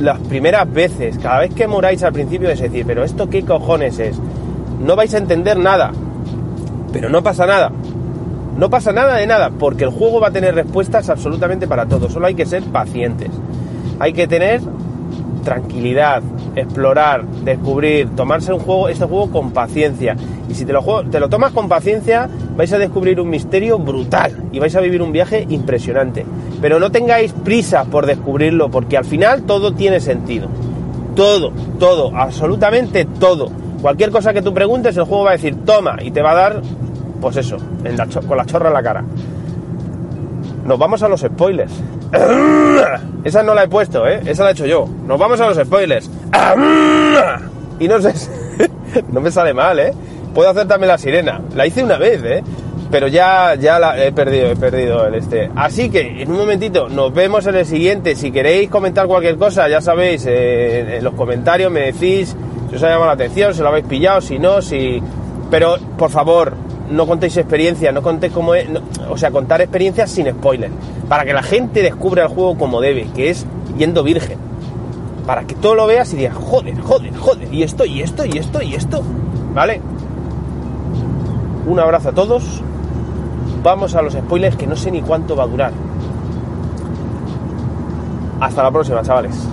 las 0.00 0.18
primeras 0.20 0.72
veces. 0.72 1.18
Cada 1.18 1.40
vez 1.40 1.52
que 1.52 1.66
moráis 1.66 2.04
al 2.04 2.12
principio 2.12 2.48
es 2.50 2.60
decir, 2.60 2.84
pero 2.86 3.02
esto 3.02 3.28
qué 3.28 3.42
cojones 3.44 3.98
es. 3.98 4.16
No 4.80 4.94
vais 4.94 5.12
a 5.12 5.18
entender 5.18 5.58
nada. 5.58 5.90
Pero 6.92 7.08
no 7.08 7.20
pasa 7.24 7.46
nada. 7.46 7.72
No 8.56 8.70
pasa 8.70 8.92
nada 8.92 9.16
de 9.16 9.26
nada, 9.26 9.50
porque 9.50 9.82
el 9.82 9.90
juego 9.90 10.20
va 10.20 10.28
a 10.28 10.30
tener 10.30 10.54
respuestas 10.54 11.10
absolutamente 11.10 11.66
para 11.66 11.86
todo. 11.86 12.08
Solo 12.08 12.26
hay 12.28 12.36
que 12.36 12.46
ser 12.46 12.62
pacientes. 12.62 13.30
Hay 13.98 14.12
que 14.12 14.28
tener 14.28 14.60
tranquilidad, 15.42 16.22
explorar, 16.54 17.24
descubrir, 17.44 18.08
tomarse 18.10 18.52
un 18.52 18.60
juego, 18.60 18.88
este 18.88 19.04
juego 19.04 19.30
con 19.32 19.50
paciencia. 19.50 20.16
Y 20.48 20.54
si 20.54 20.64
te 20.64 20.72
lo, 20.72 20.80
juego- 20.80 21.02
te 21.10 21.18
lo 21.18 21.28
tomas 21.28 21.50
con 21.50 21.68
paciencia, 21.68 22.28
vais 22.56 22.72
a 22.72 22.78
descubrir 22.78 23.20
un 23.20 23.28
misterio 23.28 23.78
brutal 23.78 24.44
y 24.52 24.58
vais 24.58 24.74
a 24.76 24.80
vivir 24.80 25.02
un 25.02 25.12
viaje 25.12 25.46
impresionante. 25.48 26.24
Pero 26.60 26.78
no 26.78 26.90
tengáis 26.90 27.32
prisa 27.32 27.84
por 27.84 28.06
descubrirlo, 28.06 28.70
porque 28.70 28.96
al 28.96 29.04
final 29.04 29.42
todo 29.42 29.72
tiene 29.72 30.00
sentido. 30.00 30.48
Todo, 31.14 31.52
todo, 31.78 32.12
absolutamente 32.14 33.04
todo. 33.04 33.50
Cualquier 33.80 34.10
cosa 34.10 34.32
que 34.32 34.42
tú 34.42 34.54
preguntes, 34.54 34.96
el 34.96 35.04
juego 35.04 35.24
va 35.24 35.30
a 35.30 35.34
decir 35.34 35.56
toma 35.64 35.96
y 36.02 36.10
te 36.10 36.22
va 36.22 36.32
a 36.32 36.34
dar, 36.34 36.62
pues 37.20 37.36
eso, 37.36 37.56
con 38.26 38.36
la 38.36 38.46
chorra 38.46 38.68
en 38.68 38.74
la 38.74 38.82
cara. 38.82 39.04
Nos 40.64 40.78
vamos 40.78 41.02
a 41.02 41.08
los 41.08 41.20
spoilers. 41.20 41.72
Esa 43.24 43.42
no 43.42 43.54
la 43.54 43.64
he 43.64 43.68
puesto, 43.68 44.06
¿eh? 44.06 44.20
Esa 44.24 44.44
la 44.44 44.50
he 44.50 44.52
hecho 44.52 44.66
yo. 44.66 44.88
Nos 45.06 45.18
vamos 45.18 45.40
a 45.40 45.48
los 45.48 45.58
spoilers. 45.58 46.10
Y 47.80 47.88
no 47.88 48.00
sé, 48.00 48.14
no 49.10 49.20
me 49.20 49.32
sale 49.32 49.52
mal, 49.52 49.80
¿eh? 49.80 49.92
Puedo 50.34 50.50
hacer 50.50 50.66
también 50.66 50.88
la 50.88 50.98
sirena. 50.98 51.40
La 51.54 51.66
hice 51.66 51.84
una 51.84 51.96
vez, 51.96 52.22
¿eh? 52.24 52.42
Pero 52.90 53.08
ya, 53.08 53.54
ya 53.54 53.78
la 53.78 54.02
he 54.04 54.12
perdido, 54.12 54.50
he 54.50 54.56
perdido 54.56 55.06
el 55.06 55.14
este. 55.14 55.50
Así 55.56 55.90
que 55.90 56.22
en 56.22 56.30
un 56.30 56.38
momentito 56.38 56.88
nos 56.88 57.12
vemos 57.12 57.46
en 57.46 57.56
el 57.56 57.66
siguiente. 57.66 58.14
Si 58.14 58.30
queréis 58.30 58.68
comentar 58.70 59.06
cualquier 59.06 59.36
cosa, 59.36 59.68
ya 59.68 59.80
sabéis, 59.80 60.26
eh, 60.26 60.98
en 60.98 61.04
los 61.04 61.14
comentarios 61.14 61.72
me 61.72 61.92
decís 61.92 62.36
si 62.70 62.76
os 62.76 62.82
ha 62.82 62.88
llamado 62.88 63.06
la 63.06 63.12
atención, 63.12 63.54
si 63.54 63.62
lo 63.62 63.68
habéis 63.68 63.86
pillado, 63.86 64.20
si 64.20 64.38
no, 64.38 64.60
si. 64.60 65.02
Pero 65.50 65.76
por 65.96 66.10
favor, 66.10 66.54
no 66.90 67.06
contéis 67.06 67.36
experiencias, 67.36 67.92
no 67.92 68.02
contéis 68.02 68.32
cómo 68.32 68.54
es. 68.54 68.66
o 69.08 69.16
sea, 69.16 69.30
contar 69.30 69.60
experiencias 69.60 70.10
sin 70.10 70.30
spoiler. 70.30 70.70
Para 71.08 71.24
que 71.24 71.32
la 71.32 71.42
gente 71.42 71.82
descubra 71.82 72.24
el 72.24 72.28
juego 72.28 72.56
como 72.56 72.80
debe, 72.80 73.08
que 73.14 73.30
es 73.30 73.46
yendo 73.78 74.02
virgen. 74.02 74.38
Para 75.26 75.44
que 75.44 75.54
todo 75.54 75.74
lo 75.74 75.86
veas 75.86 76.12
y 76.12 76.16
digas, 76.16 76.36
joder, 76.36 76.78
joder, 76.80 77.14
joder, 77.16 77.52
y 77.52 77.62
esto, 77.62 77.84
y 77.84 78.02
esto, 78.02 78.24
y 78.24 78.38
esto, 78.38 78.62
y 78.62 78.74
esto. 78.74 79.02
¿Vale? 79.54 79.80
Un 81.66 81.80
abrazo 81.80 82.10
a 82.10 82.12
todos. 82.12 82.62
Vamos 83.62 83.94
a 83.94 84.02
los 84.02 84.12
spoilers 84.12 84.56
que 84.56 84.66
no 84.66 84.76
sé 84.76 84.90
ni 84.90 85.00
cuánto 85.00 85.34
va 85.34 85.44
a 85.44 85.46
durar. 85.46 85.72
Hasta 88.40 88.62
la 88.62 88.70
próxima, 88.70 89.02
chavales. 89.02 89.48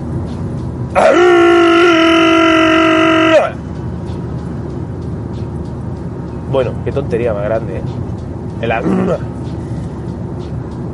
Bueno, 6.52 6.72
qué 6.84 6.92
tontería 6.92 7.34
más 7.34 7.46
grande, 7.46 7.78
¿eh? 7.78 7.82
El 8.62 8.72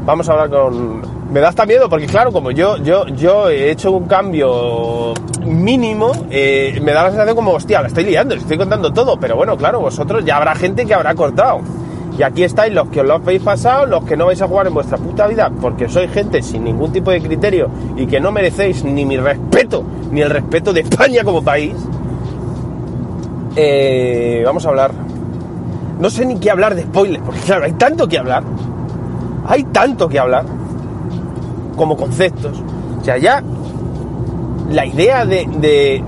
Vamos 0.05 0.29
a 0.29 0.33
hablar 0.33 0.49
con. 0.51 1.01
Me 1.31 1.41
da 1.41 1.49
hasta 1.49 1.65
miedo 1.65 1.89
porque, 1.89 2.05
claro, 2.05 2.31
como 2.31 2.51
yo, 2.51 2.77
yo, 2.77 3.05
yo 3.07 3.49
he 3.49 3.69
hecho 3.69 3.91
un 3.91 4.05
cambio 4.05 5.13
mínimo, 5.45 6.11
eh, 6.29 6.79
me 6.81 6.93
da 6.93 7.03
la 7.03 7.09
sensación 7.09 7.35
como, 7.35 7.51
hostia, 7.51 7.81
la 7.81 7.89
estoy 7.89 8.05
liando, 8.05 8.33
les 8.33 8.43
estoy 8.43 8.57
contando 8.57 8.93
todo. 8.93 9.19
Pero 9.19 9.35
bueno, 9.35 9.57
claro, 9.57 9.81
vosotros 9.81 10.23
ya 10.23 10.37
habrá 10.37 10.55
gente 10.55 10.85
que 10.85 10.93
habrá 10.93 11.13
cortado. 11.15 11.61
Y 12.17 12.23
aquí 12.23 12.43
estáis 12.43 12.73
los 12.73 12.87
que 12.89 13.01
os 13.01 13.07
lo 13.07 13.15
habéis 13.15 13.43
pasado, 13.43 13.85
los 13.85 14.03
que 14.03 14.17
no 14.17 14.25
vais 14.25 14.41
a 14.41 14.47
jugar 14.47 14.67
en 14.67 14.73
vuestra 14.73 14.97
puta 14.97 15.27
vida 15.27 15.51
porque 15.61 15.87
sois 15.87 16.11
gente 16.11 16.41
sin 16.41 16.63
ningún 16.63 16.91
tipo 16.91 17.11
de 17.11 17.21
criterio 17.21 17.69
y 17.95 18.07
que 18.07 18.19
no 18.19 18.31
merecéis 18.31 18.83
ni 18.83 19.05
mi 19.05 19.17
respeto, 19.17 19.83
ni 20.09 20.21
el 20.21 20.31
respeto 20.31 20.73
de 20.73 20.81
España 20.87 21.23
como 21.23 21.43
país. 21.43 21.75
Eh, 23.55 24.41
vamos 24.45 24.65
a 24.65 24.69
hablar. 24.69 24.91
No 25.99 26.09
sé 26.09 26.25
ni 26.25 26.39
qué 26.39 26.49
hablar 26.49 26.73
de 26.73 26.83
spoilers, 26.83 27.23
porque 27.23 27.41
claro, 27.41 27.65
hay 27.65 27.73
tanto 27.73 28.07
que 28.07 28.17
hablar. 28.17 28.43
Hay 29.47 29.63
tanto 29.65 30.09
que 30.09 30.17
hablar. 30.17 30.56
Como 31.77 31.95
conceptos. 31.95 32.61
O 32.99 33.03
sea, 33.05 33.17
ya 33.17 33.41
la 34.71 34.85
idea 34.85 35.25
de, 35.25 36.03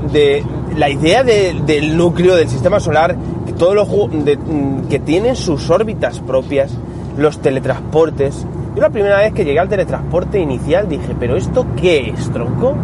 la 0.75 0.89
idea 0.89 1.23
de- 1.23 1.55
del 1.65 1.95
núcleo 1.95 2.36
del 2.36 2.49
sistema 2.49 2.79
solar 2.82 3.15
que 3.45 3.53
todos 3.53 3.73
los 3.75 3.88
mm, 3.88 4.88
que 4.89 4.99
tienen 4.99 5.36
sus 5.38 5.69
órbitas 5.69 6.19
propias 6.19 6.71
los 7.17 7.39
teletransportes. 7.39 8.45
Yo 8.75 8.82
la 8.82 8.89
primera 8.89 9.19
vez 9.19 9.34
que 9.34 9.45
llegué 9.45 9.60
al 9.60 9.69
teletransporte 9.69 10.39
inicial 10.39 10.88
dije 10.89 11.15
pero 11.19 11.38
esto 11.38 11.65
qué 11.79 12.10
es 12.15 12.29
tronco 12.32 12.75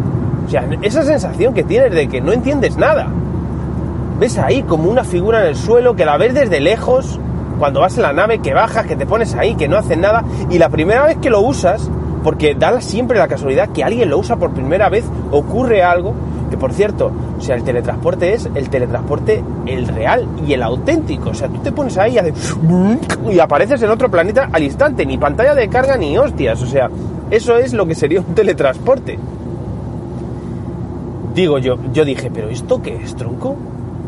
o 0.46 0.50
sea 0.50 0.66
esa 0.82 1.02
sensación 1.04 1.52
que 1.54 1.62
tienes 1.64 1.92
de 1.92 2.08
que 2.08 2.20
no 2.20 2.32
entiendes 2.32 2.76
nada. 2.76 3.08
Ves 4.18 4.38
ahí 4.38 4.62
como 4.62 4.88
una 4.90 5.04
figura 5.04 5.40
en 5.42 5.48
el 5.48 5.56
suelo 5.56 5.94
que 5.94 6.06
la 6.06 6.16
ves 6.16 6.32
desde 6.34 6.60
lejos 6.60 7.20
cuando 7.58 7.80
vas 7.80 7.96
en 7.96 8.02
la 8.02 8.12
nave 8.14 8.38
que 8.38 8.54
bajas 8.54 8.86
que 8.86 8.96
te 8.96 9.04
pones 9.06 9.34
ahí 9.34 9.54
que 9.56 9.68
no 9.68 9.76
hace 9.76 9.96
nada 9.96 10.24
y 10.50 10.58
la 10.58 10.68
primera 10.70 11.04
vez 11.04 11.18
que 11.18 11.28
lo 11.30 11.40
usas 11.40 11.90
porque 12.26 12.56
da 12.56 12.80
siempre 12.80 13.20
la 13.20 13.28
casualidad 13.28 13.68
que 13.68 13.84
alguien 13.84 14.10
lo 14.10 14.18
usa 14.18 14.34
por 14.34 14.50
primera 14.50 14.88
vez 14.88 15.04
ocurre 15.30 15.84
algo 15.84 16.12
que 16.50 16.56
por 16.56 16.72
cierto 16.72 17.12
o 17.38 17.40
sea 17.40 17.54
el 17.54 17.62
teletransporte 17.62 18.32
es 18.32 18.50
el 18.52 18.68
teletransporte 18.68 19.44
el 19.64 19.86
real 19.86 20.26
y 20.44 20.52
el 20.52 20.64
auténtico 20.64 21.30
o 21.30 21.34
sea 21.34 21.46
tú 21.46 21.58
te 21.58 21.70
pones 21.70 21.96
ahí 21.98 22.14
y 22.14 22.18
haces 22.18 22.34
y 23.30 23.38
apareces 23.38 23.80
en 23.80 23.90
otro 23.90 24.10
planeta 24.10 24.48
al 24.52 24.64
instante 24.64 25.06
ni 25.06 25.18
pantalla 25.18 25.54
de 25.54 25.68
carga 25.68 25.96
ni 25.96 26.18
hostias 26.18 26.60
o 26.60 26.66
sea 26.66 26.90
eso 27.30 27.58
es 27.58 27.72
lo 27.72 27.86
que 27.86 27.94
sería 27.94 28.18
un 28.18 28.34
teletransporte 28.34 29.20
digo 31.32 31.58
yo, 31.58 31.78
yo 31.92 32.04
dije, 32.04 32.28
pero 32.34 32.48
¿esto 32.48 32.82
qué 32.82 32.96
es, 32.96 33.14
tronco? 33.14 33.56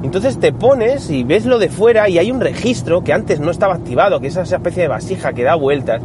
Entonces 0.02 0.40
te 0.40 0.52
pones 0.52 1.08
y 1.10 1.22
ves 1.22 1.44
lo 1.44 1.58
de 1.58 1.68
fuera 1.68 2.08
y 2.08 2.18
hay 2.18 2.32
un 2.32 2.40
registro 2.40 3.04
que 3.04 3.12
antes 3.12 3.38
no 3.38 3.50
estaba 3.50 3.74
activado, 3.74 4.18
que 4.18 4.28
es 4.28 4.36
esa 4.36 4.56
especie 4.56 4.82
de 4.82 4.88
vasija 4.88 5.32
que 5.32 5.44
da 5.44 5.54
vueltas. 5.54 6.00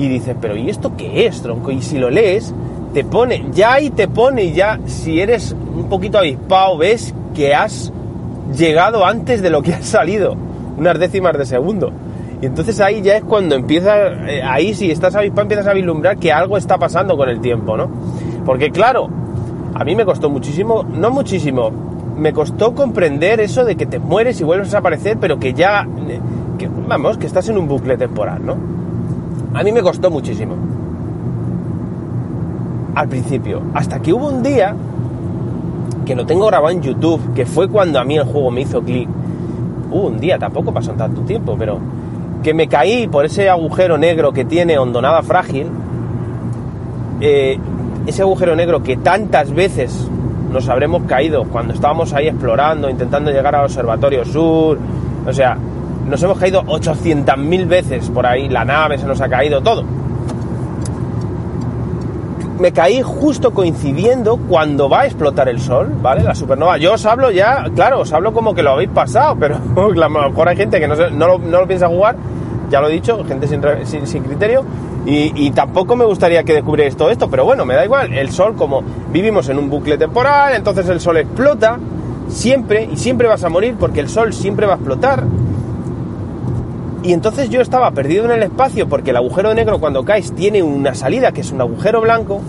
Y 0.00 0.08
dices, 0.08 0.34
pero 0.40 0.56
¿y 0.56 0.70
esto 0.70 0.96
qué 0.96 1.26
es, 1.26 1.42
tronco? 1.42 1.70
Y 1.70 1.82
si 1.82 1.98
lo 1.98 2.08
lees, 2.08 2.54
te 2.94 3.04
pone, 3.04 3.44
ya 3.52 3.74
ahí 3.74 3.90
te 3.90 4.08
pone, 4.08 4.50
ya 4.52 4.80
si 4.86 5.20
eres 5.20 5.52
un 5.52 5.90
poquito 5.90 6.16
avispado, 6.16 6.78
ves 6.78 7.14
que 7.34 7.54
has 7.54 7.92
llegado 8.56 9.04
antes 9.04 9.42
de 9.42 9.50
lo 9.50 9.60
que 9.60 9.74
has 9.74 9.84
salido, 9.84 10.36
unas 10.78 10.98
décimas 10.98 11.36
de 11.36 11.44
segundo. 11.44 11.92
Y 12.40 12.46
entonces 12.46 12.80
ahí 12.80 13.02
ya 13.02 13.18
es 13.18 13.24
cuando 13.24 13.54
empieza, 13.54 14.06
eh, 14.26 14.42
ahí 14.42 14.72
si 14.72 14.90
estás 14.90 15.14
avispado 15.14 15.42
empiezas 15.42 15.66
a 15.66 15.74
vislumbrar 15.74 16.16
que 16.16 16.32
algo 16.32 16.56
está 16.56 16.78
pasando 16.78 17.14
con 17.18 17.28
el 17.28 17.42
tiempo, 17.42 17.76
¿no? 17.76 17.90
Porque 18.46 18.70
claro, 18.70 19.10
a 19.74 19.84
mí 19.84 19.94
me 19.94 20.06
costó 20.06 20.30
muchísimo, 20.30 20.82
no 20.82 21.10
muchísimo, 21.10 21.70
me 22.16 22.32
costó 22.32 22.74
comprender 22.74 23.38
eso 23.40 23.66
de 23.66 23.76
que 23.76 23.84
te 23.84 23.98
mueres 23.98 24.40
y 24.40 24.44
vuelves 24.44 24.72
a 24.74 24.78
aparecer, 24.78 25.18
pero 25.20 25.38
que 25.38 25.52
ya, 25.52 25.86
eh, 26.08 26.18
que, 26.56 26.70
vamos, 26.88 27.18
que 27.18 27.26
estás 27.26 27.46
en 27.50 27.58
un 27.58 27.68
bucle 27.68 27.98
temporal, 27.98 28.46
¿no? 28.46 28.80
A 29.54 29.62
mí 29.62 29.72
me 29.72 29.82
costó 29.82 30.10
muchísimo. 30.10 30.54
Al 32.94 33.08
principio, 33.08 33.62
hasta 33.74 34.00
que 34.00 34.12
hubo 34.12 34.28
un 34.28 34.42
día 34.42 34.74
que 36.04 36.14
lo 36.14 36.26
tengo 36.26 36.46
grabado 36.46 36.72
en 36.72 36.82
YouTube, 36.82 37.34
que 37.34 37.46
fue 37.46 37.68
cuando 37.68 37.98
a 38.00 38.04
mí 38.04 38.16
el 38.16 38.24
juego 38.24 38.50
me 38.50 38.62
hizo 38.62 38.82
clic. 38.82 39.08
Hubo 39.90 40.08
un 40.08 40.20
día, 40.20 40.38
tampoco 40.38 40.72
pasó 40.72 40.92
tanto 40.92 41.22
tiempo, 41.22 41.56
pero 41.58 41.78
que 42.42 42.54
me 42.54 42.68
caí 42.68 43.06
por 43.06 43.24
ese 43.24 43.48
agujero 43.48 43.98
negro 43.98 44.32
que 44.32 44.44
tiene 44.44 44.78
hondonada 44.78 45.22
frágil, 45.22 45.66
eh, 47.20 47.58
ese 48.06 48.22
agujero 48.22 48.56
negro 48.56 48.82
que 48.82 48.96
tantas 48.96 49.52
veces 49.52 50.08
nos 50.50 50.68
habremos 50.68 51.02
caído 51.04 51.44
cuando 51.44 51.74
estábamos 51.74 52.12
ahí 52.12 52.28
explorando, 52.28 52.88
intentando 52.88 53.30
llegar 53.30 53.54
al 53.54 53.64
observatorio 53.64 54.24
sur, 54.24 54.78
o 55.26 55.32
sea, 55.32 55.56
nos 56.08 56.22
hemos 56.22 56.38
caído 56.38 56.62
800.000 56.64 57.66
veces 57.68 58.08
por 58.10 58.26
ahí, 58.26 58.48
la 58.48 58.64
nave 58.64 58.98
se 58.98 59.06
nos 59.06 59.20
ha 59.20 59.28
caído, 59.28 59.60
todo. 59.62 59.84
Me 62.58 62.72
caí 62.72 63.00
justo 63.00 63.52
coincidiendo 63.54 64.36
cuando 64.36 64.88
va 64.90 65.00
a 65.02 65.06
explotar 65.06 65.48
el 65.48 65.60
sol, 65.60 65.94
¿vale? 66.02 66.22
La 66.22 66.34
supernova. 66.34 66.76
Yo 66.76 66.92
os 66.92 67.06
hablo 67.06 67.30
ya, 67.30 67.64
claro, 67.74 68.00
os 68.00 68.12
hablo 68.12 68.34
como 68.34 68.54
que 68.54 68.62
lo 68.62 68.72
habéis 68.72 68.90
pasado, 68.90 69.34
pero 69.40 69.56
a 69.76 69.80
lo 69.88 70.08
mejor 70.10 70.48
hay 70.48 70.56
gente 70.56 70.78
que 70.78 70.86
no, 70.86 70.94
no 70.94 71.26
lo, 71.26 71.38
no 71.38 71.60
lo 71.60 71.66
piensa 71.66 71.88
jugar, 71.88 72.16
ya 72.68 72.80
lo 72.82 72.88
he 72.88 72.92
dicho, 72.92 73.24
gente 73.24 73.46
sin, 73.48 73.62
sin- 73.84 74.06
sin 74.06 74.22
criterio, 74.24 74.62
y, 75.06 75.32
y 75.46 75.50
tampoco 75.52 75.96
me 75.96 76.04
gustaría 76.04 76.42
que 76.44 76.52
descubrierais 76.52 76.96
todo 76.98 77.08
esto, 77.10 77.30
pero 77.30 77.46
bueno, 77.46 77.64
me 77.64 77.74
da 77.74 77.84
igual. 77.86 78.12
El 78.12 78.30
sol, 78.30 78.54
como 78.54 78.82
vivimos 79.10 79.48
en 79.48 79.58
un 79.58 79.70
bucle 79.70 79.96
temporal, 79.96 80.52
entonces 80.54 80.86
el 80.90 81.00
sol 81.00 81.16
explota 81.16 81.78
siempre, 82.28 82.90
y 82.92 82.98
siempre 82.98 83.26
vas 83.26 83.42
a 83.42 83.48
morir 83.48 83.76
porque 83.80 84.00
el 84.00 84.10
sol 84.10 84.34
siempre 84.34 84.66
va 84.66 84.74
a 84.74 84.76
explotar. 84.76 85.24
Y 87.02 87.14
entonces 87.14 87.48
yo 87.48 87.62
estaba 87.62 87.90
perdido 87.92 88.26
en 88.26 88.32
el 88.32 88.42
espacio 88.42 88.86
porque 88.86 89.10
el 89.10 89.16
agujero 89.16 89.54
negro 89.54 89.78
cuando 89.80 90.04
caes 90.04 90.32
tiene 90.32 90.62
una 90.62 90.94
salida 90.94 91.32
que 91.32 91.40
es 91.40 91.50
un 91.50 91.60
agujero 91.62 92.02
blanco, 92.02 92.42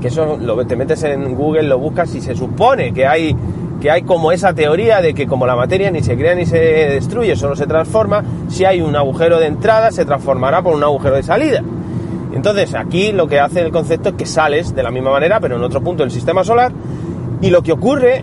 que 0.00 0.08
eso 0.08 0.36
lo, 0.36 0.66
te 0.66 0.76
metes 0.76 1.02
en 1.04 1.34
Google, 1.34 1.62
lo 1.62 1.78
buscas 1.78 2.14
y 2.14 2.20
se 2.20 2.34
supone 2.34 2.92
que 2.92 3.06
hay, 3.06 3.34
que 3.80 3.90
hay 3.90 4.02
como 4.02 4.30
esa 4.30 4.52
teoría 4.52 5.00
de 5.00 5.14
que 5.14 5.26
como 5.26 5.46
la 5.46 5.56
materia 5.56 5.90
ni 5.90 6.02
se 6.02 6.18
crea 6.18 6.34
ni 6.34 6.44
se 6.44 6.58
destruye, 6.58 7.34
solo 7.34 7.56
se 7.56 7.66
transforma, 7.66 8.22
si 8.48 8.66
hay 8.66 8.82
un 8.82 8.94
agujero 8.94 9.38
de 9.38 9.46
entrada 9.46 9.90
se 9.90 10.04
transformará 10.04 10.60
por 10.60 10.74
un 10.74 10.84
agujero 10.84 11.16
de 11.16 11.22
salida. 11.22 11.62
Entonces 12.34 12.74
aquí 12.74 13.12
lo 13.12 13.26
que 13.26 13.40
hace 13.40 13.62
el 13.62 13.72
concepto 13.72 14.10
es 14.10 14.16
que 14.16 14.26
sales 14.26 14.74
de 14.74 14.82
la 14.82 14.90
misma 14.90 15.12
manera 15.12 15.40
pero 15.40 15.56
en 15.56 15.62
otro 15.62 15.80
punto 15.80 16.02
del 16.02 16.12
sistema 16.12 16.44
solar 16.44 16.72
y 17.40 17.48
lo 17.48 17.62
que 17.62 17.72
ocurre 17.72 18.22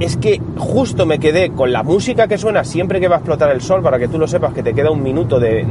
es 0.00 0.16
que 0.16 0.40
justo 0.56 1.06
me 1.06 1.18
quedé 1.18 1.50
con 1.50 1.72
la 1.72 1.82
música 1.82 2.28
que 2.28 2.38
suena 2.38 2.62
siempre 2.64 3.00
que 3.00 3.08
va 3.08 3.16
a 3.16 3.18
explotar 3.18 3.50
el 3.50 3.60
sol, 3.60 3.82
para 3.82 3.98
que 3.98 4.06
tú 4.08 4.18
lo 4.18 4.28
sepas, 4.28 4.52
que 4.54 4.62
te 4.62 4.72
queda 4.74 4.90
un 4.90 5.02
minuto 5.02 5.40
de, 5.40 5.64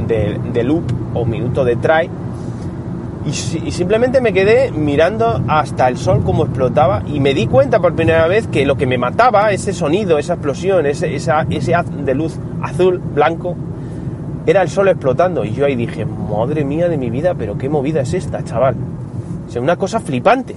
loop 0.64 0.84
o 1.14 1.24
minuto 1.24 1.64
de 1.64 1.76
try. 1.76 2.10
Y, 3.26 3.32
si- 3.32 3.62
y 3.66 3.70
simplemente 3.72 4.20
me 4.20 4.32
quedé 4.32 4.70
mirando 4.70 5.42
hasta 5.48 5.88
el 5.88 5.96
sol 5.98 6.22
como 6.24 6.44
explotaba 6.44 7.02
y 7.06 7.20
me 7.20 7.34
di 7.34 7.46
cuenta 7.46 7.78
por 7.80 7.94
primera 7.94 8.26
vez 8.26 8.46
que 8.46 8.64
lo 8.64 8.76
que 8.76 8.86
me 8.86 8.96
mataba, 8.98 9.50
ese 9.52 9.72
sonido, 9.72 10.18
esa 10.18 10.34
explosión, 10.34 10.86
ese, 10.86 11.14
ese 11.14 11.74
haz 11.74 11.86
de 12.04 12.14
luz 12.14 12.38
azul, 12.62 12.98
blanco, 12.98 13.54
era 14.46 14.62
el 14.62 14.68
sol 14.68 14.88
explotando. 14.88 15.44
Y 15.44 15.52
yo 15.52 15.66
ahí 15.66 15.74
dije, 15.76 16.06
madre 16.06 16.64
mía 16.64 16.88
de 16.88 16.96
mi 16.96 17.10
vida, 17.10 17.34
pero 17.38 17.58
qué 17.58 17.68
movida 17.68 18.00
es 18.02 18.14
esta, 18.14 18.42
chaval. 18.44 18.76
O 19.46 19.50
sea, 19.50 19.60
una 19.62 19.76
cosa 19.76 20.00
flipante, 20.00 20.54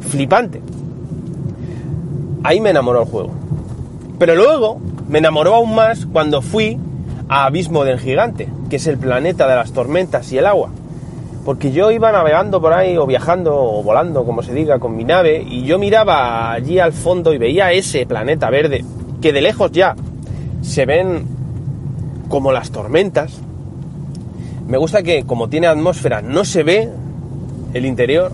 flipante 0.00 0.60
ahí 2.42 2.60
me 2.60 2.70
enamoró 2.70 3.02
el 3.02 3.08
juego. 3.08 3.30
Pero 4.18 4.34
luego 4.34 4.78
me 5.08 5.18
enamoró 5.18 5.54
aún 5.54 5.74
más 5.74 6.06
cuando 6.06 6.42
fui 6.42 6.78
a 7.28 7.46
Abismo 7.46 7.84
del 7.84 7.98
Gigante, 7.98 8.48
que 8.68 8.76
es 8.76 8.86
el 8.86 8.98
planeta 8.98 9.48
de 9.48 9.56
las 9.56 9.72
tormentas 9.72 10.30
y 10.32 10.38
el 10.38 10.46
agua. 10.46 10.70
Porque 11.44 11.72
yo 11.72 11.90
iba 11.90 12.12
navegando 12.12 12.60
por 12.60 12.72
ahí, 12.72 12.96
o 12.96 13.06
viajando, 13.06 13.56
o 13.56 13.82
volando, 13.82 14.24
como 14.24 14.42
se 14.42 14.52
diga, 14.52 14.78
con 14.78 14.96
mi 14.96 15.04
nave, 15.04 15.42
y 15.42 15.62
yo 15.64 15.78
miraba 15.78 16.52
allí 16.52 16.78
al 16.78 16.92
fondo 16.92 17.32
y 17.32 17.38
veía 17.38 17.72
ese 17.72 18.04
planeta 18.04 18.50
verde, 18.50 18.84
que 19.22 19.32
de 19.32 19.40
lejos 19.40 19.72
ya 19.72 19.96
se 20.60 20.84
ven 20.84 21.24
como 22.28 22.52
las 22.52 22.70
tormentas. 22.70 23.38
Me 24.68 24.76
gusta 24.76 25.02
que, 25.02 25.24
como 25.24 25.48
tiene 25.48 25.66
atmósfera, 25.66 26.20
no 26.20 26.44
se 26.44 26.62
ve 26.62 26.90
el 27.72 27.86
interior, 27.86 28.32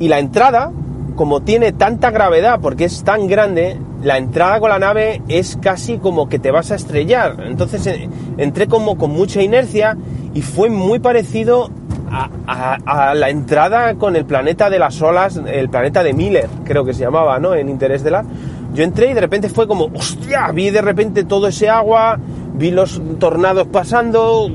y 0.00 0.08
la 0.08 0.18
entrada, 0.18 0.72
como 1.18 1.40
tiene 1.40 1.72
tanta 1.72 2.12
gravedad, 2.12 2.60
porque 2.62 2.84
es 2.84 3.02
tan 3.02 3.26
grande, 3.26 3.76
la 4.04 4.18
entrada 4.18 4.60
con 4.60 4.70
la 4.70 4.78
nave 4.78 5.20
es 5.26 5.58
casi 5.60 5.98
como 5.98 6.28
que 6.28 6.38
te 6.38 6.52
vas 6.52 6.70
a 6.70 6.76
estrellar. 6.76 7.42
Entonces 7.44 7.84
eh, 7.88 8.08
entré 8.36 8.68
como 8.68 8.96
con 8.96 9.10
mucha 9.10 9.42
inercia 9.42 9.96
y 10.32 10.42
fue 10.42 10.70
muy 10.70 11.00
parecido 11.00 11.70
a, 12.08 13.14
la 13.16 13.30
entrada 13.30 13.96
con 13.96 14.14
el 14.14 14.26
planeta 14.26 14.70
de 14.70 14.78
las 14.78 15.02
olas, 15.02 15.40
el 15.44 15.68
planeta 15.68 16.04
de 16.04 16.12
Miller, 16.12 16.48
creo 16.64 16.84
que 16.84 16.94
se 16.94 17.00
llamaba, 17.00 17.40
¿no? 17.40 17.52
En 17.52 17.68
Interés 17.68 18.04
de 18.04 18.12
la. 18.12 18.24
Yo 18.72 18.84
entré 18.84 19.10
y 19.10 19.14
de 19.14 19.20
repente 19.20 19.48
fue 19.48 19.66
como, 19.66 19.86
hostia, 19.86 20.52
vi 20.52 20.70
de 20.70 20.82
repente 20.82 21.24
todo 21.24 21.48
ese 21.48 21.68
agua, 21.68 22.16
vi 22.54 22.70
los 22.70 23.02
tornados 23.18 23.66
pasando, 23.66 24.48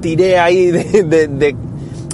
tiré 0.00 0.40
ahí 0.40 0.72
de- 0.72 1.54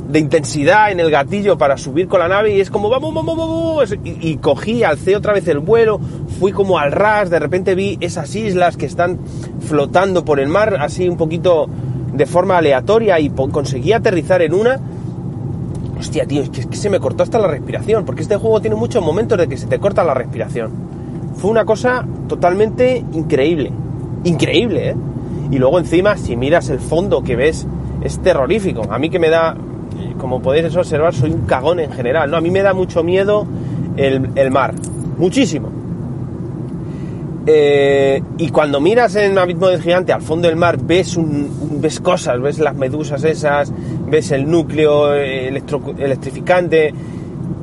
de 0.08 0.18
intensidad 0.18 0.90
en 0.90 1.00
el 1.00 1.10
gatillo 1.10 1.58
para 1.58 1.76
subir 1.76 2.08
con 2.08 2.20
la 2.20 2.28
nave 2.28 2.56
y 2.56 2.60
es 2.60 2.70
como 2.70 2.88
vamos, 2.88 3.12
vamos, 3.12 3.36
vamos, 3.36 3.94
y, 4.04 4.36
cogí, 4.38 4.82
alcé 4.82 5.14
otra 5.14 5.34
vez 5.34 5.46
el 5.48 5.58
vuelo, 5.58 6.00
fui 6.40 6.52
como 6.52 6.78
al 6.78 6.92
ras, 6.92 7.28
de 7.28 7.38
repente 7.38 7.74
vi 7.74 7.98
esas 8.00 8.34
islas 8.34 8.76
que 8.76 8.86
están 8.86 9.18
flotando 9.60 10.24
por 10.24 10.40
el 10.40 10.48
mar 10.48 10.78
así 10.80 11.08
un 11.08 11.18
poquito 11.18 11.68
de 12.12 12.26
forma 12.26 12.56
aleatoria 12.56 13.20
y 13.20 13.28
conseguí 13.30 13.92
aterrizar 13.92 14.42
en 14.42 14.54
una. 14.54 14.80
Hostia, 15.98 16.26
tío, 16.26 16.42
es 16.42 16.50
que, 16.50 16.60
es 16.60 16.66
que 16.66 16.76
se 16.76 16.90
me 16.90 17.00
cortó 17.00 17.22
hasta 17.22 17.38
la 17.38 17.48
respiración, 17.48 18.04
porque 18.04 18.22
este 18.22 18.36
juego 18.36 18.60
tiene 18.60 18.76
muchos 18.76 19.04
momentos 19.04 19.36
de 19.36 19.48
que 19.48 19.56
se 19.56 19.66
te 19.66 19.78
corta 19.78 20.04
la 20.04 20.14
respiración. 20.14 20.70
Fue 21.36 21.50
una 21.50 21.64
cosa 21.64 22.06
totalmente 22.28 23.04
increíble, 23.12 23.72
increíble, 24.24 24.90
¿eh? 24.90 24.96
Y 25.50 25.58
luego 25.58 25.78
encima, 25.78 26.16
si 26.16 26.36
miras 26.36 26.68
el 26.68 26.78
fondo 26.78 27.22
que 27.22 27.36
ves, 27.36 27.66
es 28.02 28.18
terrorífico. 28.20 28.82
A 28.90 28.98
mí 28.98 29.10
que 29.10 29.18
me 29.18 29.30
da, 29.30 29.56
como 30.18 30.40
podéis 30.42 30.74
observar, 30.76 31.14
soy 31.14 31.30
un 31.30 31.46
cagón 31.46 31.80
en 31.80 31.92
general, 31.92 32.30
¿no? 32.30 32.36
A 32.36 32.40
mí 32.40 32.50
me 32.50 32.62
da 32.62 32.74
mucho 32.74 33.02
miedo 33.02 33.46
el, 33.96 34.30
el 34.34 34.50
mar, 34.50 34.74
muchísimo. 35.18 35.78
Eh, 37.50 38.22
y 38.36 38.50
cuando 38.50 38.78
miras 38.78 39.16
en 39.16 39.32
un 39.32 39.38
abismo 39.38 39.68
del 39.68 39.80
gigante 39.80 40.12
al 40.12 40.20
fondo 40.20 40.48
del 40.48 40.56
mar 40.58 40.76
ves 40.78 41.16
un, 41.16 41.80
ves 41.80 41.98
cosas, 41.98 42.38
ves 42.42 42.58
las 42.58 42.74
medusas 42.74 43.24
esas, 43.24 43.72
ves 44.06 44.32
el 44.32 44.50
núcleo 44.50 45.14
eh, 45.14 45.48
electrificante. 45.48 46.92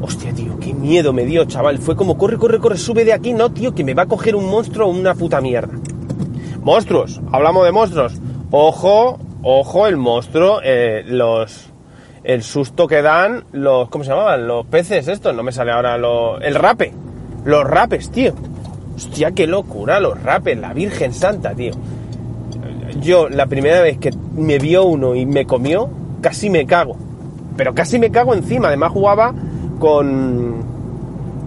Hostia, 0.02 0.34
tío, 0.34 0.58
qué 0.60 0.74
miedo 0.74 1.14
me 1.14 1.24
dio, 1.26 1.46
chaval. 1.46 1.78
Fue 1.78 1.96
como 1.96 2.18
corre, 2.18 2.38
corre, 2.38 2.60
corre, 2.60 2.80
sube 2.80 3.06
de 3.06 3.14
aquí, 3.14 3.34
no, 3.34 3.52
tío, 3.52 3.76
que 3.76 3.84
me 3.84 3.94
va 3.94 4.04
a 4.04 4.08
coger 4.08 4.36
un 4.36 4.50
monstruo 4.50 4.88
o 4.88 4.92
una 4.92 5.14
puta 5.14 5.40
mierda. 5.40 5.74
Monstruos, 6.64 7.22
hablamos 7.32 7.64
de 7.64 7.72
monstruos. 7.72 8.20
Ojo, 8.50 9.20
ojo, 9.44 9.86
el 9.86 9.98
monstruo, 9.98 10.62
eh, 10.64 11.04
los 11.06 11.72
el 12.26 12.42
susto 12.42 12.88
que 12.88 13.02
dan 13.02 13.46
los 13.52 13.88
¿cómo 13.90 14.04
se 14.04 14.10
llamaban? 14.10 14.48
Los 14.48 14.66
peces 14.66 15.08
estos, 15.08 15.34
no 15.36 15.44
me 15.44 15.52
sale 15.52 15.72
ahora 15.72 15.98
lo, 15.98 16.42
el 16.42 16.56
rape. 16.56 16.92
Los 17.46 17.64
rapes, 17.64 18.10
tío. 18.10 18.34
Hostia, 18.96 19.32
qué 19.32 19.46
locura, 19.46 20.00
los 20.00 20.22
rapes, 20.22 20.58
la 20.58 20.74
Virgen 20.74 21.14
Santa, 21.14 21.54
tío. 21.54 21.74
Yo, 23.00 23.30
la 23.30 23.46
primera 23.46 23.82
vez 23.82 24.00
que 24.00 24.12
me 24.36 24.58
vio 24.58 24.86
uno 24.86 25.16
y 25.16 25.26
me 25.26 25.46
comió, 25.46 25.90
casi 26.22 26.50
me 26.50 26.66
cago. 26.66 26.98
Pero 27.56 27.76
casi 27.76 28.00
me 28.00 28.10
cago 28.10 28.34
encima. 28.34 28.70
Además 28.70 28.92
jugaba 28.92 29.34
con, 29.80 30.56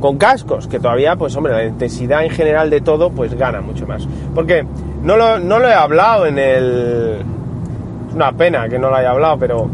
con 0.01 0.19
cascos, 0.19 0.69
que 0.69 0.79
todavía, 0.79 1.17
pues 1.17 1.35
hombre, 1.35 1.55
la 1.55 1.65
intensidad 1.65 2.23
en 2.23 2.31
general 2.31 2.71
de 2.71 2.81
todo, 2.81 3.11
pues 3.11 3.35
gana 3.35 3.61
mucho 3.61 3.87
más. 3.87 4.07
Porque 4.35 4.65
no 5.03 5.17
lo, 5.17 5.41
no 5.41 5.59
lo 5.59 5.69
he 5.69 5.75
hablado 5.75 6.27
en 6.27 6.39
el... 6.39 7.17
Es 8.09 8.15
una 8.15 8.33
pena 8.33 8.69
que 8.69 8.79
no 8.79 8.91
lo 8.91 8.97
haya 8.97 9.11
hablado, 9.11 9.39
pero 9.39 9.69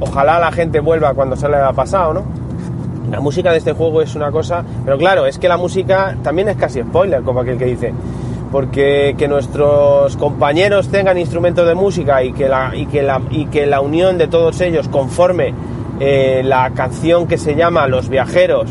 ojalá 0.00 0.38
la 0.38 0.52
gente 0.52 0.80
vuelva 0.80 1.14
cuando 1.14 1.36
se 1.36 1.48
le 1.48 1.56
haya 1.56 1.72
pasado, 1.72 2.14
¿no? 2.14 2.22
La 3.10 3.20
música 3.20 3.52
de 3.52 3.58
este 3.58 3.72
juego 3.72 4.02
es 4.02 4.14
una 4.14 4.30
cosa, 4.30 4.64
pero 4.84 4.98
claro, 4.98 5.26
es 5.26 5.38
que 5.38 5.48
la 5.48 5.56
música 5.56 6.16
también 6.22 6.48
es 6.48 6.56
casi 6.56 6.80
spoiler, 6.80 7.22
como 7.22 7.40
aquel 7.40 7.58
que 7.58 7.66
dice, 7.66 7.92
porque 8.50 9.14
que 9.18 9.28
nuestros 9.28 10.16
compañeros 10.16 10.88
tengan 10.88 11.18
instrumentos 11.18 11.66
de 11.66 11.74
música 11.74 12.22
y 12.22 12.32
que 12.32 12.48
la, 12.48 12.74
y 12.74 12.86
que 12.86 13.02
la, 13.02 13.20
y 13.30 13.46
que 13.46 13.66
la 13.66 13.80
unión 13.80 14.16
de 14.18 14.26
todos 14.26 14.60
ellos 14.60 14.88
conforme 14.88 15.52
eh, 16.00 16.42
la 16.44 16.70
canción 16.70 17.26
que 17.28 17.38
se 17.38 17.54
llama 17.54 17.86
Los 17.86 18.08
Viajeros, 18.08 18.70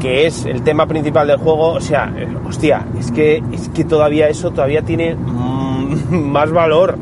que 0.00 0.26
es 0.26 0.44
el 0.44 0.62
tema 0.62 0.86
principal 0.86 1.26
del 1.26 1.38
juego, 1.38 1.72
o 1.72 1.80
sea, 1.80 2.12
eh, 2.16 2.28
hostia, 2.46 2.86
es 3.00 3.10
que, 3.10 3.42
es 3.52 3.68
que 3.70 3.84
todavía 3.84 4.28
eso 4.28 4.50
todavía 4.50 4.82
tiene 4.82 5.14
mm, 5.14 6.14
más 6.30 6.52
valor. 6.52 6.96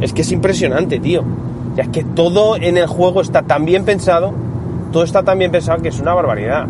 Es 0.00 0.12
que 0.12 0.20
es 0.20 0.30
impresionante, 0.30 1.00
tío. 1.00 1.24
Ya 1.76 1.82
es 1.82 1.88
que 1.90 2.04
todo 2.04 2.56
en 2.56 2.78
el 2.78 2.86
juego 2.86 3.20
está 3.20 3.42
tan 3.42 3.66
bien 3.66 3.84
pensado, 3.84 4.32
todo 4.92 5.04
está 5.04 5.22
tan 5.22 5.38
bien 5.38 5.50
pensado 5.50 5.82
que 5.82 5.90
es 5.90 6.00
una 6.00 6.14
barbaridad. 6.14 6.66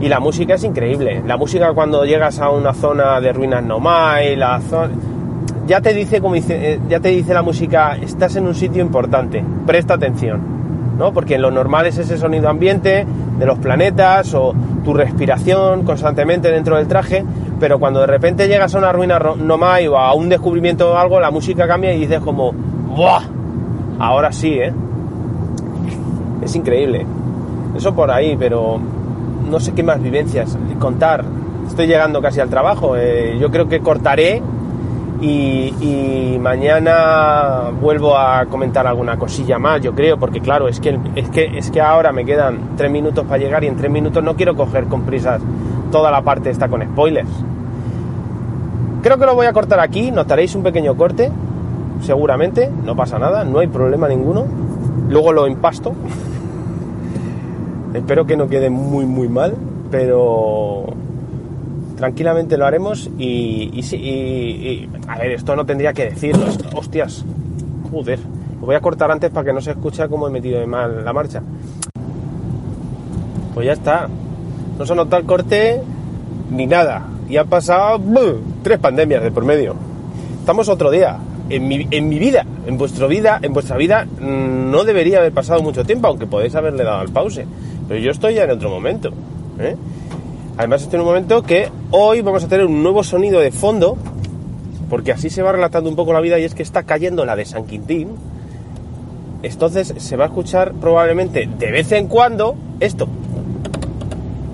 Y 0.00 0.08
la 0.08 0.20
música 0.20 0.54
es 0.54 0.62
increíble. 0.62 1.22
La 1.26 1.36
música 1.36 1.72
cuando 1.74 2.04
llegas 2.04 2.38
a 2.38 2.50
una 2.50 2.72
zona 2.72 3.20
de 3.20 3.32
ruinas 3.32 3.64
nomai, 3.64 4.36
la 4.36 4.60
zona... 4.60 4.90
Ya 5.66 5.80
te 5.80 5.92
dice, 5.92 6.20
como 6.20 6.34
dice, 6.34 6.74
eh, 6.74 6.80
ya 6.88 7.00
te 7.00 7.08
dice 7.08 7.34
la 7.34 7.42
música, 7.42 7.96
estás 7.96 8.36
en 8.36 8.46
un 8.46 8.54
sitio 8.54 8.82
importante, 8.82 9.44
presta 9.64 9.94
atención, 9.94 10.40
¿no? 10.98 11.12
Porque 11.12 11.38
lo 11.38 11.50
normal 11.52 11.86
es 11.86 11.98
ese 11.98 12.18
sonido 12.18 12.48
ambiente 12.48 13.06
de 13.38 13.46
los 13.46 13.58
planetas 13.58 14.34
o 14.34 14.54
tu 14.84 14.92
respiración 14.92 15.84
constantemente 15.84 16.50
dentro 16.50 16.76
del 16.76 16.88
traje, 16.88 17.24
pero 17.60 17.78
cuando 17.78 18.00
de 18.00 18.08
repente 18.08 18.48
llegas 18.48 18.74
a 18.74 18.78
una 18.78 18.92
ruina 18.92 19.18
nomai 19.18 19.86
o 19.86 19.96
a 19.96 20.14
un 20.14 20.28
descubrimiento 20.28 20.92
o 20.92 20.96
algo, 20.96 21.20
la 21.20 21.30
música 21.30 21.66
cambia 21.66 21.92
y 21.94 22.00
dices 22.00 22.20
como, 22.20 22.52
¡buah! 22.52 23.41
Ahora 24.02 24.32
sí, 24.32 24.54
¿eh? 24.54 24.72
Es 26.42 26.56
increíble. 26.56 27.06
Eso 27.76 27.94
por 27.94 28.10
ahí, 28.10 28.36
pero 28.36 28.80
no 29.48 29.60
sé 29.60 29.74
qué 29.74 29.84
más 29.84 30.02
vivencias 30.02 30.58
contar. 30.80 31.24
estoy 31.68 31.86
llegando 31.86 32.20
casi 32.20 32.40
al 32.40 32.48
trabajo. 32.48 32.96
Eh, 32.96 33.38
yo 33.40 33.52
creo 33.52 33.68
que 33.68 33.78
cortaré 33.78 34.42
y, 35.20 36.36
mañana 36.40 37.70
vuelvo 37.80 38.18
a 38.18 38.46
comentar 38.46 38.88
alguna 38.88 39.16
cosilla 39.16 39.60
más, 39.60 39.80
yo 39.80 39.94
creo, 39.94 40.18
porque 40.18 40.40
claro, 40.40 40.66
es 40.66 40.80
que, 40.80 40.98
es 41.14 41.28
que, 41.28 41.56
es 41.56 41.70
que 41.70 41.80
ahora 41.80 42.10
me 42.10 42.24
quedan 42.24 42.76
tres 42.76 42.90
minutos 42.90 43.24
para 43.24 43.38
llegar 43.38 43.62
y 43.62 43.68
en 43.68 43.76
tres 43.76 43.92
minutos 43.92 44.24
no 44.24 44.34
quiero 44.34 44.56
coger 44.56 44.86
con 44.86 45.02
prisas 45.02 45.40
toda 45.92 46.10
la 46.10 46.22
parte 46.22 46.50
esta 46.50 46.66
con 46.66 46.82
spoilers. 46.82 47.30
Creo 49.02 49.16
que 49.16 49.26
lo 49.26 49.36
voy 49.36 49.46
a 49.46 49.52
cortar 49.52 49.78
aquí, 49.78 50.10
notaréis 50.10 50.56
un 50.56 50.64
pequeño 50.64 50.96
corte, 50.96 51.30
seguramente, 52.02 52.70
no 52.84 52.94
pasa 52.96 53.18
nada, 53.18 53.44
no 53.44 53.58
hay 53.60 53.66
problema 53.68 54.08
ninguno. 54.08 54.44
Luego 55.08 55.32
lo 55.32 55.46
empasto. 55.46 55.92
Espero 57.94 58.26
que 58.26 58.36
no 58.36 58.48
quede 58.48 58.70
muy 58.70 59.04
muy 59.06 59.28
mal, 59.28 59.54
pero 59.90 60.84
tranquilamente 61.96 62.56
lo 62.56 62.64
haremos 62.66 63.10
y, 63.18 63.70
y 63.72 63.96
y- 63.96 64.88
a 65.06 65.18
ver, 65.18 65.32
esto 65.32 65.54
no 65.54 65.64
tendría 65.66 65.92
que 65.92 66.06
decirlo, 66.10 66.46
hostias, 66.74 67.24
joder, 67.90 68.18
lo 68.60 68.66
voy 68.66 68.74
a 68.74 68.80
cortar 68.80 69.10
antes 69.10 69.30
para 69.30 69.44
que 69.44 69.52
no 69.52 69.60
se 69.60 69.72
escuche 69.72 70.08
cómo 70.08 70.26
he 70.26 70.30
metido 70.30 70.58
de 70.58 70.66
mal 70.66 71.04
la 71.04 71.12
marcha. 71.12 71.42
Pues 73.54 73.66
ya 73.66 73.74
está, 73.74 74.08
no 74.78 74.86
se 74.86 74.94
nota 74.94 75.18
el 75.18 75.24
corte 75.26 75.82
ni 76.50 76.66
nada, 76.66 77.06
y 77.28 77.36
han 77.36 77.46
pasado 77.48 78.00
tres 78.62 78.78
pandemias 78.78 79.22
de 79.22 79.30
por 79.30 79.44
medio. 79.44 79.74
Estamos 80.40 80.68
otro 80.70 80.90
día. 80.90 81.18
En 81.54 81.68
mi, 81.68 82.18
vida, 82.18 82.46
en 82.66 82.78
vuestra 82.78 83.06
vida, 83.06 83.38
en 83.42 83.52
vuestra 83.52 83.76
vida 83.76 84.06
mm, 84.06 84.70
no 84.70 84.84
debería 84.84 85.18
haber 85.18 85.32
pasado 85.32 85.62
mucho 85.62 85.84
tiempo, 85.84 86.08
aunque 86.08 86.26
podéis 86.26 86.54
haberle 86.54 86.82
dado 86.82 87.00
al 87.00 87.10
pause. 87.10 87.44
Pero 87.86 88.00
yo 88.00 88.10
estoy 88.10 88.36
ya 88.36 88.44
en 88.44 88.52
otro 88.52 88.70
momento. 88.70 89.10
¿eh? 89.58 89.76
Además 90.56 90.80
estoy 90.80 90.96
en 90.96 91.00
un 91.02 91.08
momento 91.08 91.42
que 91.42 91.68
hoy 91.90 92.22
vamos 92.22 92.42
a 92.42 92.48
tener 92.48 92.64
un 92.64 92.82
nuevo 92.82 93.04
sonido 93.04 93.38
de 93.38 93.52
fondo, 93.52 93.98
porque 94.88 95.12
así 95.12 95.28
se 95.28 95.42
va 95.42 95.52
relatando 95.52 95.90
un 95.90 95.96
poco 95.96 96.14
la 96.14 96.22
vida 96.22 96.38
y 96.38 96.44
es 96.44 96.54
que 96.54 96.62
está 96.62 96.84
cayendo 96.84 97.26
la 97.26 97.36
de 97.36 97.44
San 97.44 97.66
Quintín. 97.66 98.08
Entonces 99.42 99.92
se 99.94 100.16
va 100.16 100.24
a 100.24 100.28
escuchar 100.28 100.72
probablemente 100.72 101.46
de 101.58 101.70
vez 101.70 101.92
en 101.92 102.06
cuando 102.06 102.54
esto. 102.80 103.08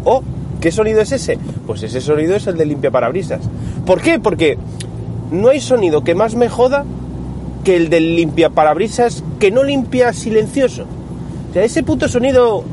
Oh, 0.05 0.25
¿qué 0.61 0.73
sonido 0.73 1.01
es 1.01 1.13
ese? 1.13 1.39
Pues 1.65 1.85
ese 1.85 2.01
sonido 2.01 2.35
es 2.35 2.49
el 2.49 2.57
de 2.57 2.67
limpia 2.67 2.91
parabrisas. 2.91 3.43
¿Por 3.87 4.01
qué? 4.01 4.19
Porque 4.19 4.59
no 5.31 5.49
hay 5.49 5.61
sonido 5.61 6.05
que 6.05 6.15
más 6.15 6.35
me 6.35 6.49
joda 6.49 6.85
que 7.65 7.77
el 7.77 7.91
del 7.91 8.17
limpia 8.17 8.51
parabrisas 8.51 9.23
que 9.39 9.51
no 9.51 9.63
limpia 9.63 10.13
silencioso. 10.13 10.85
O 11.51 11.53
sea, 11.53 11.65
ese 11.65 11.83
puto 11.83 12.09
sonido, 12.09 12.65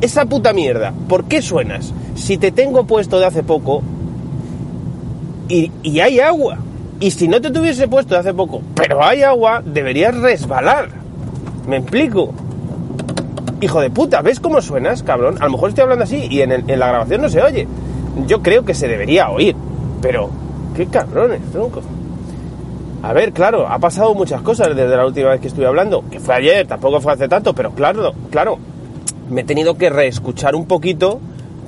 esa 0.00 0.26
puta 0.26 0.52
mierda, 0.52 0.92
¿por 1.08 1.24
qué 1.24 1.42
suenas? 1.42 1.92
Si 2.14 2.38
te 2.38 2.52
tengo 2.52 2.84
puesto 2.84 3.18
de 3.18 3.26
hace 3.26 3.42
poco 3.42 3.82
y, 5.48 5.70
y 5.82 6.00
hay 6.00 6.20
agua. 6.20 6.58
Y 7.00 7.10
si 7.10 7.28
no 7.28 7.40
te 7.40 7.50
tuviese 7.50 7.88
puesto 7.88 8.14
de 8.14 8.20
hace 8.20 8.32
poco, 8.32 8.62
pero 8.74 9.04
hay 9.04 9.22
agua, 9.22 9.62
deberías 9.64 10.16
resbalar. 10.16 10.88
¿Me 11.66 11.78
explico? 11.78 12.32
Hijo 13.60 13.80
de 13.80 13.90
puta, 13.90 14.22
¿ves 14.22 14.40
cómo 14.40 14.62
suenas, 14.62 15.02
cabrón? 15.02 15.36
A 15.40 15.46
lo 15.46 15.52
mejor 15.52 15.70
estoy 15.70 15.82
hablando 15.82 16.04
así 16.04 16.26
y 16.30 16.40
en, 16.42 16.52
en 16.52 16.78
la 16.78 16.88
grabación 16.88 17.22
no 17.22 17.28
se 17.28 17.42
oye. 17.42 17.66
Yo 18.26 18.42
creo 18.42 18.64
que 18.64 18.74
se 18.74 18.86
debería 18.86 19.30
oír, 19.30 19.56
pero 20.00 20.30
qué 20.74 20.86
cabrones, 20.86 21.40
tronco. 21.52 21.82
A 23.02 23.12
ver, 23.12 23.32
claro, 23.32 23.66
ha 23.68 23.78
pasado 23.78 24.14
muchas 24.14 24.40
cosas 24.40 24.68
desde 24.74 24.96
la 24.96 25.04
última 25.04 25.30
vez 25.30 25.40
que 25.40 25.48
estuve 25.48 25.66
hablando, 25.66 26.04
que 26.10 26.20
fue 26.20 26.34
ayer, 26.36 26.66
tampoco 26.66 27.00
fue 27.00 27.12
hace 27.12 27.28
tanto, 27.28 27.54
pero 27.54 27.72
claro, 27.72 28.14
claro, 28.30 28.58
me 29.28 29.42
he 29.42 29.44
tenido 29.44 29.76
que 29.76 29.90
reescuchar 29.90 30.54
un 30.54 30.66
poquito 30.66 31.20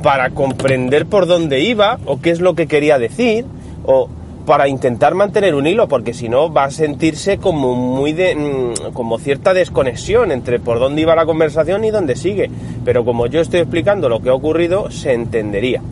para 0.02 0.30
comprender 0.30 1.06
por 1.06 1.26
dónde 1.26 1.60
iba 1.60 1.98
o 2.06 2.20
qué 2.20 2.30
es 2.30 2.40
lo 2.40 2.54
que 2.54 2.66
quería 2.66 2.98
decir 2.98 3.44
o 3.84 4.08
para 4.46 4.68
intentar 4.68 5.14
mantener 5.14 5.54
un 5.54 5.66
hilo 5.66 5.88
porque 5.88 6.14
si 6.14 6.28
no 6.28 6.52
va 6.52 6.64
a 6.64 6.70
sentirse 6.70 7.38
como 7.38 7.74
muy 7.74 8.12
de 8.12 8.36
mm, 8.36 8.92
como 8.92 9.18
cierta 9.18 9.52
desconexión 9.52 10.30
entre 10.30 10.60
por 10.60 10.78
dónde 10.78 11.02
iba 11.02 11.16
la 11.16 11.26
conversación 11.26 11.84
y 11.84 11.90
dónde 11.90 12.14
sigue 12.14 12.48
pero 12.84 13.04
como 13.04 13.26
yo 13.26 13.40
estoy 13.40 13.60
explicando 13.60 14.08
lo 14.08 14.20
que 14.20 14.30
ha 14.30 14.34
ocurrido 14.34 14.90
se 14.90 15.12
entendería 15.12 15.82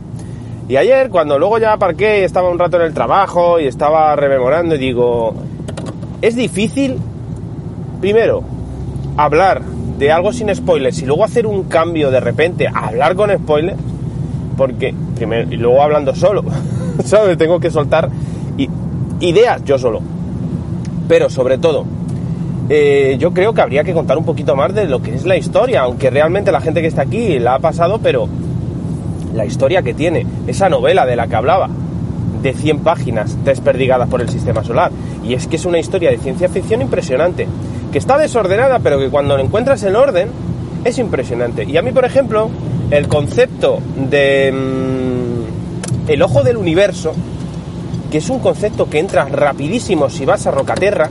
y 0.68 0.76
ayer 0.76 1.10
cuando 1.10 1.38
luego 1.38 1.58
ya 1.58 1.72
aparqué 1.72 2.20
y 2.20 2.24
estaba 2.24 2.50
un 2.50 2.58
rato 2.58 2.76
en 2.76 2.82
el 2.82 2.94
trabajo 2.94 3.60
y 3.60 3.66
estaba 3.66 4.16
rememorando 4.16 4.74
y 4.74 4.78
digo 4.78 5.34
es 6.22 6.36
difícil 6.36 6.98
primero 8.00 8.42
hablar 9.16 9.62
de 9.98 10.10
algo 10.10 10.32
sin 10.32 10.54
spoilers 10.54 11.00
y 11.02 11.06
luego 11.06 11.24
hacer 11.24 11.46
un 11.46 11.64
cambio 11.64 12.10
de 12.10 12.20
repente 12.20 12.66
a 12.66 12.86
hablar 12.86 13.14
con 13.14 13.30
spoilers 13.30 13.78
porque 14.56 14.94
primero 15.16 15.52
y 15.52 15.56
luego 15.56 15.82
hablando 15.82 16.14
solo 16.14 16.44
sabes 17.04 17.36
tengo 17.36 17.60
que 17.60 17.70
soltar 17.70 18.10
ideas 19.20 19.64
yo 19.64 19.78
solo. 19.78 20.00
Pero 21.08 21.28
sobre 21.28 21.58
todo 21.58 21.84
eh, 22.68 23.16
yo 23.18 23.32
creo 23.32 23.52
que 23.52 23.60
habría 23.60 23.84
que 23.84 23.92
contar 23.92 24.16
un 24.16 24.24
poquito 24.24 24.56
más 24.56 24.74
de 24.74 24.86
lo 24.86 25.02
que 25.02 25.14
es 25.14 25.26
la 25.26 25.36
historia 25.36 25.82
aunque 25.82 26.08
realmente 26.08 26.50
la 26.50 26.60
gente 26.60 26.80
que 26.80 26.86
está 26.86 27.02
aquí 27.02 27.38
la 27.38 27.56
ha 27.56 27.58
pasado 27.58 28.00
pero 28.02 28.26
la 29.34 29.44
historia 29.44 29.82
que 29.82 29.94
tiene 29.94 30.26
esa 30.46 30.68
novela 30.68 31.04
de 31.06 31.16
la 31.16 31.26
que 31.26 31.36
hablaba 31.36 31.68
de 32.42 32.52
100 32.52 32.80
páginas 32.80 33.44
desperdigadas 33.44 34.08
por 34.08 34.20
el 34.20 34.28
sistema 34.28 34.62
solar. 34.62 34.92
Y 35.24 35.34
es 35.34 35.46
que 35.46 35.56
es 35.56 35.64
una 35.64 35.78
historia 35.78 36.10
de 36.10 36.18
ciencia 36.18 36.48
ficción 36.48 36.82
impresionante 36.82 37.48
que 37.90 37.98
está 37.98 38.18
desordenada 38.18 38.78
pero 38.80 38.98
que 38.98 39.08
cuando 39.08 39.38
encuentras 39.38 39.82
el 39.82 39.96
orden 39.96 40.28
es 40.84 40.98
impresionante. 40.98 41.64
Y 41.64 41.76
a 41.76 41.82
mí 41.82 41.90
por 41.90 42.04
ejemplo 42.04 42.50
el 42.90 43.08
concepto 43.08 43.80
de 44.10 44.52
mm, 44.52 46.10
el 46.10 46.22
ojo 46.22 46.42
del 46.42 46.58
universo 46.58 47.14
que 48.10 48.18
es 48.18 48.28
un 48.30 48.38
concepto 48.38 48.88
que 48.88 48.98
entra 48.98 49.24
rapidísimo 49.24 50.10
si 50.10 50.24
vas 50.24 50.46
a 50.46 50.50
Rocaterra 50.50 51.10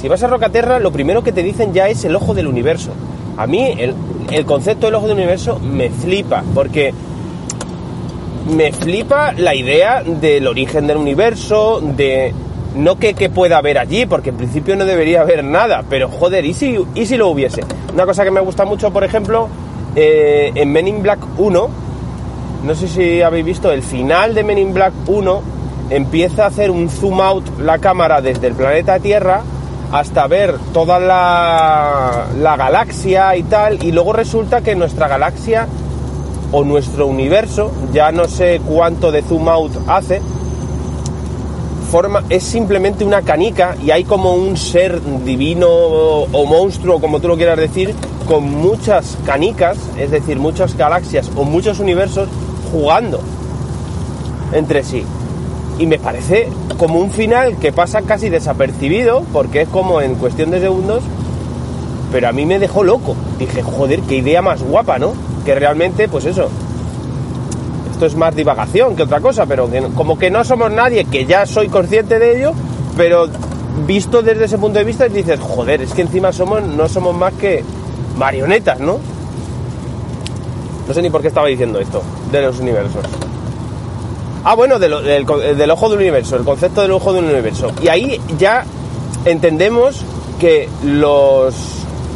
si 0.00 0.08
vas 0.08 0.22
a 0.22 0.26
Rocaterra 0.26 0.80
lo 0.80 0.90
primero 0.90 1.22
que 1.22 1.32
te 1.32 1.42
dicen 1.42 1.72
ya 1.72 1.88
es 1.88 2.04
el 2.04 2.16
ojo 2.16 2.34
del 2.34 2.46
universo. 2.46 2.90
A 3.36 3.46
mí 3.46 3.74
el, 3.78 3.94
el 4.30 4.46
concepto 4.46 4.86
del 4.86 4.96
ojo 4.96 5.06
del 5.06 5.16
universo 5.16 5.60
me 5.60 5.90
flipa 5.90 6.42
porque 6.54 6.92
me 8.50 8.72
flipa 8.72 9.32
la 9.32 9.54
idea 9.54 10.02
del 10.02 10.46
origen 10.46 10.86
del 10.86 10.96
universo, 10.96 11.80
de 11.80 12.34
no 12.74 12.98
que, 12.98 13.14
que 13.14 13.30
pueda 13.30 13.58
haber 13.58 13.78
allí, 13.78 14.06
porque 14.06 14.30
en 14.30 14.36
principio 14.36 14.76
no 14.76 14.84
debería 14.84 15.22
haber 15.22 15.44
nada, 15.44 15.84
pero 15.88 16.08
joder, 16.08 16.44
¿y 16.44 16.54
si, 16.54 16.78
y 16.94 17.16
lo 17.16 17.28
hubiese? 17.28 17.62
Una 17.92 18.06
cosa 18.06 18.24
que 18.24 18.30
me 18.30 18.40
gusta 18.40 18.64
mucho, 18.64 18.92
por 18.92 19.04
ejemplo, 19.04 19.48
eh, 19.96 20.52
en 20.54 20.70
Men 20.70 20.88
in 20.88 21.02
Black 21.02 21.18
1, 21.38 21.68
no 22.64 22.74
sé 22.74 22.88
si 22.88 23.22
habéis 23.22 23.44
visto, 23.44 23.70
el 23.70 23.82
final 23.82 24.34
de 24.34 24.44
Men 24.44 24.58
in 24.58 24.74
Black 24.74 24.92
1 25.06 25.42
empieza 25.90 26.44
a 26.44 26.46
hacer 26.48 26.70
un 26.70 26.88
zoom 26.88 27.20
out 27.20 27.58
la 27.58 27.78
cámara 27.78 28.20
desde 28.20 28.46
el 28.46 28.54
planeta 28.54 29.00
Tierra 29.00 29.42
hasta 29.90 30.28
ver 30.28 30.54
toda 30.72 31.00
la, 31.00 32.26
la 32.38 32.56
galaxia 32.56 33.36
y 33.36 33.42
tal, 33.42 33.82
y 33.82 33.90
luego 33.90 34.12
resulta 34.12 34.60
que 34.60 34.76
nuestra 34.76 35.08
galaxia 35.08 35.66
o 36.52 36.64
nuestro 36.64 37.06
universo, 37.06 37.70
ya 37.92 38.12
no 38.12 38.26
sé 38.26 38.60
cuánto 38.66 39.12
de 39.12 39.22
zoom 39.22 39.48
out 39.48 39.72
hace, 39.86 40.20
forma, 41.90 42.22
es 42.28 42.42
simplemente 42.44 43.04
una 43.04 43.22
canica 43.22 43.76
y 43.84 43.90
hay 43.90 44.04
como 44.04 44.34
un 44.34 44.56
ser 44.56 45.00
divino 45.24 45.68
o 45.68 46.46
monstruo, 46.46 47.00
como 47.00 47.20
tú 47.20 47.28
lo 47.28 47.36
quieras 47.36 47.58
decir, 47.58 47.94
con 48.26 48.44
muchas 48.48 49.18
canicas, 49.26 49.76
es 49.98 50.10
decir, 50.10 50.38
muchas 50.38 50.76
galaxias 50.76 51.30
o 51.34 51.44
muchos 51.44 51.80
universos 51.80 52.28
jugando 52.70 53.20
entre 54.52 54.84
sí. 54.84 55.04
Y 55.78 55.86
me 55.86 55.98
parece 55.98 56.48
como 56.78 57.00
un 57.00 57.10
final 57.10 57.56
que 57.56 57.72
pasa 57.72 58.02
casi 58.02 58.28
desapercibido, 58.28 59.24
porque 59.32 59.62
es 59.62 59.68
como 59.68 60.00
en 60.00 60.14
cuestión 60.14 60.50
de 60.50 60.60
segundos, 60.60 61.02
pero 62.12 62.28
a 62.28 62.32
mí 62.32 62.46
me 62.46 62.58
dejó 62.58 62.84
loco. 62.84 63.16
Dije, 63.38 63.62
joder, 63.62 64.00
qué 64.02 64.16
idea 64.16 64.42
más 64.42 64.62
guapa, 64.62 64.98
¿no? 64.98 65.12
Que 65.44 65.54
realmente, 65.54 66.08
pues 66.08 66.24
eso. 66.26 66.48
Esto 67.92 68.06
es 68.06 68.14
más 68.16 68.34
divagación 68.34 68.96
que 68.96 69.02
otra 69.02 69.20
cosa, 69.20 69.46
pero 69.46 69.70
que 69.70 69.82
como 69.94 70.18
que 70.18 70.30
no 70.30 70.42
somos 70.44 70.70
nadie, 70.72 71.04
que 71.04 71.26
ya 71.26 71.44
soy 71.46 71.68
consciente 71.68 72.18
de 72.18 72.38
ello, 72.38 72.52
pero 72.96 73.26
visto 73.86 74.22
desde 74.22 74.44
ese 74.46 74.58
punto 74.58 74.78
de 74.78 74.84
vista 74.84 75.06
dices, 75.08 75.38
joder, 75.40 75.82
es 75.82 75.92
que 75.92 76.02
encima 76.02 76.32
somos, 76.32 76.62
no 76.62 76.88
somos 76.88 77.14
más 77.14 77.32
que 77.34 77.62
marionetas, 78.16 78.80
¿no? 78.80 78.98
No 80.88 80.94
sé 80.94 81.02
ni 81.02 81.10
por 81.10 81.20
qué 81.22 81.28
estaba 81.28 81.46
diciendo 81.46 81.78
esto, 81.78 82.02
de 82.32 82.42
los 82.42 82.58
universos. 82.58 83.04
Ah, 84.44 84.54
bueno, 84.54 84.78
de 84.78 84.88
lo- 84.88 85.02
del, 85.02 85.24
co- 85.26 85.38
del 85.38 85.70
ojo 85.70 85.88
del 85.90 85.98
universo, 85.98 86.36
el 86.36 86.44
concepto 86.44 86.80
del 86.82 86.90
ojo 86.92 87.12
del 87.12 87.24
universo. 87.26 87.70
Y 87.82 87.88
ahí 87.88 88.20
ya 88.38 88.64
entendemos 89.24 90.00
que 90.40 90.68
los 90.82 91.54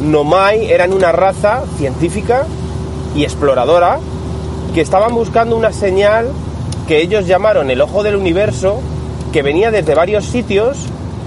Nomai 0.01 0.71
eran 0.71 0.91
una 0.91 1.11
raza 1.11 1.63
científica 1.77 2.45
y 3.15 3.23
exploradora 3.23 3.99
que 4.73 4.81
estaban 4.81 5.15
buscando 5.15 5.55
una 5.55 5.71
señal 5.71 6.27
que 6.87 7.01
ellos 7.01 7.25
llamaron 7.25 7.71
el 7.71 7.81
ojo 7.81 8.03
del 8.03 8.15
universo, 8.15 8.79
que 9.31 9.41
venía 9.41 9.71
desde 9.71 9.95
varios 9.95 10.25
sitios 10.25 10.77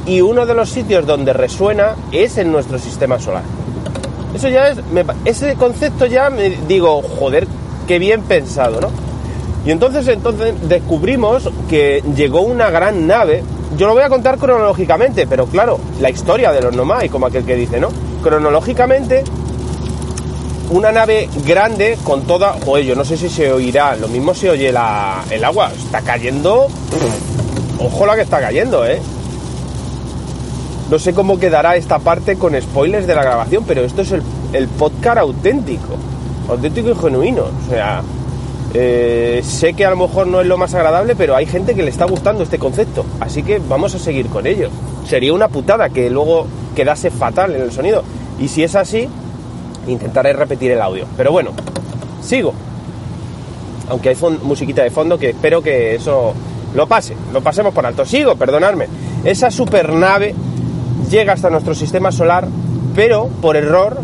y 0.07 0.21
uno 0.21 0.47
de 0.47 0.55
los 0.55 0.71
sitios 0.71 1.07
donde 1.07 1.33
resuena 1.33 1.97
es 2.13 2.39
en 2.39 2.53
nuestro 2.53 2.79
sistema 2.79 3.19
solar. 3.19 3.43
Eso 4.35 4.49
ya 4.49 4.69
es, 4.69 4.85
me 4.93 5.05
ese 5.25 5.55
concepto 5.55 6.07
ya 6.07 6.31
me 6.31 6.51
digo, 6.51 7.03
joder, 7.19 7.47
qué 7.87 7.99
bien 7.99 8.23
pensado, 8.23 8.81
¿no? 8.81 8.89
Y 9.67 9.71
entonces, 9.71 10.07
entonces 10.09 10.55
descubrimos 10.69 11.51
que 11.69 12.03
llegó 12.15 12.43
una 12.43 12.71
gran 12.71 13.07
nave. 13.07 13.43
Yo 13.77 13.87
lo 13.87 13.95
voy 13.95 14.03
a 14.03 14.09
contar 14.09 14.39
cronológicamente, 14.39 15.27
pero 15.27 15.47
claro, 15.47 15.79
la 16.01 16.11
historia 16.11 16.53
de 16.53 16.63
los 16.63 16.75
Nomai, 16.75 17.09
como 17.09 17.27
aquel 17.27 17.45
que 17.45 17.57
dice, 17.57 17.81
¿no? 17.81 17.89
Cronológicamente, 18.23 19.25
una 20.71 20.93
nave 20.93 21.29
grande 21.47 21.99
con 22.05 22.23
toda. 22.23 22.55
Joder, 22.65 22.85
yo 22.85 22.95
no 22.95 23.05
sé 23.05 23.17
si 23.17 23.29
se 23.29 23.53
oirá. 23.53 23.97
Lo 23.97 24.09
mismo 24.09 24.35
se 24.35 24.51
oye 24.51 24.73
la, 24.73 25.25
el 25.31 25.45
agua. 25.45 25.71
Está 25.77 26.01
cayendo. 26.03 26.69
Ojo 27.79 28.07
la 28.07 28.17
que 28.17 28.23
está 28.23 28.41
cayendo, 28.41 28.85
¿eh? 28.87 29.01
No 30.91 30.99
sé 30.99 31.13
cómo 31.13 31.39
quedará 31.39 31.77
esta 31.77 31.99
parte 31.99 32.37
con 32.37 32.61
spoilers 32.61 33.07
de 33.07 33.15
la 33.15 33.23
grabación, 33.23 33.65
pero 33.67 33.83
esto 33.83 34.03
es 34.03 34.13
el, 34.13 34.23
el 34.53 34.69
podcast 34.69 35.19
auténtico. 35.19 35.97
Auténtico 36.49 36.91
y 36.91 36.95
genuino. 36.95 37.43
O 37.43 37.71
sea, 37.71 38.03
eh, 38.75 39.43
sé 39.45 39.75
que 39.75 39.85
a 39.85 39.91
lo 39.91 39.97
mejor 39.97 40.27
no 40.27 40.41
es 40.41 40.47
lo 40.47 40.57
más 40.57 40.75
agradable, 40.75 41.15
pero 41.15 41.37
hay 41.37 41.47
gente 41.47 41.75
que 41.75 41.83
le 41.83 41.91
está 41.91 42.07
gustando 42.07 42.43
este 42.43 42.59
concepto. 42.59 43.05
Así 43.21 43.43
que 43.43 43.59
vamos 43.59 43.95
a 43.95 43.99
seguir 43.99 44.27
con 44.29 44.47
ello. 44.47 44.71
Sería 45.07 45.33
una 45.33 45.49
putada 45.49 45.91
que 45.91 46.11
luego 46.11 46.47
quedase 46.75 47.11
fatal 47.11 47.55
en 47.55 47.63
el 47.63 47.73
sonido. 47.73 48.03
Y 48.39 48.49
si 48.49 48.63
es 48.63 48.75
así, 48.75 49.09
intentaré 49.89 50.33
repetir 50.33 50.71
el 50.73 50.81
audio. 50.81 51.07
Pero 51.17 51.33
bueno, 51.33 51.51
sigo. 52.23 52.53
Aunque 53.89 54.11
hay 54.11 54.17
musiquita 54.43 54.83
de 54.83 54.91
fondo 54.91 55.19
que 55.19 55.31
espero 55.31 55.63
que 55.63 55.95
eso 55.95 56.35
lo 56.75 56.87
pase, 56.87 57.17
lo 57.33 57.41
pasemos 57.41 57.73
por 57.73 57.87
alto. 57.87 58.05
Sigo, 58.05 58.37
perdonadme. 58.37 58.87
Esa 59.25 59.51
supernave 59.51 60.35
llega 61.11 61.33
hasta 61.33 61.51
nuestro 61.51 61.75
sistema 61.75 62.13
solar, 62.13 62.47
pero 62.95 63.29
por 63.41 63.57
error 63.57 63.99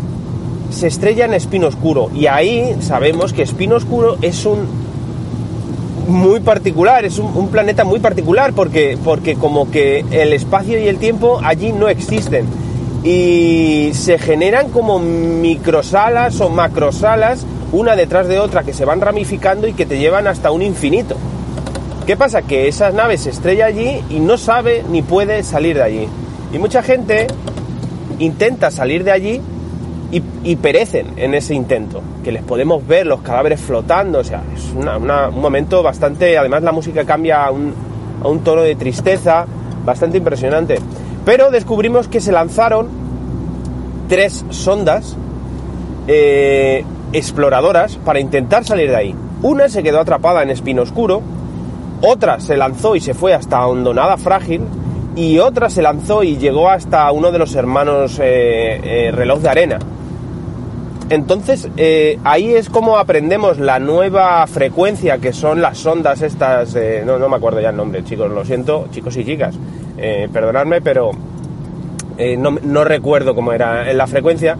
se 0.71 0.87
estrella 0.87 1.25
en 1.25 1.33
Espino 1.33 1.67
Oscuro. 1.67 2.09
Y 2.13 2.27
ahí 2.27 2.75
sabemos 2.81 3.33
que 3.33 3.43
Espino 3.43 3.75
Oscuro 3.75 4.17
es 4.21 4.45
un 4.45 4.85
muy 6.07 6.39
particular, 6.39 7.05
es 7.05 7.17
un, 7.17 7.35
un 7.35 7.49
planeta 7.49 7.83
muy 7.83 7.99
particular 7.99 8.53
porque, 8.53 8.97
porque 9.03 9.35
como 9.35 9.71
que 9.71 10.05
el 10.11 10.33
espacio 10.33 10.79
y 10.79 10.87
el 10.87 10.97
tiempo 10.97 11.39
allí 11.43 11.71
no 11.71 11.87
existen. 11.89 12.45
Y 13.05 13.91
se 13.93 14.17
generan 14.17 14.69
como 14.69 14.97
microsalas 14.97 16.41
o 16.41 16.49
macrosalas, 16.49 17.45
una 17.71 17.95
detrás 17.95 18.27
de 18.27 18.39
otra, 18.39 18.63
que 18.63 18.73
se 18.73 18.83
van 18.83 18.99
ramificando 18.99 19.67
y 19.67 19.73
que 19.73 19.85
te 19.85 19.99
llevan 19.99 20.25
hasta 20.25 20.49
un 20.49 20.63
infinito. 20.63 21.15
¿Qué 22.07 22.17
pasa? 22.17 22.41
Que 22.41 22.67
esas 22.67 22.95
naves 22.95 23.21
se 23.21 23.29
estrella 23.29 23.67
allí 23.67 24.03
y 24.09 24.19
no 24.19 24.39
sabe 24.39 24.83
ni 24.89 25.03
puede 25.03 25.43
salir 25.43 25.75
de 25.75 25.83
allí. 25.83 26.07
Y 26.51 26.57
mucha 26.57 26.81
gente 26.81 27.27
intenta 28.17 28.71
salir 28.71 29.03
de 29.03 29.11
allí 29.11 29.41
y, 30.11 30.55
perecen 30.55 31.13
en 31.17 31.35
ese 31.35 31.53
intento. 31.53 32.01
Que 32.23 32.31
les 32.31 32.41
podemos 32.41 32.87
ver 32.87 33.05
los 33.05 33.21
cadáveres 33.21 33.61
flotando. 33.61 34.19
O 34.19 34.23
sea, 34.23 34.41
es 34.55 34.63
un 34.75 35.39
momento 35.39 35.83
bastante. 35.83 36.39
Además, 36.39 36.63
la 36.63 36.71
música 36.71 37.05
cambia 37.05 37.45
a 37.45 37.51
un 37.51 38.39
tono 38.43 38.61
de 38.61 38.75
tristeza 38.75 39.45
bastante 39.85 40.17
impresionante. 40.17 40.79
Pero 41.25 41.49
descubrimos 41.49 42.07
que 42.07 42.21
se 42.21 42.31
lanzaron 42.31 42.87
tres 44.07 44.45
sondas 44.51 45.17
eh, 46.07 46.85
exploradoras 47.13 47.97
para 47.97 48.19
intentar 48.19 48.63
salir 48.63 48.89
de 48.89 48.95
ahí. 48.95 49.15
Una 49.41 49.67
se 49.67 49.83
quedó 49.83 49.99
atrapada 49.99 50.43
en 50.43 50.51
Espino 50.51 50.83
Oscuro, 50.83 51.21
otra 52.01 52.39
se 52.39 52.55
lanzó 52.55 52.95
y 52.95 53.01
se 53.01 53.13
fue 53.13 53.33
hasta 53.33 53.65
Hondonada 53.65 54.17
Frágil, 54.17 54.61
y 55.15 55.39
otra 55.39 55.69
se 55.69 55.81
lanzó 55.81 56.23
y 56.23 56.37
llegó 56.37 56.69
hasta 56.69 57.11
uno 57.11 57.31
de 57.31 57.39
los 57.39 57.55
hermanos 57.55 58.19
eh, 58.19 58.79
eh, 58.83 59.11
Reloj 59.11 59.39
de 59.39 59.49
Arena. 59.49 59.79
Entonces, 61.09 61.69
eh, 61.77 62.17
ahí 62.23 62.55
es 62.55 62.69
como 62.69 62.97
aprendemos 62.97 63.59
la 63.59 63.79
nueva 63.79 64.45
frecuencia 64.47 65.19
que 65.19 65.33
son 65.33 65.61
las 65.61 65.77
sondas 65.77 66.23
estas, 66.23 66.75
no, 67.05 67.19
no 67.19 67.29
me 67.29 67.35
acuerdo 67.35 67.61
ya 67.61 67.69
el 67.69 67.75
nombre, 67.75 68.03
chicos, 68.03 68.31
lo 68.31 68.43
siento, 68.43 68.87
chicos 68.89 69.15
y 69.17 69.23
chicas, 69.23 69.55
eh, 69.97 70.27
perdonadme, 70.33 70.81
pero 70.81 71.11
eh, 72.17 72.37
no, 72.37 72.57
no 72.63 72.83
recuerdo 72.83 73.35
cómo 73.35 73.51
era 73.53 73.89
en 73.89 73.97
la 73.97 74.07
frecuencia, 74.07 74.57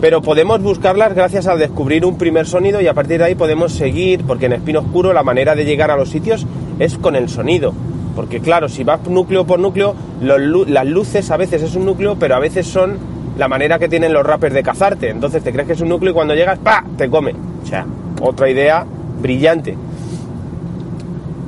pero 0.00 0.22
podemos 0.22 0.62
buscarlas 0.62 1.14
gracias 1.14 1.48
a 1.48 1.56
descubrir 1.56 2.04
un 2.04 2.16
primer 2.16 2.46
sonido 2.46 2.80
y 2.80 2.86
a 2.86 2.94
partir 2.94 3.18
de 3.18 3.24
ahí 3.24 3.34
podemos 3.34 3.72
seguir, 3.72 4.24
porque 4.24 4.46
en 4.46 4.52
Espino 4.52 4.80
Oscuro 4.80 5.12
la 5.12 5.24
manera 5.24 5.54
de 5.56 5.64
llegar 5.64 5.90
a 5.90 5.96
los 5.96 6.10
sitios 6.10 6.46
es 6.78 6.96
con 6.96 7.16
el 7.16 7.28
sonido. 7.28 7.72
Porque 8.14 8.40
claro, 8.40 8.68
si 8.68 8.84
vas 8.84 9.06
núcleo 9.08 9.46
por 9.46 9.58
núcleo, 9.58 9.94
los 10.20 10.68
las 10.68 10.86
luces 10.86 11.30
a 11.30 11.36
veces 11.36 11.62
es 11.62 11.74
un 11.74 11.86
núcleo, 11.86 12.16
pero 12.18 12.34
a 12.36 12.40
veces 12.40 12.66
son 12.66 12.98
la 13.38 13.48
manera 13.48 13.78
que 13.78 13.88
tienen 13.88 14.12
los 14.12 14.26
rappers 14.26 14.54
de 14.54 14.62
cazarte. 14.62 15.08
Entonces 15.08 15.42
te 15.42 15.52
crees 15.52 15.66
que 15.66 15.72
es 15.72 15.80
un 15.80 15.88
núcleo 15.88 16.10
y 16.10 16.14
cuando 16.14 16.34
llegas, 16.34 16.58
¡pa! 16.58 16.84
te 16.96 17.08
come. 17.08 17.34
O 17.62 17.66
sea, 17.66 17.86
otra 18.20 18.50
idea 18.50 18.84
brillante 19.20 19.76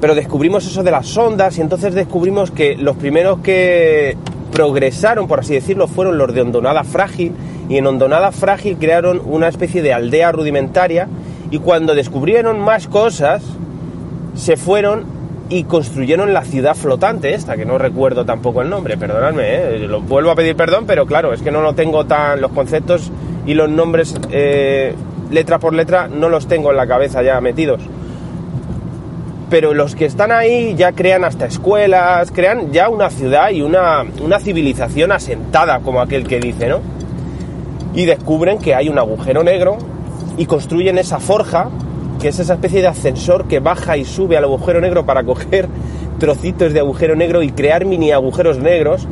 pero 0.00 0.14
descubrimos 0.14 0.66
eso 0.66 0.82
de 0.82 0.90
las 0.90 1.06
sondas 1.06 1.58
y 1.58 1.60
entonces 1.60 1.94
descubrimos 1.94 2.50
que 2.50 2.74
los 2.76 2.96
primeros 2.96 3.40
que 3.40 4.16
progresaron, 4.52 5.28
por 5.28 5.40
así 5.40 5.54
decirlo, 5.54 5.86
fueron 5.88 6.16
los 6.16 6.32
de 6.32 6.40
Hondonada 6.40 6.84
Frágil 6.84 7.32
y 7.68 7.76
en 7.76 7.86
Hondonada 7.86 8.32
Frágil 8.32 8.78
crearon 8.78 9.20
una 9.24 9.48
especie 9.48 9.82
de 9.82 9.92
aldea 9.92 10.32
rudimentaria 10.32 11.06
y 11.50 11.58
cuando 11.58 11.94
descubrieron 11.94 12.60
más 12.60 12.88
cosas 12.88 13.42
se 14.34 14.56
fueron 14.56 15.04
y 15.50 15.64
construyeron 15.64 16.32
la 16.32 16.44
ciudad 16.44 16.74
flotante 16.74 17.34
esta, 17.34 17.56
que 17.56 17.66
no 17.66 17.76
recuerdo 17.76 18.24
tampoco 18.24 18.62
el 18.62 18.70
nombre, 18.70 18.96
perdonadme, 18.96 19.42
¿eh? 19.44 19.78
lo 19.80 20.00
vuelvo 20.00 20.30
a 20.30 20.36
pedir 20.36 20.56
perdón, 20.56 20.84
pero 20.86 21.06
claro, 21.06 21.32
es 21.32 21.42
que 21.42 21.50
no 21.50 21.60
lo 21.60 21.74
tengo 21.74 22.06
tan, 22.06 22.40
los 22.40 22.52
conceptos 22.52 23.10
y 23.44 23.54
los 23.54 23.68
nombres 23.68 24.14
eh, 24.30 24.94
letra 25.30 25.58
por 25.58 25.74
letra 25.74 26.08
no 26.08 26.28
los 26.28 26.46
tengo 26.46 26.70
en 26.70 26.76
la 26.76 26.86
cabeza 26.86 27.22
ya 27.22 27.40
metidos 27.40 27.82
pero 29.50 29.74
los 29.74 29.96
que 29.96 30.04
están 30.06 30.30
ahí 30.30 30.74
ya 30.76 30.92
crean 30.92 31.24
hasta 31.24 31.44
escuelas, 31.46 32.30
crean 32.30 32.70
ya 32.70 32.88
una 32.88 33.10
ciudad 33.10 33.50
y 33.50 33.62
una, 33.62 34.04
una 34.22 34.38
civilización 34.38 35.10
asentada, 35.10 35.80
como 35.80 36.00
aquel 36.00 36.26
que 36.26 36.38
dice, 36.38 36.68
¿no? 36.68 36.78
Y 37.92 38.04
descubren 38.04 38.58
que 38.58 38.76
hay 38.76 38.88
un 38.88 38.98
agujero 38.98 39.42
negro 39.42 39.76
y 40.38 40.46
construyen 40.46 40.98
esa 40.98 41.18
forja, 41.18 41.68
que 42.20 42.28
es 42.28 42.38
esa 42.38 42.54
especie 42.54 42.80
de 42.82 42.88
ascensor 42.88 43.46
que 43.46 43.60
baja 43.60 43.96
y 43.96 44.04
sube 44.04 44.36
al 44.36 44.44
agujero 44.44 44.80
negro 44.80 45.04
para 45.06 45.24
coger 45.24 45.68
trocitos 46.18 46.72
de 46.72 46.80
agujero 46.80 47.16
negro 47.16 47.42
y 47.42 47.50
crear 47.50 47.84
mini 47.84 48.12
agujeros 48.12 48.58
negros 48.58 49.06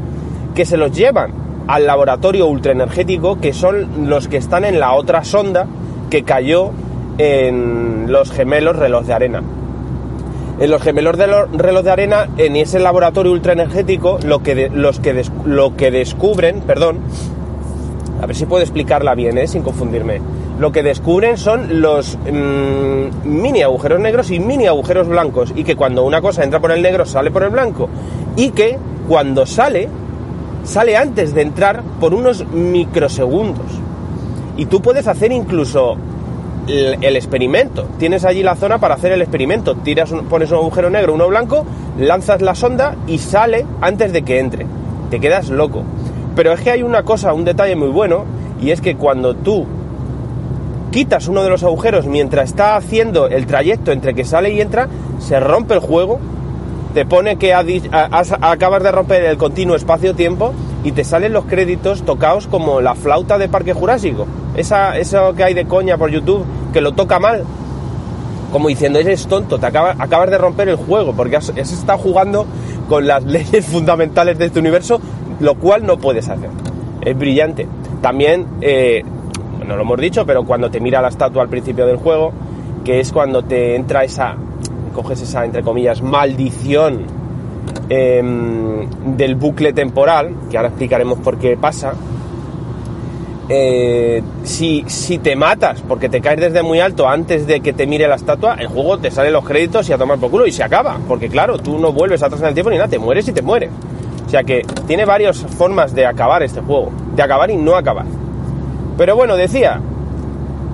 que 0.54 0.64
se 0.64 0.76
los 0.76 0.92
llevan 0.92 1.32
al 1.68 1.86
laboratorio 1.86 2.46
ultraenergético, 2.46 3.38
que 3.40 3.52
son 3.52 4.08
los 4.08 4.28
que 4.28 4.36
están 4.38 4.64
en 4.64 4.80
la 4.80 4.92
otra 4.94 5.22
sonda 5.24 5.66
que 6.10 6.22
cayó 6.22 6.70
en 7.18 8.10
los 8.10 8.30
gemelos 8.30 8.76
reloj 8.76 9.04
de 9.04 9.12
arena. 9.12 9.42
En 10.60 10.70
los 10.70 10.82
gemelos 10.82 11.16
de 11.18 11.26
lo- 11.26 11.46
reloj 11.46 11.84
de 11.84 11.90
arena, 11.90 12.28
en 12.36 12.56
ese 12.56 12.78
laboratorio 12.80 13.32
ultraenergético, 13.32 14.18
lo 14.24 14.42
que, 14.42 14.70
los 14.72 14.98
que 14.98 15.22
lo 15.44 15.76
que 15.76 15.90
descubren, 15.90 16.60
perdón, 16.62 16.98
a 18.20 18.26
ver 18.26 18.34
si 18.34 18.46
puedo 18.46 18.62
explicarla 18.62 19.14
bien, 19.14 19.38
¿eh? 19.38 19.46
sin 19.46 19.62
confundirme. 19.62 20.20
Lo 20.58 20.72
que 20.72 20.82
descubren 20.82 21.36
son 21.36 21.80
los 21.80 22.18
mm, 22.18 23.24
mini 23.24 23.62
agujeros 23.62 24.00
negros 24.00 24.30
y 24.30 24.40
mini 24.40 24.66
agujeros 24.66 25.06
blancos. 25.06 25.52
Y 25.54 25.62
que 25.62 25.76
cuando 25.76 26.04
una 26.04 26.20
cosa 26.20 26.42
entra 26.42 26.58
por 26.58 26.72
el 26.72 26.82
negro, 26.82 27.06
sale 27.06 27.30
por 27.30 27.44
el 27.44 27.50
blanco. 27.50 27.88
Y 28.36 28.50
que 28.50 28.76
cuando 29.08 29.46
sale, 29.46 29.88
sale 30.64 30.96
antes 30.96 31.32
de 31.32 31.42
entrar 31.42 31.82
por 32.00 32.12
unos 32.12 32.44
microsegundos. 32.48 33.66
Y 34.56 34.66
tú 34.66 34.82
puedes 34.82 35.06
hacer 35.06 35.30
incluso 35.30 35.96
el, 36.66 37.16
experimento. 37.16 37.86
Tienes 37.98 38.24
allí 38.24 38.42
la 38.42 38.56
zona 38.56 38.78
para 38.78 38.94
hacer 38.94 39.12
el 39.12 39.22
experimento. 39.22 39.76
Tiras 39.76 40.12
pones 40.28 40.50
un 40.50 40.58
agujero 40.58 40.90
negro, 40.90 41.14
uno 41.14 41.28
blanco, 41.28 41.64
lanzas 41.98 42.42
la 42.42 42.56
sonda 42.56 42.96
y 43.06 43.18
sale 43.18 43.64
antes 43.80 44.12
de 44.12 44.22
que 44.22 44.40
entre. 44.40 44.66
Te 45.10 45.20
quedas 45.20 45.50
loco. 45.50 45.84
Pero 46.34 46.52
es 46.52 46.60
que 46.60 46.72
hay 46.72 46.82
una 46.82 47.04
cosa, 47.04 47.32
un 47.32 47.44
detalle 47.44 47.76
muy 47.76 47.88
bueno, 47.88 48.24
y 48.60 48.70
es 48.70 48.80
que 48.80 48.96
cuando 48.96 49.34
tú 49.34 49.66
quitas 50.90 51.28
uno 51.28 51.42
de 51.42 51.50
los 51.50 51.62
agujeros 51.62 52.06
mientras 52.06 52.50
está 52.50 52.76
haciendo 52.76 53.26
el 53.28 53.46
trayecto 53.46 53.92
entre 53.92 54.14
que 54.14 54.24
sale 54.24 54.50
y 54.52 54.60
entra, 54.60 54.88
se 55.20 55.38
rompe 55.40 55.74
el 55.74 55.80
juego, 55.80 56.18
te 56.94 57.04
pone 57.04 57.36
que 57.36 57.52
ha 57.54 57.62
di- 57.62 57.82
a- 57.92 58.04
has- 58.18 58.34
acabas 58.40 58.82
de 58.82 58.90
romper 58.92 59.22
el 59.24 59.36
continuo 59.36 59.76
espacio-tiempo 59.76 60.52
y 60.84 60.92
te 60.92 61.04
salen 61.04 61.32
los 61.32 61.44
créditos 61.44 62.02
tocados 62.02 62.46
como 62.46 62.80
la 62.80 62.94
flauta 62.94 63.36
de 63.38 63.48
Parque 63.48 63.72
Jurásico. 63.74 64.26
Esa, 64.56 64.96
eso 64.96 65.34
que 65.34 65.44
hay 65.44 65.54
de 65.54 65.66
coña 65.66 65.96
por 65.98 66.10
YouTube, 66.10 66.44
que 66.72 66.80
lo 66.80 66.92
toca 66.92 67.18
mal. 67.18 67.44
Como 68.52 68.68
diciendo, 68.68 68.98
eres 68.98 69.26
tonto, 69.26 69.58
te 69.58 69.66
acaba- 69.66 69.94
acabas 69.98 70.30
de 70.30 70.38
romper 70.38 70.68
el 70.70 70.76
juego, 70.76 71.12
porque 71.14 71.36
has, 71.36 71.50
has 71.50 72.00
jugando 72.00 72.46
con 72.88 73.06
las 73.06 73.22
leyes 73.26 73.66
fundamentales 73.66 74.38
de 74.38 74.46
este 74.46 74.58
universo, 74.58 75.00
lo 75.40 75.54
cual 75.56 75.84
no 75.84 75.98
puedes 75.98 76.28
hacer. 76.28 76.48
Es 77.02 77.16
brillante. 77.16 77.68
También, 78.00 78.46
eh, 78.62 79.04
no 79.66 79.76
lo 79.76 79.82
hemos 79.82 79.98
dicho, 79.98 80.24
pero 80.26 80.44
cuando 80.44 80.70
te 80.70 80.80
mira 80.80 81.00
la 81.02 81.08
estatua 81.08 81.42
al 81.42 81.48
principio 81.48 81.86
del 81.86 81.96
juego, 81.96 82.32
que 82.84 83.00
es 83.00 83.12
cuando 83.12 83.42
te 83.42 83.74
entra 83.74 84.04
esa, 84.04 84.34
coges 84.94 85.20
esa, 85.20 85.44
entre 85.44 85.62
comillas, 85.62 86.02
maldición 86.02 87.02
em, 87.88 88.88
del 89.16 89.34
bucle 89.34 89.72
temporal, 89.72 90.34
que 90.50 90.56
ahora 90.56 90.68
explicaremos 90.68 91.18
por 91.18 91.38
qué 91.38 91.56
pasa, 91.56 91.94
eh, 93.50 94.22
si, 94.44 94.84
si 94.88 95.16
te 95.18 95.34
matas 95.34 95.80
porque 95.80 96.10
te 96.10 96.20
caes 96.20 96.38
desde 96.38 96.62
muy 96.62 96.80
alto 96.80 97.08
antes 97.08 97.46
de 97.46 97.60
que 97.60 97.72
te 97.72 97.86
mire 97.86 98.06
la 98.06 98.16
estatua, 98.16 98.56
el 98.58 98.66
juego 98.66 98.98
te 98.98 99.10
sale 99.10 99.30
los 99.30 99.44
créditos 99.44 99.88
y 99.88 99.92
a 99.92 99.98
tomar 99.98 100.18
por 100.18 100.30
culo 100.30 100.46
y 100.46 100.52
se 100.52 100.62
acaba. 100.62 100.98
Porque 101.08 101.28
claro, 101.28 101.58
tú 101.58 101.78
no 101.78 101.92
vuelves 101.92 102.22
atrás 102.22 102.42
en 102.42 102.48
el 102.48 102.54
tiempo 102.54 102.70
ni 102.70 102.76
nada, 102.76 102.88
te 102.88 102.98
mueres 102.98 103.26
y 103.28 103.32
te 103.32 103.40
mueres. 103.40 103.70
O 104.26 104.30
sea 104.30 104.44
que 104.44 104.66
tiene 104.86 105.06
varias 105.06 105.38
formas 105.38 105.94
de 105.94 106.04
acabar 106.04 106.42
este 106.42 106.60
juego, 106.60 106.90
de 107.16 107.22
acabar 107.22 107.50
y 107.50 107.56
no 107.56 107.76
acabar. 107.76 108.04
Pero 108.98 109.14
bueno, 109.14 109.36
decía, 109.36 109.80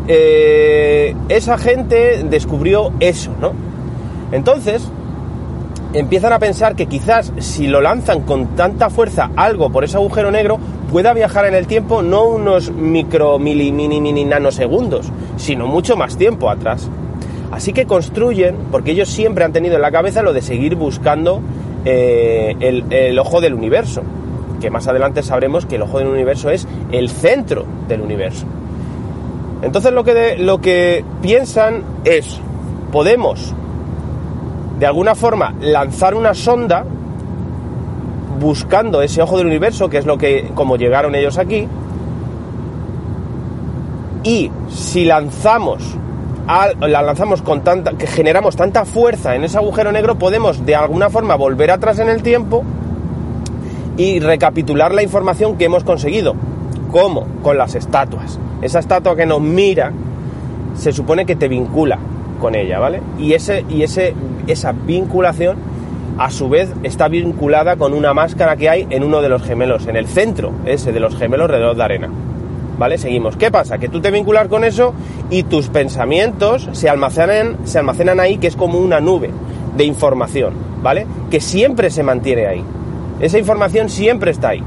eh, 0.09 1.15
esa 1.29 1.59
gente 1.59 2.25
descubrió 2.25 2.91
eso, 2.99 3.31
¿no? 3.39 3.53
Entonces, 4.33 4.89
empiezan 5.93 6.33
a 6.33 6.39
pensar 6.39 6.75
que 6.75 6.87
quizás 6.87 7.33
si 7.39 7.67
lo 7.67 7.83
lanzan 7.83 8.23
con 8.23 8.57
tanta 8.57 8.89
fuerza 8.89 9.31
algo 9.37 9.71
por 9.71 9.85
ese 9.85 9.99
agujero 9.99 10.31
negro, 10.31 10.59
pueda 10.91 11.13
viajar 11.13 11.45
en 11.45 11.55
el 11.55 11.67
tiempo 11.67 12.01
no 12.01 12.25
unos 12.25 12.71
micro, 12.71 13.39
mili, 13.39 13.71
mini, 13.73 14.01
mini 14.01 14.25
nanosegundos, 14.25 15.13
sino 15.37 15.67
mucho 15.67 15.95
más 15.95 16.17
tiempo 16.17 16.49
atrás. 16.49 16.89
Así 17.53 17.75
que 17.75 17.85
construyen, 17.85 18.57
porque 18.73 18.93
ellos 18.93 19.11
siempre 19.11 19.45
han 19.45 19.53
tenido 19.53 19.77
en 19.77 19.83
la 19.83 19.93
cabeza 19.93 20.23
lo 20.23 20.33
de 20.33 20.41
seguir 20.41 20.77
buscando 20.77 21.43
eh, 21.85 22.57
el, 22.59 22.91
el 22.91 23.19
ojo 23.19 23.43
del 23.43 23.53
universo, 23.53 24.03
que 24.65 24.71
más 24.71 24.89
adelante 24.89 25.23
sabremos 25.23 25.67
que 25.67 25.77
el 25.77 25.83
ojo 25.83 25.99
del 25.99 26.09
universo 26.09 26.49
es 26.49 26.67
el 26.91 27.11
centro 27.11 27.67
del 27.87 28.01
universo. 28.01 28.47
Entonces 29.61 29.93
lo 29.93 30.05
que, 30.05 30.15
de- 30.15 30.39
lo 30.39 30.63
que 30.63 31.05
piensan 31.21 31.83
es, 32.05 32.41
podemos 32.91 33.53
de 34.79 34.87
alguna 34.87 35.15
forma 35.15 35.53
lanzar 35.61 36.15
una 36.15 36.33
sonda 36.33 36.83
buscando 38.41 39.03
ese 39.03 39.21
ojo 39.21 39.37
del 39.37 39.49
universo, 39.49 39.91
que 39.91 39.99
es 39.99 40.07
lo 40.07 40.17
que 40.17 40.51
como 40.55 40.77
llegaron 40.79 41.15
ellos 41.15 41.37
aquí, 41.37 41.69
y 44.23 44.51
si 44.71 45.05
lanzamos 45.05 45.83
la 46.81 47.03
lanzamos 47.03 47.43
con 47.43 47.61
tanta 47.63 47.93
que 47.93 48.07
generamos 48.07 48.57
tanta 48.57 48.87
fuerza 48.87 49.35
en 49.35 49.45
ese 49.45 49.59
agujero 49.59 49.93
negro, 49.93 50.15
podemos 50.17 50.65
de 50.65 50.75
alguna 50.75 51.11
forma 51.11 51.35
volver 51.35 51.71
atrás 51.71 51.99
en 51.99 52.09
el 52.09 52.23
tiempo 52.23 52.65
y 53.97 54.21
recapitular 54.21 54.93
la 54.93 55.03
información 55.03 55.57
que 55.57 55.67
hemos 55.67 55.85
conseguido. 55.85 56.35
¿Cómo? 56.91 57.27
Con 57.43 57.59
las 57.59 57.75
estatuas. 57.75 58.39
Esa 58.63 58.79
estatua 58.79 59.17
que 59.17 59.27
nos 59.27 59.41
mira 59.41 59.93
se 60.75 60.93
supone 60.93 61.27
que 61.27 61.37
te 61.37 61.49
vincula 61.49 61.99
con 62.41 62.55
ella, 62.55 62.79
¿vale? 62.79 63.01
Y, 63.19 63.33
ese, 63.33 63.65
y 63.69 63.83
ese, 63.83 64.15
esa 64.47 64.73
vinculación 64.73 65.57
a 66.19 66.31
su 66.31 66.49
vez 66.49 66.73
está 66.83 67.09
vinculada 67.09 67.77
con 67.77 67.93
una 67.93 68.15
máscara 68.15 68.57
que 68.57 68.69
hay 68.69 68.87
en 68.91 69.03
uno 69.03 69.21
de 69.23 69.29
los 69.29 69.43
gemelos, 69.43 69.87
en 69.87 69.97
el 69.97 70.07
centro 70.07 70.53
ese 70.65 70.93
de 70.93 71.01
los 71.01 71.17
gemelos 71.17 71.47
alrededor 71.47 71.77
de 71.77 71.83
arena. 71.83 72.09
¿Vale? 72.79 72.99
Seguimos. 72.99 73.37
¿Qué 73.37 73.53
pasa? 73.53 73.79
Que 73.79 73.89
tú 73.89 74.01
te 74.01 74.11
vinculas 74.11 74.49
con 74.49 74.65
eso 74.65 74.95
y 75.31 75.45
tus 75.45 75.69
pensamientos 75.69 76.69
se 76.73 76.89
almacenan, 76.89 77.59
se 77.65 77.79
almacenan 77.79 78.19
ahí, 78.19 78.39
que 78.39 78.49
es 78.49 78.57
como 78.57 78.79
una 78.79 79.01
nube 79.01 79.31
de 79.77 79.85
información, 79.85 80.55
¿vale? 80.83 81.07
Que 81.31 81.41
siempre 81.41 81.91
se 81.91 82.03
mantiene 82.03 82.47
ahí. 82.47 82.65
Esa 83.21 83.39
información 83.39 83.89
siempre 83.89 84.31
está 84.31 84.51
ahí. 84.51 84.63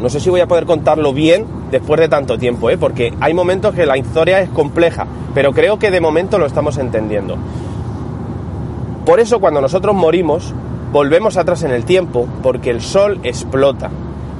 No 0.00 0.08
sé 0.08 0.20
si 0.20 0.28
voy 0.28 0.40
a 0.40 0.46
poder 0.46 0.66
contarlo 0.66 1.12
bien 1.12 1.46
después 1.70 2.00
de 2.00 2.08
tanto 2.08 2.38
tiempo, 2.38 2.68
¿eh? 2.68 2.76
porque 2.76 3.14
hay 3.20 3.32
momentos 3.32 3.74
que 3.74 3.86
la 3.86 3.96
historia 3.96 4.40
es 4.40 4.50
compleja, 4.50 5.06
pero 5.34 5.52
creo 5.52 5.78
que 5.78 5.90
de 5.90 6.00
momento 6.00 6.38
lo 6.38 6.46
estamos 6.46 6.78
entendiendo. 6.78 7.36
Por 9.06 9.20
eso 9.20 9.38
cuando 9.38 9.60
nosotros 9.60 9.94
morimos, 9.94 10.52
volvemos 10.92 11.36
atrás 11.36 11.62
en 11.62 11.70
el 11.70 11.84
tiempo, 11.84 12.26
porque 12.42 12.70
el 12.70 12.80
Sol 12.80 13.20
explota. 13.22 13.90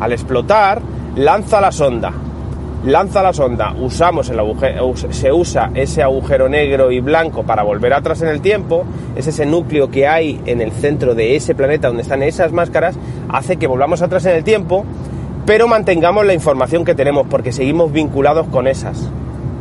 Al 0.00 0.12
explotar, 0.12 0.82
lanza 1.16 1.60
la 1.60 1.70
sonda. 1.70 2.12
Lanza 2.84 3.22
la 3.22 3.32
sonda, 3.32 3.74
usamos 3.80 4.28
el 4.28 4.38
agujero, 4.38 4.94
se 4.94 5.32
usa 5.32 5.70
ese 5.74 6.02
agujero 6.02 6.50
negro 6.50 6.90
y 6.92 7.00
blanco 7.00 7.42
para 7.42 7.62
volver 7.62 7.94
atrás 7.94 8.20
en 8.20 8.28
el 8.28 8.42
tiempo, 8.42 8.84
es 9.16 9.26
ese 9.26 9.46
núcleo 9.46 9.90
que 9.90 10.06
hay 10.06 10.38
en 10.44 10.60
el 10.60 10.70
centro 10.70 11.14
de 11.14 11.34
ese 11.34 11.54
planeta 11.54 11.88
donde 11.88 12.02
están 12.02 12.22
esas 12.22 12.52
máscaras, 12.52 12.94
hace 13.30 13.56
que 13.56 13.66
volvamos 13.66 14.02
atrás 14.02 14.26
en 14.26 14.36
el 14.36 14.44
tiempo, 14.44 14.84
pero 15.46 15.66
mantengamos 15.66 16.26
la 16.26 16.34
información 16.34 16.84
que 16.84 16.94
tenemos 16.94 17.26
porque 17.30 17.52
seguimos 17.52 17.90
vinculados 17.90 18.46
con 18.48 18.66
esas 18.66 19.08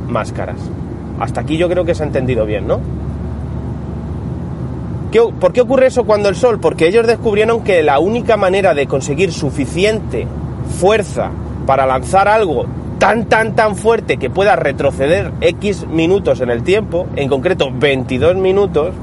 máscaras. 0.09 0.57
Hasta 1.17 1.39
aquí 1.41 1.55
yo 1.55 1.69
creo 1.69 1.85
que 1.85 1.95
se 1.95 2.03
ha 2.03 2.07
entendido 2.07 2.45
bien, 2.45 2.67
¿no? 2.67 2.81
¿Qué 5.13 5.21
o- 5.21 5.29
¿Por 5.31 5.53
qué 5.53 5.61
ocurre 5.61 5.87
eso 5.87 6.03
cuando 6.03 6.27
el 6.27 6.35
Sol? 6.35 6.59
Porque 6.59 6.87
ellos 6.87 7.07
descubrieron 7.07 7.63
que 7.63 7.83
la 7.83 7.99
única 7.99 8.35
manera 8.35 8.73
de 8.73 8.85
conseguir 8.85 9.31
suficiente 9.31 10.27
fuerza 10.77 11.29
para 11.65 11.85
lanzar 11.85 12.27
algo 12.27 12.65
tan, 13.03 13.25
tan, 13.25 13.53
tan 13.53 13.75
fuerte 13.75 14.15
que 14.15 14.29
pueda 14.29 14.55
retroceder 14.55 15.33
X 15.41 15.85
minutos 15.87 16.39
en 16.39 16.49
el 16.49 16.63
tiempo, 16.63 17.05
en 17.17 17.27
concreto 17.27 17.69
22 17.69 18.37
minutos, 18.37 18.95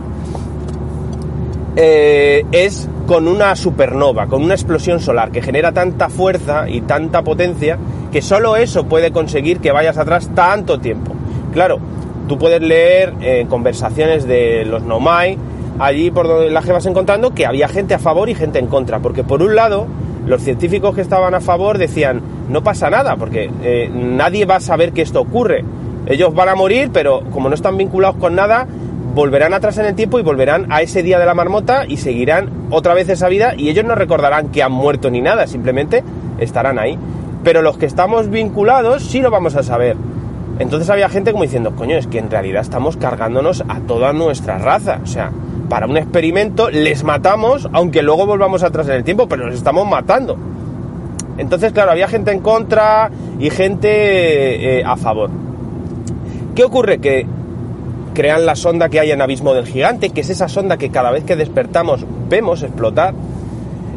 eh, 1.77 2.47
es 2.51 2.89
con 3.07 3.29
una 3.29 3.55
supernova, 3.57 4.27
con 4.27 4.43
una 4.43 4.55
explosión 4.55 5.01
solar 5.01 5.31
que 5.31 5.43
genera 5.43 5.73
tanta 5.73 6.09
fuerza 6.09 6.67
y 6.67 6.81
tanta 6.81 7.21
potencia 7.21 7.77
que 8.11 8.23
solo 8.23 8.57
eso 8.57 8.85
puede 8.87 9.13
conseguir 9.13 9.61
que 9.61 9.71
vayas 9.71 9.99
atrás 9.99 10.31
tanto 10.35 10.81
tiempo. 10.81 11.13
Claro, 11.53 11.79
tú 12.27 12.39
puedes 12.39 12.63
leer 12.63 13.13
eh, 13.21 13.45
conversaciones 13.51 14.27
de 14.27 14.65
los 14.65 14.83
Nomai, 14.83 15.37
allí 15.79 16.11
por 16.11 16.27
donde 16.27 16.49
las 16.49 16.65
que 16.65 16.73
vas 16.73 16.87
encontrando, 16.87 17.35
que 17.35 17.45
había 17.45 17.69
gente 17.69 17.93
a 17.93 17.99
favor 17.99 18.31
y 18.31 18.35
gente 18.35 18.61
en 18.61 18.67
contra, 18.67 19.01
porque 19.01 19.25
por 19.25 19.43
un 19.43 19.55
lado, 19.55 19.87
los 20.27 20.43
científicos 20.43 20.95
que 20.95 21.01
estaban 21.01 21.35
a 21.35 21.41
favor 21.41 21.79
decían, 21.79 22.21
no 22.49 22.63
pasa 22.63 22.91
nada, 22.91 23.17
porque 23.17 23.51
eh, 23.63 23.91
nadie 23.93 24.45
va 24.45 24.57
a 24.57 24.61
saber 24.61 24.93
que 24.93 25.03
esto 25.03 25.21
ocurre. 25.21 25.65
Ellos 26.07 26.35
van 26.35 26.49
a 26.49 26.55
morir, 26.55 26.91
pero 26.93 27.23
como 27.31 27.49
no 27.49 27.55
están 27.55 27.77
vinculados 27.77 28.17
con 28.17 28.35
nada, 28.35 28.67
volverán 29.15 29.55
atrás 29.55 29.79
en 29.79 29.87
el 29.87 29.95
tiempo 29.95 30.19
y 30.19 30.23
volverán 30.23 30.71
a 30.71 30.83
ese 30.83 31.03
día 31.03 31.19
de 31.19 31.27
la 31.27 31.35
marmota 31.35 31.85
y 31.87 31.97
seguirán 31.97 32.51
otra 32.71 32.95
vez 32.95 33.09
esa 33.09 33.29
vida 33.29 33.55
y 33.57 33.69
ellos 33.69 33.85
no 33.85 33.95
recordarán 33.95 34.49
que 34.51 34.63
han 34.63 34.73
muerto 34.73 35.11
ni 35.11 35.21
nada, 35.21 35.47
simplemente 35.47 36.05
estarán 36.39 36.79
ahí. 36.79 36.99
Pero 37.43 37.63
los 37.63 37.79
que 37.79 37.87
estamos 37.87 38.29
vinculados 38.29 39.03
sí 39.03 39.21
lo 39.21 39.31
vamos 39.31 39.57
a 39.57 39.63
saber. 39.63 39.97
Entonces 40.59 40.91
había 40.91 41.09
gente 41.09 41.33
como 41.33 41.45
diciendo, 41.45 41.75
coño, 41.75 41.97
es 41.97 42.07
que 42.07 42.19
en 42.19 42.31
realidad 42.31 42.63
estamos 42.63 42.97
cargándonos 42.99 43.65
a 43.67 43.81
toda 43.81 44.13
nuestra 44.13 44.59
raza. 44.59 45.01
O 45.03 45.07
sea, 45.07 45.33
para 45.71 45.87
un 45.87 45.97
experimento 45.97 46.69
les 46.69 47.05
matamos, 47.05 47.67
aunque 47.73 48.03
luego 48.03 48.27
volvamos 48.27 48.63
atrás 48.65 48.89
en 48.89 48.97
el 48.97 49.05
tiempo, 49.05 49.29
pero 49.29 49.47
los 49.47 49.55
estamos 49.55 49.89
matando. 49.89 50.37
Entonces, 51.39 51.73
claro, 51.73 51.93
había 51.93 52.09
gente 52.09 52.33
en 52.33 52.41
contra 52.41 53.11
y 53.39 53.49
gente 53.49 54.81
eh, 54.81 54.85
a 54.85 54.97
favor. 54.97 55.31
¿Qué 56.55 56.65
ocurre? 56.65 56.99
Que 56.99 57.25
crean 58.15 58.45
la 58.45 58.57
sonda 58.57 58.89
que 58.89 58.99
hay 58.99 59.13
en 59.13 59.23
Abismo 59.23 59.55
del 59.55 59.65
Gigante, 59.65 60.11
que 60.11 60.23
es 60.23 60.29
esa 60.29 60.49
sonda 60.49 60.77
que 60.77 60.91
cada 60.91 61.13
vez 61.13 61.23
que 61.25 61.37
despertamos 61.37 62.05
vemos 62.29 62.63
explotar, 62.65 63.15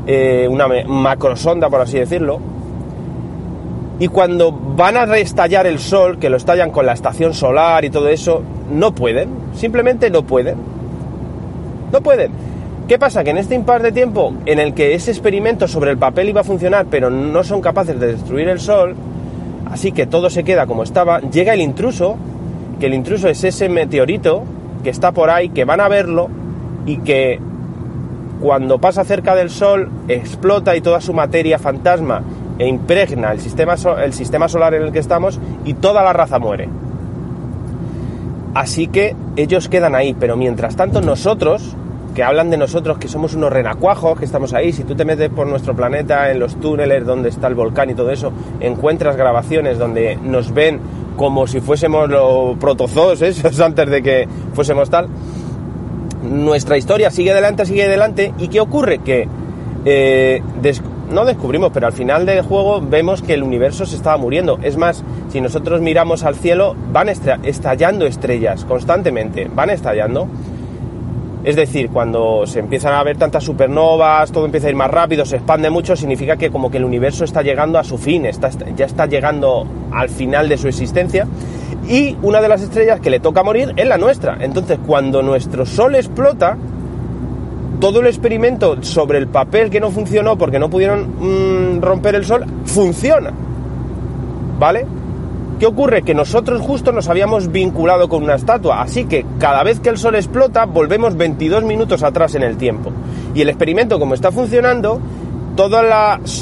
eh, 0.06 0.48
una 0.50 0.68
macrosonda, 0.68 1.70
por 1.70 1.82
así 1.82 1.98
decirlo. 1.98 2.40
Y 4.00 4.10
cuando 4.10 4.52
van 4.52 4.96
a 4.96 5.06
restallar 5.08 5.66
el 5.66 5.80
Sol, 5.80 6.20
que 6.20 6.30
lo 6.30 6.38
estallan 6.38 6.70
con 6.70 6.86
la 6.86 6.94
estación 6.94 7.34
solar 7.34 7.84
y 7.84 7.90
todo 7.90 8.10
eso, 8.10 8.44
no 8.72 8.94
pueden, 8.94 9.30
simplemente 9.56 10.12
no 10.12 10.22
pueden. 10.22 10.73
No 11.94 12.02
pueden. 12.02 12.32
¿Qué 12.88 12.98
pasa? 12.98 13.24
Que 13.24 13.30
en 13.30 13.38
este 13.38 13.54
impar 13.54 13.84
de 13.84 13.92
tiempo 13.92 14.34
en 14.48 14.58
el 14.58 14.74
que 14.74 14.96
ese 14.96 15.12
experimento 15.12 15.68
sobre 15.68 15.92
el 15.92 15.98
papel 16.00 16.28
iba 16.28 16.42
a 16.42 16.44
funcionar, 16.44 16.88
pero 16.90 17.12
no 17.12 17.44
son 17.44 17.62
capaces 17.62 18.00
de 18.00 18.08
destruir 18.08 18.50
el 18.50 18.60
Sol, 18.60 18.96
así 19.70 19.92
que 19.92 20.08
todo 20.08 20.32
se 20.32 20.44
queda 20.44 20.66
como 20.66 20.82
estaba, 20.82 21.22
llega 21.22 21.54
el 21.54 21.62
intruso, 21.62 22.18
que 22.80 22.88
el 22.88 22.96
intruso 22.96 23.30
es 23.30 23.44
ese 23.44 23.70
meteorito 23.70 24.44
que 24.84 24.90
está 24.90 25.12
por 25.12 25.30
ahí, 25.30 25.50
que 25.50 25.66
van 25.66 25.80
a 25.82 25.88
verlo 25.88 26.30
y 26.88 26.98
que 26.98 27.40
cuando 28.42 28.80
pasa 28.80 29.04
cerca 29.04 29.36
del 29.36 29.52
Sol 29.52 29.90
explota 30.08 30.76
y 30.76 30.82
toda 30.82 31.00
su 31.00 31.14
materia 31.14 31.60
fantasma 31.60 32.24
e 32.58 32.68
impregna 32.68 33.32
el 33.32 33.40
sistema, 33.40 33.76
el 34.04 34.14
sistema 34.14 34.50
solar 34.50 34.74
en 34.74 34.82
el 34.82 34.92
que 34.92 35.00
estamos 35.00 35.40
y 35.64 35.76
toda 35.76 36.02
la 36.04 36.12
raza 36.12 36.40
muere. 36.40 36.68
Así 38.56 38.88
que 38.88 39.16
ellos 39.36 39.70
quedan 39.70 39.94
ahí, 39.94 40.16
pero 40.20 40.36
mientras 40.36 40.76
tanto 40.76 41.02
nosotros, 41.02 41.76
que 42.14 42.24
hablan 42.24 42.50
de 42.50 42.58
nosotros 42.58 42.98
que 42.98 43.08
somos 43.08 43.34
unos 43.34 43.52
renacuajos, 43.52 44.20
que 44.20 44.26
estamos 44.26 44.54
ahí, 44.54 44.72
si 44.72 44.84
tú 44.84 44.96
te 44.96 45.06
metes 45.06 45.30
por 45.30 45.48
nuestro 45.48 45.76
planeta 45.76 46.32
en 46.32 46.40
los 46.40 46.56
túneles 46.60 47.06
donde 47.06 47.30
está 47.30 47.48
el 47.48 47.56
volcán 47.56 47.90
y 47.90 47.96
todo 47.96 48.12
eso, 48.12 48.32
encuentras 48.60 49.16
grabaciones 49.16 49.78
donde 49.78 50.18
nos 50.18 50.54
ven 50.54 50.80
como 51.16 51.48
si 51.48 51.60
fuésemos 51.60 52.10
los 52.10 52.58
protozoos 52.58 53.22
esos 53.22 53.60
antes 53.62 53.90
de 53.90 54.02
que 54.02 54.28
fuésemos 54.54 54.90
tal. 54.90 55.08
Nuestra 56.24 56.78
historia 56.78 57.12
sigue 57.12 57.32
adelante, 57.32 57.66
sigue 57.66 57.84
adelante, 57.84 58.34
y 58.38 58.48
¿qué 58.48 58.62
ocurre? 58.62 59.00
Que 59.00 59.28
eh, 59.86 60.42
no 61.12 61.26
descubrimos, 61.26 61.72
pero 61.74 61.88
al 61.88 61.94
final 61.94 62.26
del 62.26 62.42
juego 62.42 62.82
vemos 62.82 63.22
que 63.22 63.34
el 63.34 63.44
universo 63.44 63.86
se 63.86 63.96
estaba 63.96 64.18
muriendo. 64.18 64.58
Es 64.64 64.78
más, 64.78 65.04
si 65.30 65.42
nosotros 65.42 65.82
miramos 65.82 66.24
al 66.24 66.36
cielo, 66.36 66.76
van 66.92 67.10
estallando 67.10 68.06
estrellas 68.06 68.66
constantemente, 68.66 69.50
van 69.54 69.70
estallando. 69.70 70.28
Es 71.44 71.58
decir, 71.58 71.90
cuando 71.90 72.48
se 72.48 72.60
empiezan 72.60 72.94
a 72.94 73.04
ver 73.04 73.18
tantas 73.18 73.44
supernovas, 73.44 74.32
todo 74.32 74.46
empieza 74.46 74.68
a 74.68 74.70
ir 74.70 74.78
más 74.78 74.90
rápido, 74.90 75.26
se 75.26 75.36
expande 75.36 75.70
mucho, 75.70 75.96
significa 75.96 76.38
que 76.38 76.50
como 76.50 76.72
que 76.72 76.78
el 76.78 76.86
universo 76.86 77.26
está 77.26 77.42
llegando 77.42 77.78
a 77.78 77.84
su 77.84 77.98
fin, 77.98 78.26
está, 78.26 78.50
ya 78.76 78.86
está 78.86 79.08
llegando 79.08 79.68
al 79.92 80.08
final 80.10 80.48
de 80.48 80.58
su 80.58 80.70
existencia. 80.70 81.28
Y 81.90 82.16
una 82.22 82.40
de 82.40 82.48
las 82.48 82.62
estrellas 82.62 83.02
que 83.02 83.10
le 83.10 83.20
toca 83.20 83.44
morir 83.44 83.74
es 83.76 83.86
la 83.86 83.98
nuestra. 83.98 84.38
Entonces, 84.40 84.80
cuando 84.88 85.22
nuestro 85.22 85.66
Sol 85.66 85.96
explota, 85.96 86.58
todo 87.82 88.00
el 88.00 88.08
experimento 88.08 88.82
sobre 88.82 89.18
el 89.18 89.28
papel 89.28 89.70
que 89.70 89.82
no 89.82 89.92
funcionó 89.92 90.38
porque 90.38 90.60
no 90.60 90.70
pudieron 90.70 91.10
mm, 91.20 91.82
romper 91.82 92.16
el 92.16 92.24
Sol, 92.24 92.46
funciona. 92.66 93.34
¿Vale? 94.58 94.86
¿Qué 95.64 95.68
ocurre? 95.68 96.02
Que 96.02 96.14
nosotros 96.14 96.62
justo 96.62 96.92
nos 96.92 97.08
habíamos 97.08 97.50
vinculado 97.50 98.10
con 98.10 98.22
una 98.22 98.36
estatua, 98.36 98.82
así 98.82 99.06
que 99.06 99.26
cada 99.40 99.64
vez 99.64 99.80
que 99.80 99.88
el 99.88 99.98
Sol 99.98 100.16
explota 100.16 100.66
volvemos 100.66 101.16
22 101.16 101.64
minutos 101.64 102.04
atrás 102.04 102.36
en 102.36 102.44
el 102.44 102.58
tiempo. 102.58 102.92
Y 103.34 103.44
el 103.44 103.48
experimento 103.48 103.98
como 103.98 104.14
está 104.14 104.30
funcionando, 104.30 105.00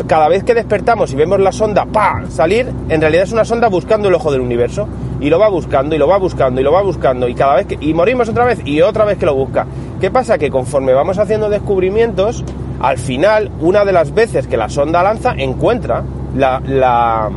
cada 0.07 0.27
vez 0.27 0.43
que 0.43 0.55
despertamos 0.55 1.13
y 1.13 1.15
vemos 1.15 1.39
la 1.39 1.51
sonda 1.51 1.85
¡pa! 1.85 2.23
salir, 2.29 2.73
en 2.89 2.99
realidad 2.99 3.25
es 3.25 3.31
una 3.31 3.45
sonda 3.45 3.67
buscando 3.69 4.07
el 4.07 4.15
ojo 4.15 4.31
del 4.31 4.41
universo. 4.41 4.87
Y 5.19 5.29
lo 5.29 5.37
va 5.37 5.49
buscando, 5.49 5.93
y 5.93 5.99
lo 5.99 6.07
va 6.07 6.17
buscando, 6.17 6.59
y 6.59 6.63
lo 6.63 6.71
va 6.71 6.81
buscando, 6.81 7.27
y 7.27 7.35
cada 7.35 7.57
vez 7.57 7.67
que... 7.67 7.77
Y 7.79 7.93
morimos 7.93 8.27
otra 8.27 8.45
vez, 8.45 8.65
y 8.65 8.81
otra 8.81 9.05
vez 9.05 9.19
que 9.19 9.27
lo 9.27 9.35
busca. 9.35 9.67
¿Qué 9.99 10.09
pasa? 10.09 10.39
Que 10.39 10.49
conforme 10.49 10.93
vamos 10.93 11.19
haciendo 11.19 11.47
descubrimientos, 11.47 12.43
al 12.79 12.97
final, 12.97 13.51
una 13.59 13.85
de 13.85 13.91
las 13.91 14.15
veces 14.15 14.47
que 14.47 14.57
la 14.57 14.67
sonda 14.67 15.03
lanza, 15.03 15.35
encuentra 15.37 16.03
la, 16.35 16.59
la 16.65 17.29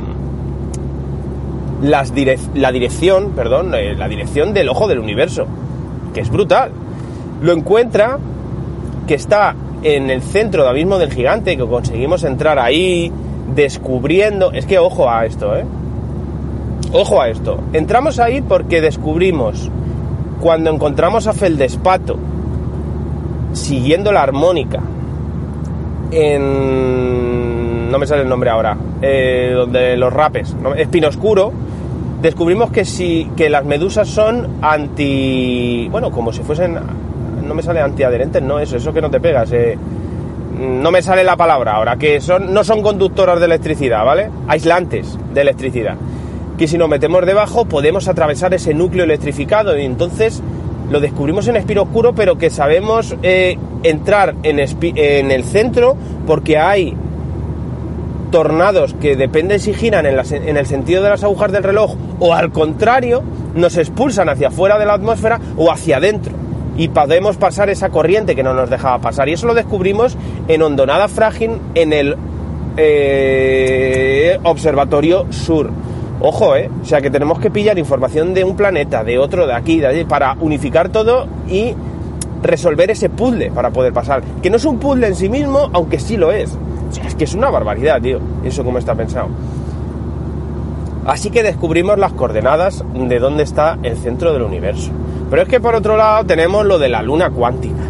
las 1.84 2.14
direc 2.14 2.40
la 2.54 2.72
dirección, 2.72 3.32
perdón, 3.32 3.74
eh, 3.74 3.94
la 3.94 4.08
dirección 4.08 4.54
del 4.54 4.70
ojo 4.70 4.88
del 4.88 4.98
universo, 4.98 5.46
que 6.14 6.20
es 6.20 6.30
brutal. 6.30 6.70
Lo 7.42 7.52
encuentra 7.52 8.18
que 9.06 9.14
está 9.14 9.54
en 9.82 10.08
el 10.08 10.22
centro 10.22 10.62
de 10.62 10.70
abismo 10.70 10.98
del 10.98 11.12
gigante, 11.12 11.58
que 11.58 11.66
conseguimos 11.66 12.24
entrar 12.24 12.58
ahí, 12.58 13.12
descubriendo. 13.54 14.50
Es 14.52 14.64
que 14.64 14.78
ojo 14.78 15.10
a 15.10 15.26
esto, 15.26 15.54
¿eh? 15.56 15.64
Ojo 16.92 17.20
a 17.20 17.28
esto. 17.28 17.58
Entramos 17.74 18.18
ahí 18.18 18.40
porque 18.40 18.80
descubrimos, 18.80 19.70
cuando 20.40 20.70
encontramos 20.70 21.26
a 21.26 21.34
Feldespato, 21.34 22.16
siguiendo 23.52 24.10
la 24.10 24.22
armónica, 24.22 24.80
en. 26.10 27.90
No 27.90 27.98
me 27.98 28.06
sale 28.06 28.22
el 28.22 28.28
nombre 28.28 28.48
ahora. 28.48 28.76
Eh, 29.02 29.52
donde 29.54 29.98
los 29.98 30.10
rapes. 30.10 30.54
¿no? 30.54 30.74
Espino 30.74 31.08
Oscuro 31.08 31.52
descubrimos 32.24 32.70
que 32.70 32.86
si 32.86 33.30
que 33.36 33.50
las 33.50 33.66
medusas 33.66 34.08
son 34.08 34.56
anti 34.62 35.88
bueno 35.90 36.10
como 36.10 36.32
si 36.32 36.42
fuesen 36.42 36.78
no 37.46 37.54
me 37.54 37.62
sale 37.62 37.82
antiadherentes 37.82 38.42
no 38.42 38.58
eso 38.58 38.78
eso 38.78 38.94
que 38.94 39.02
no 39.02 39.10
te 39.10 39.20
pegas 39.20 39.52
eh, 39.52 39.76
no 40.58 40.90
me 40.90 41.02
sale 41.02 41.22
la 41.22 41.36
palabra 41.36 41.74
ahora 41.74 41.96
que 41.96 42.22
son 42.22 42.54
no 42.54 42.64
son 42.64 42.80
conductoras 42.80 43.38
de 43.40 43.44
electricidad 43.44 44.06
vale 44.06 44.30
aislantes 44.48 45.18
de 45.34 45.40
electricidad. 45.42 45.96
Que 46.56 46.66
si 46.66 46.78
nos 46.78 46.88
metemos 46.88 47.26
debajo 47.26 47.66
podemos 47.66 48.08
atravesar 48.08 48.54
ese 48.54 48.72
núcleo 48.72 49.04
electrificado 49.04 49.78
y 49.78 49.84
entonces 49.84 50.42
lo 50.90 51.00
descubrimos 51.00 51.46
en 51.48 51.56
Espiro 51.56 51.82
Oscuro 51.82 52.14
pero 52.14 52.38
que 52.38 52.48
sabemos 52.48 53.14
eh, 53.22 53.58
entrar 53.82 54.34
en, 54.44 54.60
en 54.60 55.30
el 55.30 55.44
centro 55.44 55.94
porque 56.26 56.56
hay 56.56 56.96
tornados 58.34 58.94
que 58.94 59.14
dependen 59.14 59.60
si 59.60 59.72
giran 59.74 60.06
en, 60.06 60.56
el 60.56 60.66
sentido 60.66 61.04
de 61.04 61.08
las 61.08 61.22
agujas 61.22 61.52
del 61.52 61.62
reloj 61.62 61.94
o 62.18 62.34
al 62.34 62.50
contrario, 62.50 63.22
nos 63.54 63.76
expulsan 63.76 64.28
hacia 64.28 64.48
afuera 64.48 64.76
de 64.76 64.84
la 64.84 64.94
atmósfera 64.94 65.38
o 65.56 65.70
hacia 65.70 65.98
adentro. 65.98 66.32
Y 66.76 66.88
podemos 66.88 67.36
pasar 67.36 67.70
esa 67.70 67.90
corriente 67.90 68.34
que 68.34 68.42
no 68.42 68.52
nos 68.52 68.70
dejaba 68.70 68.98
pasar. 68.98 69.28
Y 69.28 69.34
eso 69.34 69.46
lo 69.46 69.54
descubrimos 69.54 70.16
en 70.48 70.62
Hondonada 70.62 71.06
Frágil 71.06 71.60
en 71.76 71.92
el 71.92 72.16
eh, 72.76 74.36
Observatorio 74.42 75.26
Sur. 75.30 75.70
Ojo, 76.18 76.56
¿eh? 76.56 76.68
O 76.82 76.84
sea 76.84 77.00
que 77.00 77.10
tenemos 77.10 77.38
que 77.38 77.52
pillar 77.52 77.78
información 77.78 78.34
de 78.34 78.42
un 78.42 78.56
planeta, 78.56 79.04
de 79.04 79.16
otro, 79.16 79.46
de 79.46 79.54
aquí, 79.54 79.78
de 79.78 79.86
allí, 79.86 80.04
para 80.06 80.36
unificar 80.40 80.88
todo 80.88 81.28
y 81.48 81.76
resolver 82.42 82.90
ese 82.90 83.10
puzzle 83.10 83.52
para 83.52 83.70
poder 83.70 83.92
pasar. 83.92 84.24
Que 84.42 84.50
no 84.50 84.56
es 84.56 84.64
un 84.64 84.80
puzzle 84.80 85.06
en 85.06 85.14
sí 85.14 85.28
mismo, 85.28 85.70
aunque 85.72 86.00
sí 86.00 86.16
lo 86.16 86.32
es. 86.32 86.58
Es 86.98 87.14
que 87.14 87.24
es 87.24 87.34
una 87.34 87.50
barbaridad, 87.50 88.00
tío. 88.00 88.18
Eso 88.44 88.64
como 88.64 88.78
está 88.78 88.94
pensado. 88.94 89.28
Así 91.06 91.30
que 91.30 91.42
descubrimos 91.42 91.98
las 91.98 92.14
coordenadas 92.14 92.82
de 92.94 93.18
dónde 93.18 93.42
está 93.42 93.78
el 93.82 93.96
centro 93.96 94.32
del 94.32 94.42
universo. 94.42 94.90
Pero 95.28 95.42
es 95.42 95.48
que 95.48 95.60
por 95.60 95.74
otro 95.74 95.96
lado 95.96 96.24
tenemos 96.24 96.64
lo 96.64 96.78
de 96.78 96.88
la 96.88 97.02
luna 97.02 97.28
cuántica, 97.28 97.82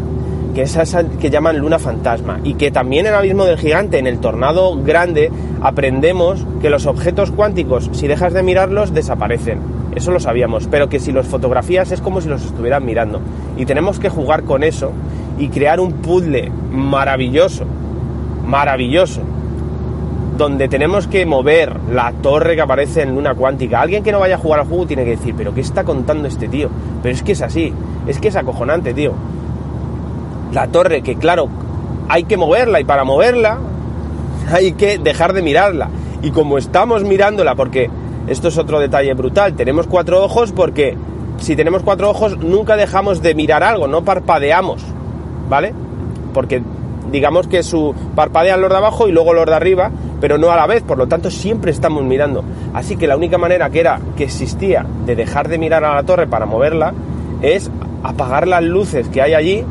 que 0.52 0.62
es 0.62 0.74
esa 0.76 1.04
que 1.04 1.30
llaman 1.30 1.58
luna 1.58 1.78
fantasma, 1.78 2.40
y 2.42 2.54
que 2.54 2.72
también 2.72 3.06
en 3.06 3.12
el 3.12 3.18
abismo 3.18 3.44
del 3.44 3.58
gigante, 3.58 3.98
en 3.98 4.08
el 4.08 4.18
tornado 4.18 4.76
grande, 4.82 5.30
aprendemos 5.62 6.44
que 6.60 6.70
los 6.70 6.86
objetos 6.86 7.30
cuánticos, 7.30 7.88
si 7.92 8.08
dejas 8.08 8.32
de 8.32 8.42
mirarlos, 8.42 8.92
desaparecen. 8.92 9.60
Eso 9.94 10.10
lo 10.10 10.18
sabíamos, 10.18 10.66
pero 10.68 10.88
que 10.88 10.98
si 10.98 11.12
los 11.12 11.28
fotografías 11.28 11.92
es 11.92 12.00
como 12.00 12.20
si 12.20 12.28
los 12.28 12.44
estuvieran 12.44 12.84
mirando. 12.84 13.20
Y 13.56 13.64
tenemos 13.64 14.00
que 14.00 14.08
jugar 14.08 14.42
con 14.42 14.64
eso 14.64 14.90
y 15.38 15.50
crear 15.50 15.78
un 15.78 15.92
puzzle 15.92 16.50
maravilloso 16.72 17.64
maravilloso, 18.46 19.20
donde 20.36 20.68
tenemos 20.68 21.06
que 21.06 21.24
mover 21.26 21.78
la 21.90 22.12
torre 22.12 22.56
que 22.56 22.62
aparece 22.62 23.02
en 23.02 23.14
Luna 23.14 23.34
Cuántica. 23.34 23.80
Alguien 23.80 24.02
que 24.02 24.12
no 24.12 24.20
vaya 24.20 24.34
a 24.34 24.38
jugar 24.38 24.60
al 24.60 24.66
juego 24.66 24.86
tiene 24.86 25.04
que 25.04 25.10
decir, 25.10 25.34
pero 25.36 25.54
¿qué 25.54 25.60
está 25.60 25.84
contando 25.84 26.28
este 26.28 26.48
tío? 26.48 26.68
Pero 27.02 27.14
es 27.14 27.22
que 27.22 27.32
es 27.32 27.42
así, 27.42 27.72
es 28.06 28.18
que 28.18 28.28
es 28.28 28.36
acojonante, 28.36 28.94
tío. 28.94 29.12
La 30.52 30.68
torre 30.68 31.02
que, 31.02 31.16
claro, 31.16 31.48
hay 32.08 32.24
que 32.24 32.36
moverla 32.36 32.80
y 32.80 32.84
para 32.84 33.04
moverla 33.04 33.58
hay 34.52 34.72
que 34.72 34.98
dejar 34.98 35.32
de 35.32 35.42
mirarla. 35.42 35.88
Y 36.22 36.30
como 36.30 36.58
estamos 36.58 37.04
mirándola, 37.04 37.54
porque 37.54 37.90
esto 38.26 38.48
es 38.48 38.58
otro 38.58 38.80
detalle 38.80 39.14
brutal, 39.14 39.54
tenemos 39.54 39.86
cuatro 39.86 40.24
ojos 40.24 40.52
porque 40.52 40.96
si 41.38 41.56
tenemos 41.56 41.82
cuatro 41.82 42.10
ojos 42.10 42.38
nunca 42.38 42.76
dejamos 42.76 43.22
de 43.22 43.34
mirar 43.34 43.62
algo, 43.62 43.86
no 43.86 44.04
parpadeamos, 44.04 44.82
¿vale? 45.48 45.74
Porque 46.32 46.62
digamos 47.10 47.46
que 47.46 47.62
su 47.62 47.94
parpadean 48.14 48.60
los 48.60 48.70
de 48.70 48.76
abajo 48.76 49.08
y 49.08 49.12
luego 49.12 49.32
los 49.32 49.46
de 49.46 49.54
arriba, 49.54 49.90
pero 50.20 50.38
no 50.38 50.50
a 50.50 50.56
la 50.56 50.66
vez, 50.66 50.82
por 50.82 50.98
lo 50.98 51.06
tanto 51.06 51.30
siempre 51.30 51.70
estamos 51.70 52.02
mirando. 52.02 52.44
Así 52.72 52.96
que 52.96 53.06
la 53.06 53.16
única 53.16 53.38
manera 53.38 53.70
que 53.70 53.80
era 53.80 54.00
que 54.16 54.24
existía 54.24 54.86
de 55.06 55.16
dejar 55.16 55.48
de 55.48 55.58
mirar 55.58 55.84
a 55.84 55.94
la 55.94 56.02
torre 56.02 56.26
para 56.26 56.46
moverla 56.46 56.92
es 57.42 57.70
apagar 58.02 58.48
las 58.48 58.62
luces 58.62 59.08
que 59.08 59.22
hay 59.22 59.34
allí 59.34 59.64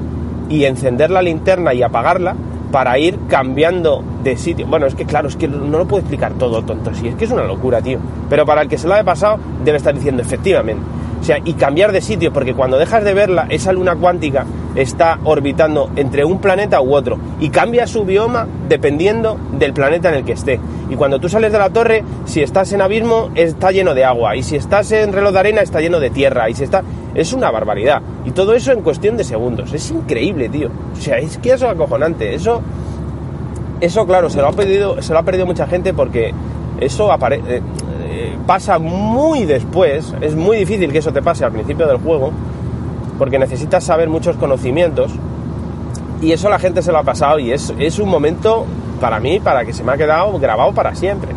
y 0.50 0.66
encender 0.66 1.10
la 1.10 1.22
linterna 1.22 1.74
y 1.74 1.84
apagarla 1.84 2.36
para 2.72 2.98
ir 2.98 3.20
cambiando 3.28 4.04
de 4.24 4.36
sitio. 4.36 4.66
Bueno, 4.66 4.88
es 4.88 4.96
que 4.96 5.06
claro, 5.06 5.28
es 5.28 5.36
que 5.36 5.48
no 5.48 5.78
lo 5.78 5.88
puedo 5.88 6.02
explicar 6.02 6.34
todo 6.34 6.64
tonto, 6.64 6.94
sí, 6.96 7.08
es 7.08 7.16
que 7.16 7.26
es 7.26 7.32
una 7.32 7.44
locura, 7.44 7.82
tío. 7.82 8.00
Pero 8.30 8.46
para 8.46 8.64
el 8.64 8.68
que 8.68 8.78
se 8.78 8.88
lo 8.88 8.96
haya 8.96 9.04
pasado, 9.04 9.38
debe 9.64 9.78
estar 9.78 9.94
diciendo 9.94 10.24
efectivamente. 10.24 10.84
O 11.24 11.26
sea, 11.26 11.38
y 11.41 11.53
cambiar 11.53 11.93
de 11.93 12.01
sitio, 12.01 12.34
porque 12.34 12.53
cuando 12.53 12.78
dejas 12.78 13.05
de 13.05 13.13
verla, 13.13 13.45
esa 13.47 13.71
luna 13.71 13.95
cuántica 13.95 14.45
está 14.76 15.19
orbitando 15.24 15.89
entre 15.95 16.26
un 16.26 16.39
planeta 16.39 16.82
u 16.82 16.93
otro 16.93 17.17
y 17.39 17.47
cambia 17.47 17.88
su 17.88 18.03
bioma 18.03 18.45
dependiendo 18.67 19.38
del 19.57 19.71
planeta 19.71 20.09
en 20.09 20.15
el 20.15 20.26
que 20.26 20.34
esté. 20.34 20.59
Y 20.89 20.95
cuando 20.95 21.21
tú 21.21 21.30
sales 21.30 21.53
de 21.53 21.59
la 21.59 21.69
torre, 21.69 22.03
si 22.26 22.41
estás 22.41 22.74
en 22.74 22.82
abismo, 22.82 23.30
está 23.36 23.71
lleno 23.71 23.93
de 23.93 24.03
agua, 24.03 24.36
y 24.36 24.43
si 24.43 24.57
estás 24.57 24.91
en 24.91 25.13
reloj 25.13 25.32
de 25.32 25.39
arena, 25.39 25.61
está 25.61 25.80
lleno 25.80 26.01
de 26.01 26.09
tierra, 26.09 26.49
y 26.49 26.55
si 26.55 26.65
está. 26.65 26.84
Es 27.15 27.32
una 27.32 27.49
barbaridad. 27.51 28.01
Y 28.26 28.32
todo 28.32 28.53
eso 28.53 28.74
en 28.74 28.82
cuestión 28.82 29.15
de 29.15 29.24
segundos. 29.24 29.71
Es 29.71 29.91
increíble, 29.91 30.49
tío. 30.49 30.69
O 30.91 30.99
sea, 30.99 31.19
es 31.19 31.38
que 31.38 31.53
eso 31.53 31.67
es 31.67 31.71
acojonante. 31.71 32.36
Eso. 32.36 32.61
Eso, 33.80 34.05
claro, 34.05 34.30
se 34.30 34.41
lo 34.41 34.47
ha 34.47 34.51
perdido, 34.51 35.01
se 35.01 35.13
lo 35.13 35.19
ha 35.19 35.24
perdido 35.24 35.45
mucha 35.45 35.67
gente 35.67 35.93
porque 35.93 36.34
eso 36.82 37.13
aparece 38.14 38.38
pasa 38.45 38.80
muy 38.80 39.45
después, 39.45 40.14
es 40.22 40.36
muy 40.36 40.57
difícil 40.57 40.91
que 40.91 40.99
eso 40.99 41.11
te 41.11 41.22
pase 41.22 41.45
al 41.45 41.51
principio 41.51 41.88
del 41.88 41.97
juego, 41.97 42.32
porque 43.18 43.39
necesitas 43.39 43.84
saber 43.84 44.09
muchos 44.09 44.36
conocimientos, 44.36 45.11
y 46.22 46.32
eso 46.32 46.49
la 46.49 46.59
gente 46.59 46.82
se 46.82 46.91
lo 46.91 46.99
ha 46.99 47.03
pasado, 47.03 47.39
y 47.39 47.51
es, 47.51 47.74
es 47.80 47.99
un 47.99 48.09
momento 48.09 48.66
para 48.99 49.20
mí, 49.20 49.39
para 49.39 49.66
que 49.66 49.74
se 49.74 49.84
me 49.84 49.91
ha 49.91 49.97
quedado 49.97 50.38
grabado 50.39 50.74
para 50.74 50.93
siempre. 50.95 51.30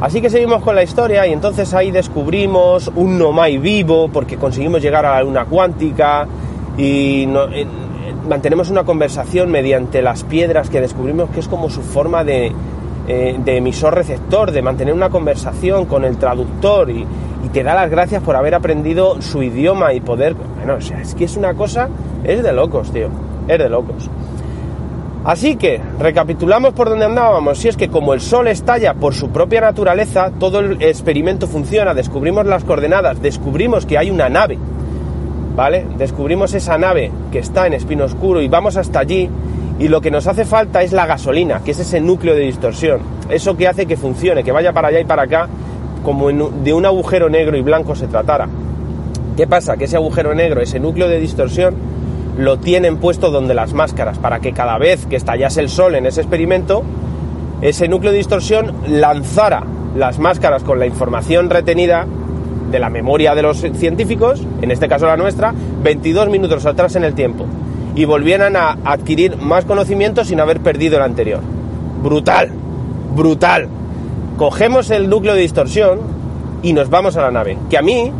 Así 0.00 0.20
que 0.20 0.28
seguimos 0.28 0.62
con 0.62 0.74
la 0.74 0.82
historia 0.82 1.26
y 1.26 1.32
entonces 1.32 1.72
ahí 1.72 1.90
descubrimos 1.90 2.90
un 2.94 3.16
Nomai 3.16 3.58
vivo 3.58 4.08
porque 4.08 4.36
conseguimos 4.36 4.82
llegar 4.82 5.06
a 5.06 5.14
la 5.14 5.22
luna 5.22 5.46
cuántica 5.46 6.26
y 6.76 7.24
no, 7.26 7.44
eh, 7.44 7.64
mantenemos 8.28 8.70
una 8.70 8.84
conversación 8.84 9.50
mediante 9.50 10.02
las 10.02 10.24
piedras 10.24 10.68
que 10.68 10.80
descubrimos 10.80 11.30
que 11.30 11.40
es 11.40 11.48
como 11.48 11.70
su 11.70 11.80
forma 11.80 12.24
de, 12.24 12.52
eh, 13.08 13.36
de 13.38 13.56
emisor-receptor, 13.56 14.50
de 14.52 14.62
mantener 14.62 14.94
una 14.94 15.10
conversación 15.10 15.86
con 15.86 16.04
el 16.04 16.16
traductor 16.16 16.90
y, 16.90 17.06
y, 17.44 17.48
te 17.52 17.62
da 17.62 17.74
las 17.74 17.90
gracias 17.90 18.22
por 18.22 18.36
haber 18.36 18.54
aprendido 18.54 19.20
su 19.20 19.42
idioma 19.42 19.92
y 19.92 20.00
poder... 20.00 20.34
Bueno, 20.34 20.74
o 20.74 20.80
sea, 20.80 21.00
es 21.00 21.14
que 21.14 21.24
es 21.24 21.36
una 21.36 21.54
cosa, 21.54 21.88
es 22.24 22.42
de 22.42 22.52
locos, 22.52 22.92
tío, 22.92 23.08
es 23.48 23.58
de 23.58 23.68
locos. 23.68 24.10
Así 25.24 25.56
que, 25.56 25.80
recapitulamos 25.98 26.74
por 26.74 26.88
donde 26.88 27.06
andábamos, 27.06 27.58
si 27.58 27.68
es 27.68 27.76
que 27.76 27.88
como 27.88 28.14
el 28.14 28.20
Sol 28.20 28.48
estalla 28.48 28.94
por 28.94 29.14
su 29.14 29.30
propia 29.30 29.60
naturaleza, 29.60 30.30
todo 30.38 30.60
el 30.60 30.82
experimento 30.82 31.46
funciona, 31.46 31.94
descubrimos 31.94 32.46
las 32.46 32.64
coordenadas, 32.64 33.22
descubrimos 33.22 33.86
que 33.86 33.96
hay 33.96 34.10
una 34.10 34.28
nave 34.28 34.58
¿vale? 35.54 35.86
Descubrimos 35.96 36.52
esa 36.54 36.78
nave 36.78 37.10
que 37.30 37.38
está 37.38 37.66
en 37.66 37.74
Espino 37.74 38.04
Oscuro 38.04 38.40
y 38.40 38.48
vamos 38.48 38.76
hasta 38.76 39.00
allí 39.00 39.28
y 39.78 39.88
lo 39.88 40.00
que 40.00 40.10
nos 40.10 40.26
hace 40.26 40.44
falta 40.44 40.82
es 40.82 40.92
la 40.92 41.06
gasolina, 41.06 41.60
que 41.64 41.72
es 41.72 41.80
ese 41.80 42.00
núcleo 42.00 42.34
de 42.34 42.42
distorsión, 42.42 43.00
eso 43.28 43.56
que 43.56 43.68
hace 43.68 43.86
que 43.86 43.96
funcione, 43.96 44.44
que 44.44 44.52
vaya 44.52 44.72
para 44.72 44.88
allá 44.88 45.00
y 45.00 45.04
para 45.04 45.22
acá 45.22 45.48
como 46.04 46.30
de 46.30 46.72
un 46.72 46.84
agujero 46.84 47.28
negro 47.28 47.56
y 47.56 47.62
blanco 47.62 47.96
se 47.96 48.06
tratara. 48.06 48.46
¿Qué 49.36 49.46
pasa? 49.46 49.76
Que 49.76 49.84
ese 49.84 49.96
agujero 49.96 50.34
negro, 50.34 50.60
ese 50.60 50.78
núcleo 50.78 51.08
de 51.08 51.18
distorsión, 51.18 51.74
lo 52.38 52.58
tienen 52.58 52.98
puesto 52.98 53.30
donde 53.30 53.54
las 53.54 53.72
máscaras, 53.72 54.18
para 54.18 54.40
que 54.40 54.52
cada 54.52 54.78
vez 54.78 55.06
que 55.06 55.16
estallase 55.16 55.60
el 55.60 55.68
sol 55.68 55.94
en 55.94 56.06
ese 56.06 56.20
experimento, 56.20 56.82
ese 57.62 57.88
núcleo 57.88 58.12
de 58.12 58.18
distorsión 58.18 58.72
lanzara 58.86 59.64
las 59.96 60.18
máscaras 60.18 60.62
con 60.62 60.78
la 60.78 60.86
información 60.86 61.50
retenida 61.50 62.06
de 62.70 62.78
la 62.78 62.90
memoria 62.90 63.34
de 63.34 63.42
los 63.42 63.58
científicos, 63.58 64.44
en 64.62 64.70
este 64.70 64.88
caso 64.88 65.06
la 65.06 65.16
nuestra, 65.16 65.54
22 65.82 66.28
minutos 66.28 66.66
atrás 66.66 66.96
en 66.96 67.04
el 67.04 67.14
tiempo, 67.14 67.46
y 67.94 68.04
volvieran 68.04 68.56
a 68.56 68.76
adquirir 68.84 69.36
más 69.36 69.64
conocimiento 69.64 70.24
sin 70.24 70.40
haber 70.40 70.60
perdido 70.60 70.96
el 70.96 71.02
anterior. 71.02 71.40
Brutal, 72.02 72.50
brutal. 73.14 73.68
Cogemos 74.36 74.90
el 74.90 75.08
núcleo 75.08 75.34
de 75.34 75.42
distorsión 75.42 76.00
y 76.62 76.72
nos 76.72 76.90
vamos 76.90 77.16
a 77.16 77.22
la 77.22 77.30
nave, 77.30 77.56
que 77.70 77.78
a 77.78 77.82
mí 77.82 78.10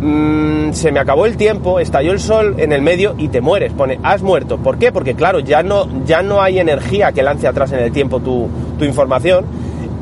mm, 0.00 0.72
se 0.72 0.92
me 0.92 1.00
acabó 1.00 1.24
el 1.24 1.36
tiempo, 1.36 1.80
estalló 1.80 2.12
el 2.12 2.20
sol 2.20 2.56
en 2.58 2.72
el 2.72 2.82
medio 2.82 3.14
y 3.16 3.28
te 3.28 3.40
mueres. 3.40 3.72
Pone, 3.72 3.98
has 4.02 4.22
muerto. 4.22 4.58
¿Por 4.58 4.78
qué? 4.78 4.92
Porque 4.92 5.14
claro, 5.14 5.40
ya 5.40 5.62
no, 5.62 5.88
ya 6.04 6.22
no 6.22 6.42
hay 6.42 6.58
energía 6.58 7.12
que 7.12 7.22
lance 7.22 7.46
atrás 7.46 7.72
en 7.72 7.78
el 7.78 7.92
tiempo 7.92 8.20
tu, 8.20 8.48
tu 8.78 8.84
información. 8.84 9.46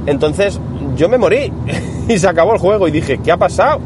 Entonces 0.06 0.58
yo 0.96 1.08
me 1.08 1.18
morí 1.18 1.52
y 2.08 2.18
se 2.18 2.28
acabó 2.28 2.54
el 2.54 2.58
juego 2.58 2.88
y 2.88 2.90
dije, 2.90 3.20
¿qué 3.22 3.30
ha 3.30 3.36
pasado? 3.36 3.78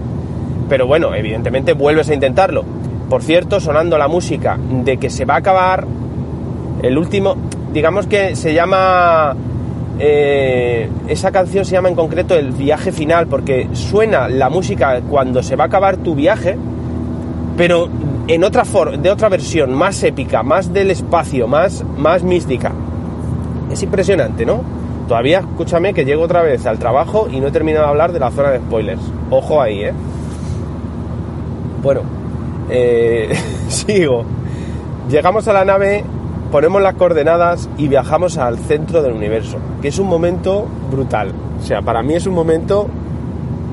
Pero 0.69 0.87
bueno, 0.87 1.15
evidentemente 1.15 1.75
vuelves 1.75 2.09
a 2.09 2.15
intentarlo. 2.15 2.65
Por 3.09 3.23
cierto, 3.23 3.61
sonando 3.61 3.99
la 3.99 4.09
música 4.09 4.59
de 4.59 4.97
que 4.97 5.11
se 5.11 5.25
va 5.25 5.35
a 5.35 5.39
acabar 5.39 5.87
el 6.83 6.99
último, 6.99 7.37
digamos 7.73 8.07
que 8.07 8.37
se 8.37 8.55
llama 8.55 9.35
eh, 9.99 10.89
esa 11.07 11.31
canción 11.31 11.65
se 11.65 11.73
llama 11.73 11.89
en 11.89 11.95
concreto 11.95 12.35
el 12.35 12.51
viaje 12.51 12.91
final 12.91 13.29
porque 13.29 13.69
suena 13.75 14.29
la 14.29 14.51
música 14.51 15.01
cuando 15.09 15.41
se 15.41 15.55
va 15.55 15.65
a 15.65 15.67
acabar 15.69 15.99
tu 15.99 16.17
viaje 16.17 16.59
pero 17.57 17.89
en 18.27 18.43
otra 18.43 18.65
forma 18.65 18.97
de 18.97 19.11
otra 19.11 19.29
versión 19.29 19.73
más 19.73 20.03
épica 20.03 20.43
más 20.43 20.73
del 20.73 20.91
espacio 20.91 21.47
más 21.47 21.85
más 21.97 22.25
mística. 22.25 22.73
Es 23.71 23.83
impresionante 23.85 24.45
no 24.45 24.63
todavía 25.07 25.39
escúchame 25.39 25.95
que 25.95 26.05
llego 26.05 26.23
otra 26.23 26.43
vez 26.43 26.67
al 26.67 26.81
trabajo 26.81 27.29
y 27.31 27.39
no 27.39 27.47
he 27.47 27.53
terminado 27.53 27.85
de 27.85 27.91
hablar 27.91 28.13
de 28.13 28.19
la 28.19 28.33
zona 28.33 28.51
de 28.51 28.59
spoilers. 28.59 29.03
Ojo 29.31 29.63
ahí 29.63 29.85
eh 29.85 29.93
bueno 31.83 32.24
eh, 32.71 33.33
sigo 33.69 34.25
llegamos 35.09 35.47
a 35.49 35.53
la 35.53 35.65
nave 35.65 36.05
ponemos 36.55 36.81
las 36.81 36.95
coordenadas 36.95 37.69
y 37.79 37.89
viajamos 37.89 38.39
al 38.39 38.59
centro 38.59 39.03
del 39.03 39.13
universo, 39.13 39.59
que 39.83 39.89
es 39.89 39.99
un 39.99 40.07
momento 40.07 40.69
brutal. 40.89 41.33
O 41.61 41.65
sea, 41.65 41.83
para 41.83 42.01
mí 42.01 42.15
es 42.15 42.29
un 42.29 42.35
momento 42.35 42.87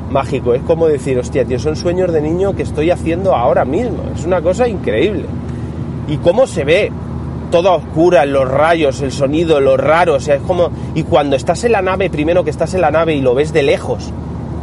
mágico. 0.09 0.55
Es 0.55 0.63
como 0.63 0.87
decir, 0.87 1.19
hostia, 1.19 1.45
tío, 1.45 1.59
son 1.59 1.75
sueños 1.75 2.11
de 2.11 2.21
niño 2.23 2.55
que 2.55 2.63
estoy 2.63 2.89
haciendo 2.89 3.35
ahora 3.35 3.65
mismo. 3.65 3.99
Es 4.15 4.25
una 4.25 4.41
cosa 4.41 4.67
increíble. 4.67 5.25
Y 6.07 6.17
cómo 6.17 6.47
se 6.47 6.63
ve, 6.63 6.91
toda 7.51 7.73
oscura, 7.73 8.25
los 8.25 8.49
rayos, 8.49 8.99
el 9.01 9.11
sonido, 9.11 9.59
lo 9.59 9.77
raro, 9.77 10.15
o 10.15 10.19
sea, 10.19 10.33
es 10.33 10.41
como... 10.41 10.71
Y 10.95 11.03
cuando 11.03 11.35
estás 11.35 11.63
en 11.63 11.73
la 11.73 11.83
nave, 11.83 12.09
primero 12.09 12.43
que 12.43 12.49
estás 12.49 12.73
en 12.73 12.81
la 12.81 12.89
nave 12.89 13.13
y 13.13 13.21
lo 13.21 13.35
ves 13.35 13.53
de 13.53 13.61
lejos, 13.61 14.11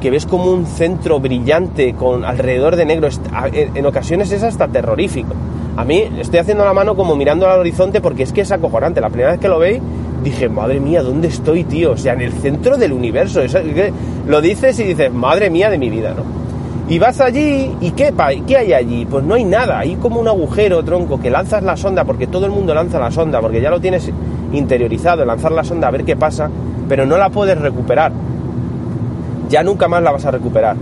que 0.01 0.11
ves 0.11 0.27
como 0.27 0.51
un 0.53 0.67
centro 0.67 1.21
brillante 1.21 1.95
con 1.95 2.25
alrededor 2.25 2.77
de 2.77 2.85
negro, 2.85 3.09
a- 3.33 3.49
en 3.49 3.85
ocasiones 3.87 4.31
es 4.33 4.43
hasta 4.43 4.69
terrorífico. 4.69 5.35
A 5.77 5.85
mí 5.85 6.05
estoy 6.19 6.41
haciendo 6.41 6.65
la 6.65 6.73
mano 6.73 6.97
como 6.97 7.15
mirando 7.17 7.49
al 7.49 7.61
horizonte 7.61 8.01
porque 8.01 8.25
es 8.25 8.33
que 8.33 8.41
es 8.43 8.51
acojonante. 8.53 9.01
La 9.01 9.09
primera 9.11 9.31
vez 9.33 9.41
que 9.41 9.49
lo 9.49 9.59
veis 9.59 9.81
dije, 10.25 10.49
madre 10.49 10.81
mía, 10.81 11.03
¿dónde 11.03 11.29
estoy, 11.29 11.65
tío? 11.65 11.93
O 11.93 11.97
sea, 11.97 12.15
en 12.15 12.23
el 12.23 12.33
centro 12.33 12.77
del 12.77 12.93
universo. 12.93 13.41
Lo 14.27 14.41
dices 14.41 14.79
y 14.81 14.85
dices, 14.85 15.13
madre 15.13 15.51
mía 15.51 15.71
de 15.71 15.79
mi 15.79 15.89
vida, 15.89 16.15
¿no? 16.17 16.23
Y 16.93 16.99
vas 16.99 17.21
allí, 17.21 17.71
¿y 17.83 17.91
qué, 17.91 18.13
qué 18.47 18.57
hay 18.57 18.73
allí? 18.73 19.05
Pues 19.05 19.23
no 19.23 19.35
hay 19.35 19.45
nada, 19.45 19.79
hay 19.79 19.97
como 19.97 20.21
un 20.21 20.27
agujero, 20.27 20.83
tronco, 20.83 21.21
que 21.21 21.31
lanzas 21.31 21.63
la 21.63 21.77
sonda, 21.77 22.05
porque 22.05 22.27
todo 22.27 22.47
el 22.47 22.51
mundo 22.51 22.75
lanza 22.75 22.99
la 22.99 23.11
sonda, 23.11 23.41
porque 23.43 23.61
ya 23.61 23.69
lo 23.71 23.79
tienes 23.79 24.11
interiorizado, 24.55 25.25
lanzar 25.27 25.53
la 25.53 25.65
sonda 25.65 25.89
a 25.89 25.91
ver 25.91 26.05
qué 26.05 26.17
pasa, 26.17 26.49
pero 26.89 27.05
no 27.05 27.19
la 27.19 27.29
puedes 27.29 27.59
recuperar. 27.61 28.11
Ya 29.49 29.63
nunca 29.63 29.89
más 29.89 30.03
la 30.03 30.13
vas 30.13 30.25
a 30.25 30.31
recuperar. 30.31 30.77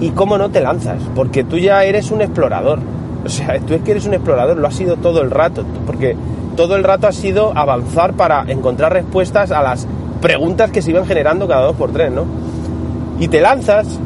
¿Y 0.00 0.10
cómo 0.10 0.36
no 0.36 0.50
te 0.50 0.60
lanzas? 0.60 0.98
Porque 1.14 1.44
tú 1.44 1.58
ya 1.58 1.84
eres 1.84 2.10
un 2.10 2.22
explorador. 2.22 2.80
O 3.24 3.28
sea, 3.28 3.58
tú 3.60 3.74
es 3.74 3.82
que 3.82 3.92
eres 3.92 4.06
un 4.06 4.14
explorador, 4.14 4.56
lo 4.56 4.66
has 4.66 4.74
sido 4.74 4.96
todo 4.96 5.22
el 5.22 5.30
rato, 5.30 5.64
porque 5.86 6.16
todo 6.56 6.74
el 6.74 6.82
rato 6.82 7.06
ha 7.06 7.12
sido 7.12 7.56
avanzar 7.56 8.14
para 8.14 8.44
encontrar 8.48 8.92
respuestas 8.92 9.52
a 9.52 9.62
las 9.62 9.86
preguntas 10.20 10.70
que 10.70 10.82
se 10.82 10.90
iban 10.90 11.06
generando 11.06 11.46
cada 11.46 11.66
dos 11.66 11.76
por 11.76 11.92
tres, 11.92 12.10
¿no? 12.10 12.24
Y 13.20 13.28
te 13.28 13.40
lanzas 13.40 14.00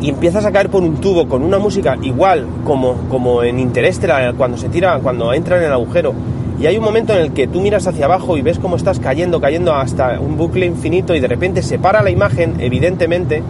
y 0.00 0.10
empiezas 0.10 0.44
a 0.44 0.52
caer 0.52 0.68
por 0.68 0.82
un 0.82 0.96
tubo 0.96 1.26
con 1.26 1.42
una 1.42 1.58
música 1.58 1.96
igual 2.02 2.46
como, 2.64 2.94
como 3.08 3.42
en 3.42 3.58
Interestelar 3.58 4.34
cuando 4.34 4.56
se 4.56 4.68
tira, 4.68 4.98
cuando 5.02 5.32
entra 5.32 5.58
en 5.58 5.64
el 5.64 5.72
agujero. 5.72 6.12
Y 6.58 6.66
hay 6.66 6.78
un 6.78 6.84
momento 6.84 7.12
en 7.12 7.20
el 7.20 7.32
que 7.32 7.46
tú 7.46 7.60
miras 7.60 7.86
hacia 7.86 8.06
abajo 8.06 8.36
y 8.38 8.42
ves 8.42 8.58
cómo 8.58 8.76
estás 8.76 8.98
cayendo, 8.98 9.40
cayendo 9.40 9.74
hasta 9.74 10.18
un 10.18 10.36
bucle 10.36 10.64
infinito 10.64 11.14
y 11.14 11.20
de 11.20 11.28
repente 11.28 11.62
se 11.62 11.78
para 11.78 12.02
la 12.02 12.10
imagen, 12.10 12.54
evidentemente, 12.60 13.42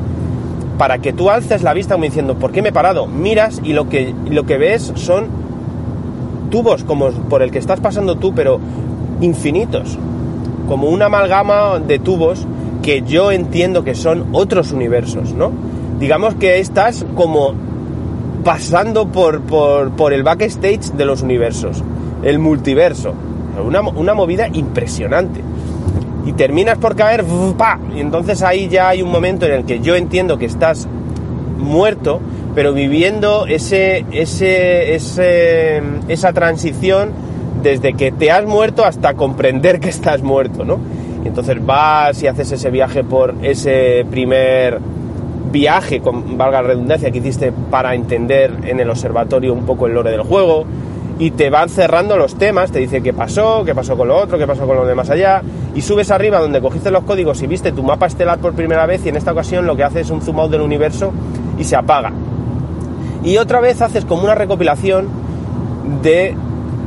para 0.77 0.99
que 0.99 1.13
tú 1.13 1.31
alces 1.31 1.63
la 1.63 1.73
vista 1.73 1.97
diciendo, 1.97 2.35
¿por 2.35 2.53
qué 2.53 2.63
me 2.63 2.71
he 2.71 2.73
parado? 2.73 3.07
Miras 3.07 3.61
y 3.63 3.73
lo 3.73 3.89
que, 3.89 4.13
lo 4.29 4.45
que 4.45 4.59
ves 4.59 4.93
son 4.97 5.27
tubos 6.51 6.85
como 6.85 7.11
por 7.11 7.43
el 7.43 7.51
que 7.51 7.59
estás 7.59 7.81
pasando 7.81 8.17
tú, 8.17 8.35
pero 8.35 8.61
infinitos. 9.21 9.99
Como 10.69 10.89
una 10.89 11.07
amalgama 11.07 11.79
de 11.79 11.99
tubos 11.99 12.45
que 12.83 13.03
yo 13.03 13.31
entiendo 13.31 13.85
que 13.85 13.95
son 13.95 14.27
otros 14.33 14.73
universos, 14.73 15.33
¿no? 15.33 15.53
Digamos 16.01 16.35
que 16.35 16.59
estás 16.59 17.07
como 17.15 17.55
pasando 18.45 19.09
por, 19.09 19.41
por, 19.43 19.91
por 19.93 20.13
el 20.13 20.23
backstage 20.23 20.93
de 20.93 21.05
los 21.05 21.23
universos, 21.23 21.83
el 22.23 22.39
multiverso. 22.39 23.15
Una, 23.65 23.81
una 23.81 24.15
movida 24.15 24.49
impresionante. 24.49 25.41
Y 26.27 26.33
terminas 26.33 26.79
por 26.79 26.97
caer, 26.97 27.25
¡pa! 27.57 27.79
y 27.95 28.01
entonces 28.01 28.43
ahí 28.43 28.69
ya 28.69 28.89
hay 28.89 29.01
un 29.01 29.11
momento 29.11 29.47
en 29.47 29.53
el 29.53 29.65
que 29.65 29.81
yo 29.81 29.95
entiendo 29.95 30.39
que 30.39 30.47
estás 30.47 30.89
muerto, 31.57 32.21
pero 32.55 32.73
viviendo 32.73 33.47
ese, 33.47 34.05
ese, 34.11 34.95
ese, 34.95 35.83
esa 36.09 36.33
transición 36.33 37.11
desde 37.63 37.95
que 37.95 38.13
te 38.13 38.31
has 38.31 38.45
muerto 38.45 38.85
hasta 38.85 39.15
comprender 39.15 39.81
que 39.81 39.89
estás 39.89 40.23
muerto, 40.23 40.65
¿no? 40.65 40.79
Y 41.25 41.29
entonces 41.29 41.65
vas 41.65 42.23
y 42.23 42.27
haces 42.27 42.53
ese 42.53 42.71
viaje 42.71 43.05
por 43.05 43.35
ese 43.43 44.07
primer 44.11 44.81
viaje, 45.53 46.01
con 46.01 46.37
valga 46.37 46.63
la 46.63 46.69
redundancia, 46.69 47.11
que 47.11 47.19
hiciste 47.19 47.53
para 47.71 47.95
entender 47.95 48.53
en 48.65 48.81
el 48.81 48.91
observatorio 48.91 49.53
un 49.53 49.65
poco 49.65 49.87
el 49.87 49.95
lore 49.95 50.11
del 50.11 50.23
juego, 50.23 50.65
y 51.19 51.31
te 51.31 51.49
van 51.49 51.69
cerrando 51.69 52.17
los 52.17 52.35
temas, 52.35 52.71
te 52.71 52.79
dice 52.79 53.03
qué 53.03 53.13
pasó, 53.13 53.65
qué 53.65 53.75
pasó 53.75 53.97
con 53.97 54.09
lo 54.09 54.17
otro, 54.17 54.39
qué 54.39 54.47
pasó 54.47 54.67
con 54.67 54.77
lo 54.77 54.87
de 54.87 54.95
más 54.95 55.09
allá, 55.09 55.43
y 55.75 55.81
subes 55.81 56.11
arriba 56.11 56.41
donde 56.41 56.61
cogiste 56.61 56.91
los 56.91 57.05
códigos 57.05 57.43
y 57.43 57.47
viste 57.47 57.73
tu 57.73 57.83
mapa 57.83 58.07
estelar 58.07 58.39
por 58.39 58.53
primera 58.53 58.87
vez, 58.87 59.05
y 59.07 59.09
en 59.09 59.17
esta 59.17 59.33
ocasión 59.33 59.67
lo 59.67 59.77
que 59.77 59.85
hace 59.85 60.01
es 60.01 60.11
un 60.11 60.21
zoom 60.21 60.41
out 60.41 60.51
del 60.51 60.61
universo 60.61 61.13
y 61.59 61.65
se 61.65 61.77
apaga. 61.77 62.13
Y 63.25 63.39
otra 63.39 63.61
vez 63.61 63.81
haces 63.81 64.05
como 64.05 64.25
una 64.25 64.35
recopilación 64.35 65.09
de 66.03 66.35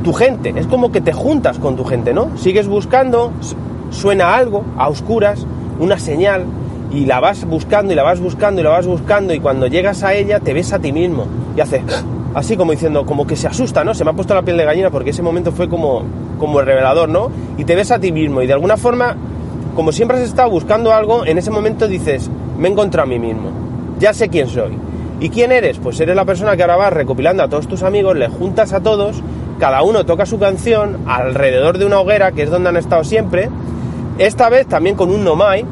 tu 0.04 0.12
gente, 0.12 0.54
es 0.56 0.66
como 0.66 0.92
que 0.92 1.00
te 1.00 1.12
juntas 1.12 1.58
con 1.58 1.76
tu 1.76 1.84
gente, 1.84 2.14
¿no? 2.14 2.36
Sigues 2.38 2.68
buscando, 2.68 3.32
suena 3.90 4.36
algo 4.36 4.64
a 4.78 4.88
oscuras, 4.88 5.44
una 5.78 5.98
señal, 5.98 6.44
y 6.92 7.06
la 7.06 7.20
vas 7.20 7.44
buscando 7.44 7.92
y 7.92 7.96
la 7.96 8.02
vas 8.02 8.20
buscando 8.20 8.60
y 8.60 8.64
la 8.64 8.70
vas 8.70 8.86
buscando, 8.86 9.34
y 9.34 9.40
cuando 9.40 9.66
llegas 9.66 10.02
a 10.04 10.14
ella 10.14 10.38
te 10.40 10.54
ves 10.54 10.72
a 10.72 10.78
ti 10.78 10.92
mismo, 10.92 11.26
y 11.56 11.60
haces 11.60 11.82
así 12.34 12.56
como 12.56 12.72
diciendo, 12.72 13.04
como 13.04 13.26
que 13.26 13.36
se 13.36 13.48
asusta, 13.48 13.84
¿no? 13.84 13.94
Se 13.94 14.04
me 14.04 14.10
ha 14.10 14.12
puesto 14.14 14.34
la 14.34 14.42
piel 14.42 14.56
de 14.56 14.64
gallina 14.64 14.90
porque 14.90 15.10
ese 15.10 15.22
momento 15.22 15.52
fue 15.52 15.68
como, 15.68 16.02
como 16.38 16.60
el 16.60 16.66
revelador, 16.66 17.08
¿no? 17.08 17.30
Y 17.58 17.64
te 17.64 17.74
ves 17.74 17.90
a 17.90 17.98
ti 17.98 18.12
mismo, 18.12 18.42
y 18.42 18.46
de 18.46 18.52
alguna 18.52 18.76
forma, 18.76 19.16
como 19.74 19.92
siempre 19.92 20.18
has 20.18 20.24
estado 20.24 20.50
buscando 20.50 20.92
algo, 20.92 21.24
en 21.26 21.38
ese 21.38 21.50
momento 21.50 21.88
dices, 21.88 22.30
me 22.58 22.68
he 22.68 22.72
encontrado 22.72 23.06
a 23.06 23.08
mí 23.08 23.18
mismo, 23.18 23.50
ya 23.98 24.12
sé 24.12 24.28
quién 24.28 24.48
soy. 24.48 24.72
¿Y 25.20 25.28
quién 25.28 25.52
eres? 25.52 25.78
Pues 25.78 26.00
eres 26.00 26.16
la 26.16 26.24
persona 26.24 26.56
que 26.56 26.62
ahora 26.62 26.76
vas 26.76 26.92
recopilando 26.94 27.42
a 27.42 27.48
todos 27.48 27.68
tus 27.68 27.82
amigos, 27.82 28.16
le 28.16 28.28
juntas 28.28 28.72
a 28.72 28.80
todos, 28.80 29.22
cada 29.58 29.82
uno 29.82 30.06
toca 30.06 30.24
su 30.24 30.38
canción 30.38 30.96
alrededor 31.06 31.76
de 31.76 31.84
una 31.84 32.00
hoguera, 32.00 32.32
que 32.32 32.42
es 32.42 32.50
donde 32.50 32.70
han 32.70 32.78
estado 32.78 33.04
siempre, 33.04 33.50
esta 34.16 34.48
vez 34.48 34.66
también 34.66 34.96
con 34.96 35.10
un 35.10 35.22
nomai, 35.22 35.66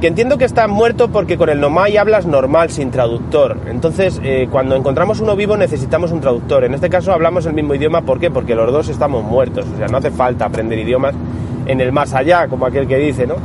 que 0.00 0.06
entiendo 0.06 0.38
que 0.38 0.44
estás 0.44 0.68
muerto 0.68 1.08
porque 1.08 1.36
con 1.36 1.48
el 1.48 1.60
nomai 1.60 1.96
hablas 1.96 2.24
normal, 2.24 2.70
sin 2.70 2.90
traductor. 2.92 3.56
Entonces, 3.66 4.20
eh, 4.22 4.48
cuando 4.50 4.76
encontramos 4.76 5.20
uno 5.20 5.34
vivo 5.34 5.56
necesitamos 5.56 6.12
un 6.12 6.20
traductor. 6.20 6.62
En 6.64 6.74
este 6.74 6.88
caso 6.88 7.12
hablamos 7.12 7.46
el 7.46 7.54
mismo 7.54 7.74
idioma, 7.74 8.02
¿por 8.02 8.20
qué? 8.20 8.30
Porque 8.30 8.54
los 8.54 8.70
dos 8.72 8.88
estamos 8.88 9.24
muertos. 9.24 9.66
O 9.74 9.76
sea, 9.76 9.88
no 9.88 9.96
hace 9.96 10.10
falta 10.10 10.44
aprender 10.44 10.78
idiomas 10.78 11.14
en 11.66 11.80
el 11.80 11.90
más 11.90 12.14
allá, 12.14 12.46
como 12.46 12.66
aquel 12.66 12.86
que 12.86 12.96
dice, 12.96 13.26
¿no? 13.26 13.36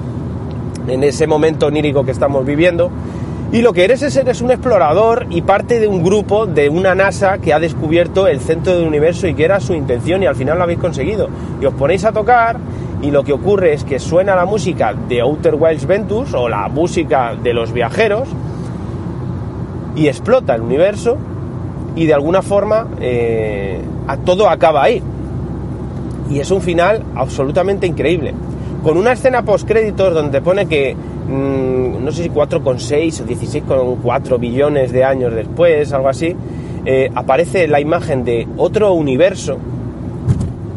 En 0.87 1.03
ese 1.03 1.25
momento 1.25 1.67
onírico 1.67 2.05
que 2.05 2.11
estamos 2.11 2.45
viviendo. 2.45 2.91
Y 3.51 3.61
lo 3.61 3.73
que 3.73 3.83
eres 3.83 4.01
es 4.03 4.15
eres 4.15 4.41
un 4.41 4.51
explorador 4.51 5.27
y 5.29 5.41
parte 5.43 5.79
de 5.79 5.87
un 5.87 6.03
grupo 6.03 6.45
de 6.45 6.69
una 6.69 6.93
NASA 6.93 7.37
que 7.39 7.53
ha 7.53 7.59
descubierto 7.59 8.27
el 8.27 8.39
centro 8.39 8.75
del 8.75 8.87
universo 8.87 9.27
y 9.27 9.33
que 9.33 9.45
era 9.45 9.59
su 9.59 9.73
intención 9.73 10.21
y 10.23 10.27
al 10.27 10.35
final 10.35 10.57
lo 10.57 10.63
habéis 10.63 10.79
conseguido. 10.79 11.29
Y 11.61 11.65
os 11.65 11.73
ponéis 11.73 12.05
a 12.05 12.11
tocar 12.11 12.57
y 13.03 13.11
lo 13.11 13.23
que 13.23 13.33
ocurre 13.33 13.73
es 13.73 13.83
que 13.83 13.99
suena 13.99 14.33
la 14.33 14.45
música 14.45 14.93
de 14.93 15.19
Outer 15.19 15.55
Wilds 15.55 15.85
Ventus 15.85 16.33
o 16.33 16.47
la 16.47 16.69
música 16.69 17.35
de 17.35 17.53
los 17.53 17.73
viajeros 17.73 18.29
y 19.93 20.07
explota 20.07 20.55
el 20.55 20.61
universo 20.61 21.17
y 21.97 22.05
de 22.05 22.13
alguna 22.13 22.41
forma 22.41 22.87
eh, 23.01 23.81
a 24.07 24.15
todo 24.15 24.49
acaba 24.49 24.83
ahí. 24.83 25.03
Y 26.29 26.39
es 26.39 26.49
un 26.49 26.61
final 26.61 27.03
absolutamente 27.13 27.85
increíble. 27.85 28.33
Con 28.81 28.97
una 28.97 29.11
escena 29.11 29.43
post 29.43 29.67
créditos 29.67 30.13
donde 30.13 30.41
pone 30.41 30.65
que 30.67 30.95
mm, 30.95 32.05
no 32.05 32.11
sé 32.13 32.23
si 32.23 32.29
4,6 32.29 33.21
o 33.21 33.97
16,4 33.97 34.39
billones 34.39 34.93
de 34.93 35.03
años 35.03 35.33
después, 35.33 35.91
algo 35.91 36.07
así, 36.07 36.33
eh, 36.85 37.11
aparece 37.13 37.67
la 37.67 37.81
imagen 37.81 38.23
de 38.23 38.47
otro 38.55 38.93
universo 38.93 39.57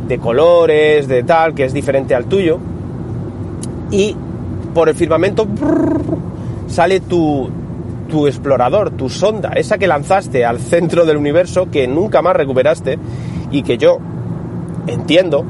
de 0.07 0.18
colores, 0.18 1.09
de 1.09 1.22
tal, 1.22 1.54
que 1.54 1.64
es 1.64 1.72
diferente 1.72 2.14
al 2.14 2.26
tuyo, 2.26 2.59
y 3.90 4.16
por 4.74 4.88
el 4.88 4.94
firmamento 4.94 5.46
sale 6.68 7.00
tu, 7.00 7.48
tu 8.09 8.26
explorador, 8.26 8.90
tu 8.90 9.09
sonda, 9.09 9.52
esa 9.54 9.78
que 9.78 9.86
lanzaste 9.86 10.44
al 10.44 10.61
centro 10.61 11.04
del 11.04 11.16
universo, 11.16 11.70
que 11.70 11.86
nunca 11.86 12.22
más 12.22 12.36
recuperaste, 12.36 12.98
y 13.50 13.62
que 13.62 13.78
yo 13.78 13.98
entiendo 14.86 15.44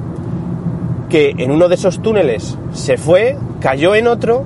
que 1.08 1.34
en 1.38 1.50
uno 1.50 1.68
de 1.68 1.74
esos 1.76 2.00
túneles 2.02 2.58
se 2.72 2.96
fue, 2.96 3.36
cayó 3.60 3.94
en 3.94 4.06
otro, 4.06 4.44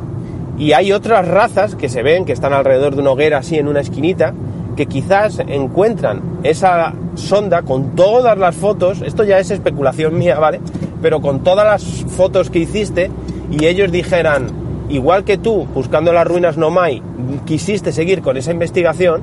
y 0.58 0.72
hay 0.72 0.92
otras 0.92 1.26
razas 1.26 1.74
que 1.74 1.88
se 1.88 2.02
ven, 2.02 2.24
que 2.24 2.32
están 2.32 2.52
alrededor 2.52 2.94
de 2.94 3.00
una 3.00 3.12
hoguera 3.12 3.38
así 3.38 3.56
en 3.56 3.66
una 3.66 3.80
esquinita, 3.80 4.34
que 4.80 4.86
quizás 4.86 5.40
encuentran 5.40 6.22
esa 6.42 6.94
sonda 7.14 7.60
con 7.60 7.94
todas 7.94 8.38
las 8.38 8.56
fotos, 8.56 9.02
esto 9.02 9.24
ya 9.24 9.38
es 9.38 9.50
especulación 9.50 10.16
mía, 10.16 10.38
¿vale? 10.38 10.58
Pero 11.02 11.20
con 11.20 11.40
todas 11.40 11.66
las 11.66 11.84
fotos 11.84 12.48
que 12.48 12.60
hiciste 12.60 13.10
y 13.50 13.66
ellos 13.66 13.92
dijeran, 13.92 14.46
igual 14.88 15.24
que 15.24 15.36
tú, 15.36 15.66
buscando 15.74 16.14
las 16.14 16.26
ruinas 16.26 16.56
Nomai, 16.56 17.02
quisiste 17.44 17.92
seguir 17.92 18.22
con 18.22 18.38
esa 18.38 18.52
investigación, 18.52 19.20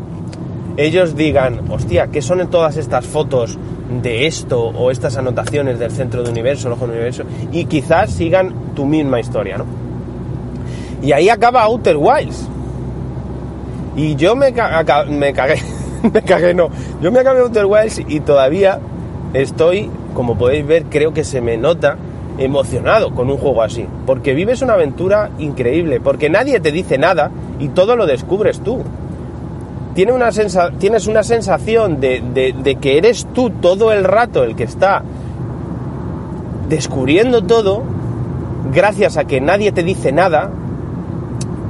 ellos 0.78 1.16
digan, 1.16 1.72
hostia, 1.72 2.10
¿qué 2.12 2.22
son 2.22 2.48
todas 2.52 2.78
estas 2.78 3.04
fotos 3.08 3.58
de 4.04 4.28
esto 4.28 4.62
o 4.62 4.92
estas 4.92 5.18
anotaciones 5.18 5.80
del 5.80 5.90
centro 5.90 6.22
del 6.22 6.34
universo, 6.34 6.68
el 6.68 6.74
ojo 6.74 6.86
del 6.86 6.98
universo? 6.98 7.24
Y 7.52 7.66
quizás 7.66 8.12
sigan 8.12 8.54
tu 8.76 8.86
misma 8.86 9.20
historia, 9.20 9.58
¿no? 9.58 9.66
Y 11.02 11.14
ahí 11.14 11.30
acaba 11.30 11.64
Outer 11.64 11.98
Wilds. 11.98 12.48
Y 13.98 14.16
yo 14.16 14.36
me, 14.36 14.52
me 14.52 15.34
cagué, 15.34 15.56
me 16.14 16.22
cagué, 16.22 16.54
no. 16.54 16.70
Yo 17.02 17.12
me 17.12 17.20
acabé 17.20 17.42
Outer 17.42 17.66
Wilds 17.66 18.00
y 18.08 18.20
todavía 18.22 18.80
estoy, 19.34 19.90
como 20.14 20.38
podéis 20.38 20.66
ver, 20.66 20.84
creo 20.86 21.14
que 21.14 21.24
se 21.26 21.42
me 21.42 21.58
nota 21.58 21.98
emocionado 22.38 23.14
con 23.16 23.30
un 23.32 23.38
juego 23.38 23.64
así. 23.64 23.86
Porque 24.06 24.34
vives 24.36 24.62
una 24.62 24.74
aventura 24.74 25.32
increíble, 25.40 26.00
porque 26.00 26.30
nadie 26.30 26.60
te 26.60 26.72
dice 26.72 26.98
nada 27.00 27.32
y 27.60 27.70
todo 27.70 27.96
lo 27.96 28.06
descubres 28.06 28.60
tú. 28.62 28.84
Tiene 29.96 30.12
una 30.14 30.32
sensa- 30.32 30.70
tienes 30.78 31.08
una 31.08 31.24
sensación 31.24 32.00
de- 32.00 32.22
de 32.56 32.76
que 32.76 33.00
eres 33.00 33.26
tú 33.34 33.50
todo 33.50 33.92
el 33.92 34.04
rato 34.04 34.44
el 34.44 34.56
que 34.56 34.64
está 34.66 35.02
descubriendo 36.70 37.44
todo, 37.44 37.82
gracias 38.72 39.18
a 39.18 39.26
que 39.26 39.42
nadie 39.42 39.72
te 39.72 39.82
dice 39.82 40.12
nada, 40.12 40.52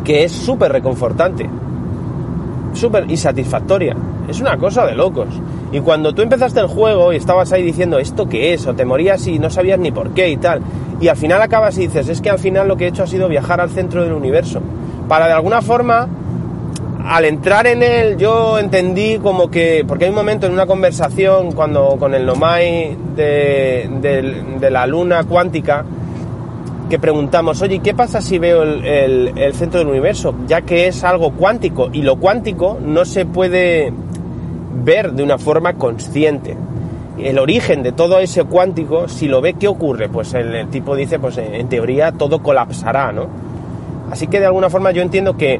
que 0.03 0.23
es 0.25 0.31
súper 0.33 0.71
reconfortante 0.73 1.49
súper 2.77 3.09
insatisfactoria. 3.09 3.95
Es 4.29 4.39
una 4.41 4.57
cosa 4.57 4.85
de 4.85 4.95
locos. 4.95 5.27
Y 5.71 5.79
cuando 5.81 6.13
tú 6.13 6.21
empezaste 6.21 6.59
el 6.59 6.67
juego 6.67 7.11
y 7.11 7.17
estabas 7.17 7.51
ahí 7.51 7.63
diciendo 7.63 7.99
esto 7.99 8.27
qué 8.29 8.53
es, 8.53 8.65
o 8.67 8.73
te 8.73 8.85
morías 8.85 9.25
y 9.27 9.39
no 9.39 9.49
sabías 9.49 9.79
ni 9.79 9.91
por 9.91 10.11
qué 10.11 10.29
y 10.29 10.37
tal, 10.37 10.61
y 11.01 11.07
al 11.09 11.17
final 11.17 11.41
acabas 11.41 11.77
y 11.77 11.81
dices, 11.87 12.07
es 12.09 12.21
que 12.21 12.29
al 12.29 12.39
final 12.39 12.67
lo 12.67 12.77
que 12.77 12.85
he 12.85 12.87
hecho 12.87 13.03
ha 13.03 13.07
sido 13.07 13.27
viajar 13.27 13.59
al 13.61 13.69
centro 13.69 14.03
del 14.03 14.13
universo. 14.13 14.61
Para 15.07 15.27
de 15.27 15.33
alguna 15.33 15.61
forma, 15.61 16.07
al 17.05 17.25
entrar 17.25 17.67
en 17.67 17.83
él, 17.83 18.17
yo 18.17 18.59
entendí 18.59 19.17
como 19.19 19.49
que, 19.49 19.85
porque 19.87 20.05
hay 20.05 20.09
un 20.09 20.15
momento 20.15 20.45
en 20.47 20.53
una 20.53 20.65
conversación 20.65 21.51
cuando 21.53 21.95
con 21.99 22.13
el 22.13 22.25
Nomai 22.25 22.97
de, 23.15 23.89
de- 24.01 24.43
de 24.59 24.69
la 24.71 24.85
luna 24.87 25.23
cuántica, 25.23 25.85
que 26.89 26.99
preguntamos, 26.99 27.61
oye, 27.61 27.79
¿qué 27.79 27.93
pasa 27.93 28.21
si 28.21 28.39
veo 28.39 28.63
el, 28.63 28.85
el- 29.37 29.53
centro 29.53 29.79
del 29.79 29.89
universo? 29.89 30.33
Ya 30.47 30.61
que 30.61 30.87
es 30.87 31.03
algo 31.03 31.31
cuántico 31.31 31.89
y 31.91 32.01
lo 32.01 32.15
cuántico 32.17 32.77
no 32.81 33.03
se 33.05 33.25
puede 33.25 33.91
ver 34.83 35.11
de 35.13 35.23
una 35.23 35.37
forma 35.37 35.73
consciente. 35.73 36.55
El 37.17 37.39
origen 37.39 37.81
de 37.83 37.91
todo 37.91 38.19
ese 38.19 38.43
cuántico, 38.43 39.07
si 39.07 39.27
lo 39.27 39.41
ve, 39.41 39.55
¿qué 39.55 39.67
ocurre? 39.67 40.07
Pues 40.07 40.33
el, 40.33 40.53
el 40.55 40.67
tipo 40.69 40.95
dice, 40.95 41.19
pues 41.19 41.37
en, 41.39 41.67
teoría 41.67 42.11
todo 42.11 42.39
colapsará, 42.43 43.11
¿no? 43.11 43.27
Así 44.11 44.27
que 44.27 44.39
de 44.39 44.45
alguna 44.45 44.69
forma 44.69 44.91
yo 44.91 45.01
entiendo 45.01 45.35
que 45.35 45.59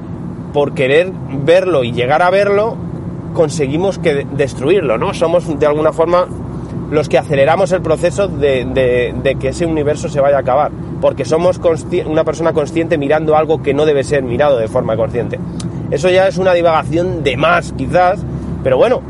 por 0.54 0.74
querer 0.74 1.12
verlo 1.44 1.84
y 1.84 1.92
llegar 1.92 2.22
a 2.22 2.30
verlo, 2.30 2.76
conseguimos 3.34 3.98
que 4.00 4.14
de- 4.14 4.28
destruirlo, 4.36 4.98
¿no? 4.98 5.14
Somos 5.14 5.60
de 5.60 5.66
alguna 5.66 5.92
forma 5.92 6.28
los 6.90 7.10
que 7.10 7.18
aceleramos 7.18 7.72
el 7.72 7.82
proceso 7.82 8.28
de, 8.28 9.36
que 9.40 9.50
ese 9.50 9.66
universo 9.66 10.10
se 10.10 10.22
vaya 10.22 10.38
a 10.38 10.42
acabar, 10.42 10.72
porque 11.02 11.26
somos 11.26 11.60
una 12.06 12.24
persona 12.24 12.54
consciente 12.54 12.98
mirando 12.98 13.36
algo 13.36 13.62
que 13.62 13.74
no 13.74 13.86
debe 13.86 14.04
ser 14.04 14.24
mirado 14.24 14.58
de 14.58 14.68
forma 14.68 14.96
consciente. 14.96 15.40
Eso 15.92 16.10
ya 16.10 16.28
es 16.28 16.38
una 16.38 16.54
divagación 16.54 17.24
de 17.24 17.38
más, 17.38 17.74
quizás, 17.74 18.24
pero 18.64 18.78
bueno, 18.78 19.02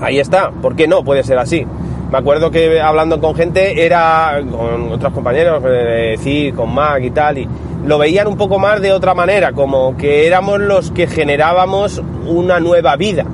ahí 0.00 0.18
está, 0.18 0.50
¿por 0.50 0.76
qué 0.76 0.86
no? 0.86 1.04
Puede 1.04 1.22
ser 1.22 1.38
así. 1.38 1.66
Me 2.10 2.18
acuerdo 2.18 2.50
que 2.50 2.80
hablando 2.80 3.20
con 3.20 3.36
gente 3.36 3.84
era 3.84 4.40
con 4.50 4.92
otros 4.92 5.12
compañeros, 5.12 5.62
eh, 5.64 6.16
sí, 6.18 6.52
con 6.54 6.74
Mac 6.74 7.02
y 7.04 7.10
tal, 7.12 7.38
y 7.38 7.48
lo 7.84 7.98
veían 7.98 8.26
un 8.26 8.36
poco 8.36 8.58
más 8.58 8.80
de 8.80 8.92
otra 8.92 9.14
manera, 9.14 9.52
como 9.52 9.96
que 9.96 10.26
éramos 10.26 10.60
los 10.60 10.90
que 10.90 11.06
generábamos 11.06 12.02
una 12.26 12.58
nueva 12.58 12.96
vida. 12.96 13.24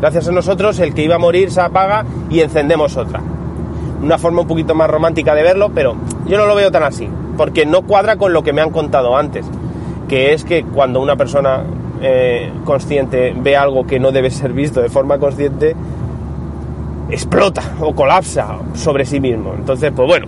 Gracias 0.00 0.28
a 0.28 0.32
nosotros 0.32 0.78
el 0.78 0.94
que 0.94 1.02
iba 1.02 1.16
a 1.16 1.18
morir 1.18 1.50
se 1.50 1.60
apaga 1.60 2.04
y 2.30 2.40
encendemos 2.40 2.96
otra. 2.96 3.20
Una 4.02 4.16
forma 4.16 4.42
un 4.42 4.46
poquito 4.46 4.74
más 4.74 4.88
romántica 4.88 5.34
de 5.34 5.42
verlo, 5.42 5.70
pero 5.74 5.96
yo 6.26 6.38
no 6.38 6.46
lo 6.46 6.54
veo 6.54 6.70
tan 6.70 6.84
así, 6.84 7.08
porque 7.36 7.66
no 7.66 7.82
cuadra 7.82 8.16
con 8.16 8.32
lo 8.32 8.42
que 8.42 8.52
me 8.52 8.60
han 8.60 8.70
contado 8.70 9.16
antes, 9.16 9.44
que 10.08 10.32
es 10.32 10.44
que 10.44 10.62
cuando 10.64 11.00
una 11.00 11.16
persona 11.16 11.64
eh, 12.00 12.52
consciente 12.64 13.34
ve 13.36 13.56
algo 13.56 13.86
que 13.86 13.98
no 13.98 14.12
debe 14.12 14.30
ser 14.30 14.52
visto 14.52 14.80
de 14.80 14.88
forma 14.88 15.18
consciente, 15.18 15.74
explota 17.10 17.62
o 17.80 17.92
colapsa 17.92 18.56
sobre 18.74 19.04
sí 19.04 19.18
mismo. 19.18 19.54
Entonces, 19.56 19.92
pues 19.94 20.06
bueno. 20.06 20.26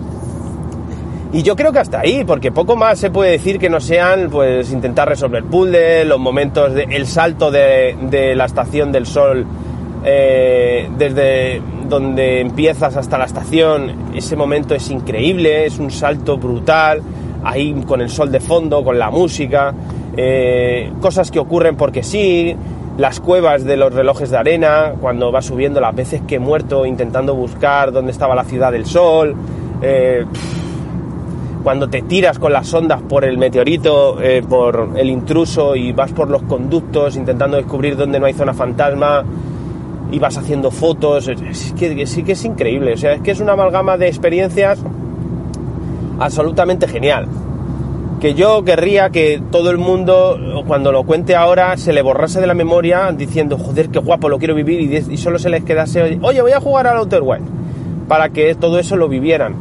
Y 1.33 1.43
yo 1.43 1.55
creo 1.55 1.71
que 1.71 1.79
hasta 1.79 2.01
ahí, 2.01 2.25
porque 2.25 2.51
poco 2.51 2.75
más 2.75 2.99
se 2.99 3.09
puede 3.09 3.31
decir 3.31 3.57
que 3.57 3.69
no 3.69 3.79
sean, 3.79 4.29
pues, 4.29 4.69
intentar 4.73 5.07
resolver 5.07 5.45
puzzles, 5.45 6.05
los 6.05 6.19
momentos 6.19 6.73
de, 6.73 6.83
el 6.83 7.07
salto 7.07 7.51
de, 7.51 7.95
de 8.01 8.35
la 8.35 8.43
estación 8.43 8.91
del 8.91 9.05
sol, 9.05 9.45
eh, 10.03 10.89
desde 10.97 11.61
donde 11.87 12.39
empiezas 12.39 12.95
hasta 12.97 13.17
la 13.17 13.25
estación, 13.25 14.13
ese 14.15 14.35
momento 14.35 14.73
es 14.73 14.89
increíble, 14.89 15.65
es 15.65 15.77
un 15.77 15.91
salto 15.91 16.37
brutal, 16.37 17.01
ahí 17.43 17.73
con 17.85 18.01
el 18.01 18.09
sol 18.09 18.31
de 18.31 18.39
fondo, 18.39 18.83
con 18.83 18.97
la 18.97 19.11
música, 19.11 19.73
eh, 20.17 20.91
cosas 21.01 21.29
que 21.29 21.37
ocurren 21.37 21.75
porque 21.75 22.01
sí, 22.01 22.55
las 22.97 23.19
cuevas 23.19 23.63
de 23.63 23.77
los 23.77 23.93
relojes 23.93 24.31
de 24.31 24.37
arena, 24.37 24.93
cuando 24.99 25.31
vas 25.31 25.45
subiendo 25.45 25.79
las 25.79 25.95
veces 25.95 26.21
que 26.27 26.35
he 26.35 26.39
muerto 26.39 26.85
intentando 26.85 27.35
buscar 27.35 27.91
dónde 27.91 28.11
estaba 28.11 28.33
la 28.33 28.43
ciudad 28.43 28.71
del 28.71 28.85
sol, 28.85 29.35
eh, 29.83 30.25
cuando 31.63 31.89
te 31.89 32.01
tiras 32.01 32.39
con 32.39 32.53
las 32.53 32.73
ondas 32.73 33.01
por 33.03 33.23
el 33.23 33.37
meteorito, 33.37 34.17
por 34.49 34.93
el 34.95 35.11
intruso 35.11 35.75
y 35.75 35.91
vas 35.91 36.11
por 36.11 36.27
los 36.27 36.41
conductos 36.41 37.15
intentando 37.15 37.57
descubrir 37.57 37.95
dónde 37.95 38.19
no 38.19 38.25
hay 38.25 38.33
zona 38.33 38.55
fantasma 38.55 39.23
y 40.11 40.19
vas 40.19 40.37
haciendo 40.37 40.71
fotos, 40.71 41.27
es 41.27 41.73
que, 41.77 42.05
sí 42.05 42.23
que 42.23 42.33
es 42.33 42.45
increíble, 42.45 42.93
o 42.93 42.97
sea, 42.97 43.13
es 43.13 43.21
que 43.21 43.31
es 43.31 43.39
una 43.39 43.53
amalgama 43.53 43.97
de 43.97 44.07
experiencias 44.07 44.79
absolutamente 46.19 46.87
genial. 46.87 47.27
Que 48.19 48.35
yo 48.35 48.63
querría 48.63 49.09
que 49.09 49.41
todo 49.51 49.71
el 49.71 49.79
mundo, 49.79 50.37
cuando 50.67 50.91
lo 50.91 51.03
cuente 51.05 51.35
ahora, 51.35 51.75
se 51.77 51.91
le 51.91 52.03
borrase 52.03 52.39
de 52.39 52.45
la 52.45 52.53
memoria 52.53 53.11
diciendo, 53.11 53.57
joder, 53.57 53.89
qué 53.89 53.97
guapo, 53.97 54.29
lo 54.29 54.37
quiero 54.37 54.53
vivir, 54.53 54.81
y, 54.81 55.13
y 55.13 55.17
solo 55.17 55.39
se 55.39 55.49
les 55.49 55.63
quedase, 55.63 56.19
oye, 56.21 56.41
voy 56.41 56.51
a 56.51 56.59
jugar 56.59 56.85
al 56.85 56.97
Outer 56.97 57.21
Wilds, 57.23 57.49
para 58.07 58.29
que 58.29 58.53
todo 58.53 58.77
eso 58.77 58.95
lo 58.95 59.07
vivieran. 59.07 59.55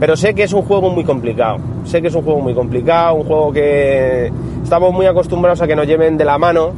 Pero 0.00 0.16
sé 0.16 0.32
que 0.34 0.44
es 0.44 0.52
un 0.52 0.62
juego 0.62 0.90
muy 0.90 1.04
complicado, 1.04 1.58
sé 1.84 2.00
que 2.00 2.08
es 2.08 2.14
un 2.14 2.22
juego 2.22 2.40
muy 2.40 2.54
complicado, 2.54 3.16
un 3.16 3.24
juego 3.24 3.52
que 3.52 4.30
estamos 4.62 4.92
muy 4.92 5.06
acostumbrados 5.06 5.60
a 5.60 5.66
que 5.66 5.74
nos 5.74 5.86
lleven 5.86 6.16
de 6.16 6.24
la 6.24 6.38
mano, 6.38 6.72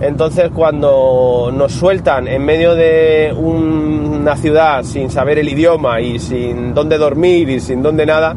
entonces 0.00 0.50
cuando 0.54 1.50
nos 1.52 1.72
sueltan 1.72 2.28
en 2.28 2.44
medio 2.44 2.74
de 2.74 3.34
una 3.36 4.36
ciudad 4.36 4.82
sin 4.82 5.10
saber 5.10 5.38
el 5.38 5.48
idioma 5.48 6.00
y 6.00 6.18
sin 6.18 6.74
dónde 6.74 6.98
dormir 6.98 7.48
y 7.48 7.60
sin 7.60 7.82
dónde 7.82 8.04
nada, 8.04 8.34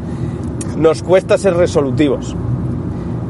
nos 0.76 1.02
cuesta 1.02 1.36
ser 1.36 1.54
resolutivos. 1.54 2.34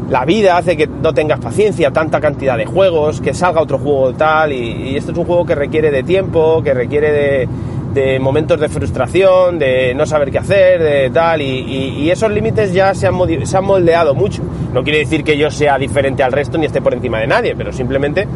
la 0.09 0.25
vida 0.25 0.57
hace 0.57 0.77
que 0.77 0.87
no 0.87 1.13
tengas 1.15 1.39
paciencia, 1.39 1.93
tanta 1.93 2.21
cantidad 2.21 2.57
de 2.57 2.67
juegos, 2.67 3.21
que 3.21 3.33
salga 3.33 3.61
otro 3.61 3.79
juego 3.79 4.13
tal, 4.13 4.53
y, 4.53 4.91
y 4.91 4.97
esto 4.97 5.13
es 5.13 5.19
un 5.19 5.25
juego 5.25 5.47
que 5.47 5.55
requiere 5.55 5.93
de 5.93 6.03
tiempo, 6.03 6.63
que 6.65 6.75
requiere 6.75 7.13
de, 7.13 7.49
de 7.93 8.21
momentos 8.21 8.61
de 8.61 8.69
frustración, 8.69 9.59
de 9.59 9.95
no 9.95 10.07
saber 10.07 10.31
qué 10.31 10.39
hacer, 10.39 10.83
de 10.83 11.11
tal, 11.11 11.43
y, 11.43 12.11
esos 12.11 12.31
límites 12.31 12.73
ya 12.73 12.95
se 12.95 13.07
han, 13.07 13.15
se 13.45 13.57
han 13.57 13.65
moldeado 13.65 14.15
mucho. 14.15 14.43
No 14.73 14.83
quiere 14.83 15.01
decir 15.01 15.25
que 15.25 15.37
yo 15.37 15.51
sea 15.51 15.79
diferente 15.79 16.23
al 16.23 16.33
resto 16.33 16.59
ni 16.59 16.67
esté 16.67 16.81
por 16.81 16.95
encima 16.95 17.19
de 17.21 17.27
nadie, 17.27 17.55
pero 17.57 17.73
simplemente 17.73 18.27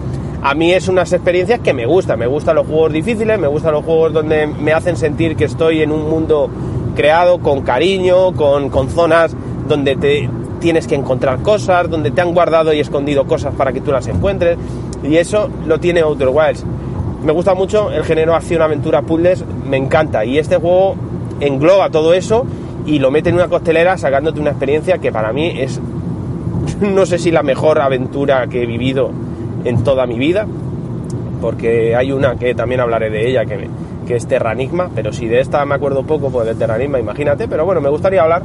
a 0.43 0.55
mí 0.55 0.73
es 0.73 0.89
unas 0.89 1.13
experiencias 1.13 1.61
que 1.61 1.73
me 1.73 1.87
gustan. 1.87 2.19
Me 2.19 2.27
gustan 2.27 2.57
los 2.57 2.67
juegos 2.67 2.93
difíciles, 2.93 3.39
me 3.39 3.49
gustan 3.49 3.73
los 3.73 3.85
juegos 3.85 4.13
donde 4.13 4.47
me 4.47 4.73
hacen 4.73 4.97
sentir 4.97 5.37
que 5.37 5.45
estoy 5.45 5.83
en 5.83 5.91
un 5.91 6.09
mundo 6.09 6.51
creado 6.95 7.39
con 7.39 7.63
cariño, 7.63 8.33
con, 8.33 8.69
con 8.71 8.91
zonas 8.91 9.35
donde 9.67 9.97
te 9.97 10.29
tienes 10.61 10.87
que 10.87 10.95
encontrar 10.95 11.43
cosas, 11.43 11.91
donde 11.91 12.11
te 12.11 12.21
han 12.21 12.33
guardado 12.33 12.73
y 12.73 12.81
escondido 12.81 13.27
cosas 13.27 13.55
para 13.55 13.73
que 13.73 13.81
tú 13.81 13.91
las 13.91 14.07
encuentres. 14.07 14.59
Y 15.03 15.17
eso 15.17 15.51
lo 15.67 15.79
tiene 15.79 16.01
Outer 16.01 16.29
Wilds. 16.29 16.65
Me 17.25 17.33
gusta 17.33 17.55
mucho 17.55 17.91
el 17.91 18.05
género 18.05 18.35
acción-aventura 18.35 19.01
puzzles, 19.01 19.45
me 19.67 19.79
encanta. 19.79 20.27
Y 20.27 20.39
este 20.39 20.57
juego 20.57 20.95
engloba 21.41 21.89
todo 21.89 22.13
eso 22.13 22.45
y 22.87 22.99
lo 22.99 23.11
mete 23.11 23.31
en 23.31 23.37
una 23.37 23.49
costelera 23.49 23.97
sacándote 23.97 24.41
una 24.41 24.51
experiencia 24.51 24.99
que 24.99 25.11
para 25.11 25.33
mí 25.33 25.55
es, 25.59 25.81
no 26.81 27.07
sé 27.07 27.19
si 27.19 27.31
la 27.31 27.43
mejor 27.43 27.81
aventura 27.81 28.47
que 28.47 28.63
he 28.63 28.67
vivido 28.67 29.11
en 29.65 29.83
toda 29.83 30.07
mi 30.07 30.19
vida, 30.19 30.47
porque 31.41 31.97
hay 31.97 32.13
una 32.13 32.37
que 32.37 32.55
también 32.55 32.83
hablaré 32.83 33.09
de 33.09 33.27
ella, 33.29 33.47
que, 33.47 33.71
que 34.07 34.17
es 34.17 34.27
Terranigma, 34.27 34.91
pero 34.95 35.11
si 35.11 35.27
de 35.27 35.41
esta 35.41 35.65
me 35.65 35.77
acuerdo 35.77 36.03
poco, 36.03 36.31
pues 36.31 36.47
de 36.47 36.55
Terranigma, 36.55 36.99
imagínate, 36.99 37.49
pero 37.49 37.65
bueno, 37.65 37.81
me 37.81 37.89
gustaría 37.89 38.23
hablar. 38.23 38.43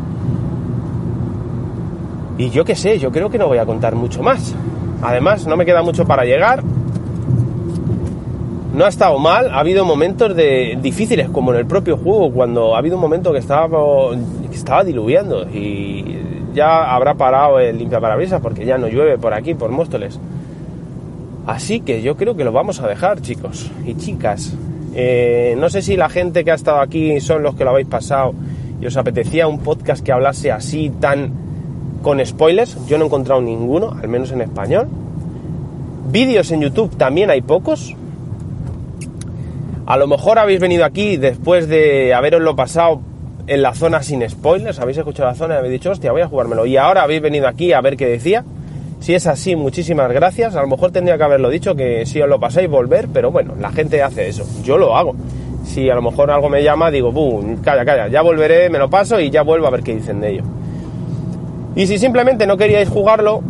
Y 2.38 2.49
yo 2.49 2.64
qué 2.64 2.77
sé, 2.77 2.97
yo 2.97 3.11
creo 3.11 3.30
que 3.30 3.38
no 3.38 3.47
voy 3.47 3.57
a 3.57 3.65
contar 3.65 3.95
mucho 3.95 4.23
más. 4.23 4.56
Además, 5.01 5.45
no 5.45 5.57
me 5.57 5.65
queda 5.65 5.81
mucho 5.81 6.06
para 6.06 6.23
llegar. 6.23 6.64
No 8.80 8.85
ha 8.85 8.88
estado 8.88 9.19
mal, 9.19 9.49
ha 9.49 9.60
habido 9.60 9.84
momentos 9.84 10.34
de, 10.34 10.77
difíciles, 10.81 11.27
como 11.27 11.51
en 11.51 11.60
el 11.60 11.65
propio 11.65 11.97
juego, 11.97 12.31
cuando 12.31 12.76
ha 12.76 12.77
habido 12.77 12.95
un 12.95 13.01
momento 13.01 13.34
que 13.34 13.39
estaba, 13.39 13.68
que 14.49 14.56
estaba 14.56 14.85
diluviando 14.85 15.49
y 15.49 16.15
ya 16.53 16.95
habrá 16.95 17.15
parado 17.15 17.60
el 17.60 17.77
limpiaparabrisas 17.77 18.39
porque 18.39 18.65
ya 18.65 18.77
no 18.77 18.88
llueve 18.88 19.18
por 19.18 19.34
aquí, 19.34 19.53
por 19.53 19.69
Móstoles. 19.72 20.18
Así 21.45 21.81
que 21.81 22.01
yo 22.01 22.15
creo 22.15 22.38
que 22.38 22.45
lo 22.45 22.53
vamos 22.53 22.80
a 22.80 22.88
dejar, 22.88 23.19
chicos 23.19 23.69
y 23.85 23.95
chicas. 23.95 24.53
Eh, 24.95 25.57
no 25.57 25.69
sé 25.69 25.81
si 25.81 25.97
la 25.97 26.07
gente 26.07 26.45
que 26.45 26.51
ha 26.51 26.56
estado 26.56 26.80
aquí 26.80 27.19
son 27.19 27.43
los 27.43 27.56
que 27.56 27.65
lo 27.65 27.72
habéis 27.72 27.89
pasado 27.89 28.34
y 28.80 28.85
os 28.85 28.95
apetecía 28.95 29.49
un 29.49 29.60
podcast 29.60 30.01
que 30.01 30.14
hablase 30.14 30.53
así 30.53 30.89
tan 31.01 31.34
con 32.01 32.26
spoilers. 32.26 32.77
Yo 32.88 32.97
no 32.97 33.03
he 33.03 33.07
encontrado 33.07 33.41
ninguno, 33.41 33.97
al 34.01 34.07
menos 34.07 34.31
en 34.31 34.39
español. 34.39 34.88
Vídeos 36.10 36.49
en 36.51 36.61
YouTube 36.61 36.95
también 36.95 37.30
hay 37.30 37.41
pocos. 37.41 37.97
A 39.90 39.98
lo 39.98 40.06
mejor 40.06 40.38
habéis 40.38 40.60
venido 40.60 40.86
aquí 40.86 41.18
después 41.18 41.68
de 41.68 42.14
haberoslo 42.14 42.56
pasado 42.56 43.02
en 43.48 43.64
la 43.64 43.74
zona 43.74 44.03
sin 44.03 44.22
spoilers. 44.30 44.80
Habéis 44.80 44.99
escuchado 44.99 45.30
la 45.30 45.34
zona 45.34 45.56
y 45.56 45.57
habéis 45.57 45.72
dicho, 45.72 45.90
hostia, 45.90 46.11
voy 46.11 46.22
a 46.22 46.28
jugármelo. 46.28 46.68
Y 46.68 46.78
ahora 46.78 47.02
habéis 47.02 47.24
venido 47.24 47.48
aquí 47.48 47.74
a 47.74 47.82
ver 47.82 47.98
qué 47.98 48.06
decía. 48.06 48.45
Si 48.99 49.16
es 49.16 49.26
así, 49.26 49.56
muchísimas 49.56 50.11
gracias. 50.11 50.56
A 50.56 50.61
lo 50.61 50.68
mejor 50.68 50.91
tendría 50.91 51.18
que 51.18 51.24
haberlo 51.24 51.49
dicho, 51.49 51.74
que 51.74 52.06
si 52.06 52.22
os 52.22 52.30
lo 52.30 52.40
pasáis, 52.40 52.70
volver, 52.70 53.07
pero 53.11 53.32
bueno, 53.32 53.56
la 53.60 53.72
gente 53.72 54.03
hace 54.03 54.28
eso. 54.28 54.45
Yo 54.64 54.78
lo 54.78 54.95
hago. 54.95 55.16
Si 55.66 55.90
a 55.90 55.95
lo 55.95 56.03
mejor 56.03 56.30
algo 56.30 56.49
me 56.49 56.61
llama, 56.61 56.91
digo, 56.91 57.11
"Buh, 57.11 57.60
calla, 57.64 57.84
calla, 57.84 58.10
ya 58.10 58.22
volveré, 58.22 58.70
me 58.70 58.78
lo 58.78 58.91
paso 58.91 59.20
y 59.20 59.32
ya 59.32 59.41
vuelvo 59.41 59.66
a 59.66 59.72
ver 59.72 59.82
qué 59.82 59.95
dicen 59.95 60.22
de 60.22 60.34
ello. 60.34 60.44
Y 61.76 61.88
si 61.88 61.98
simplemente 61.98 62.45
no 62.45 62.57
queríais 62.57 62.90
jugarlo, 62.90 63.41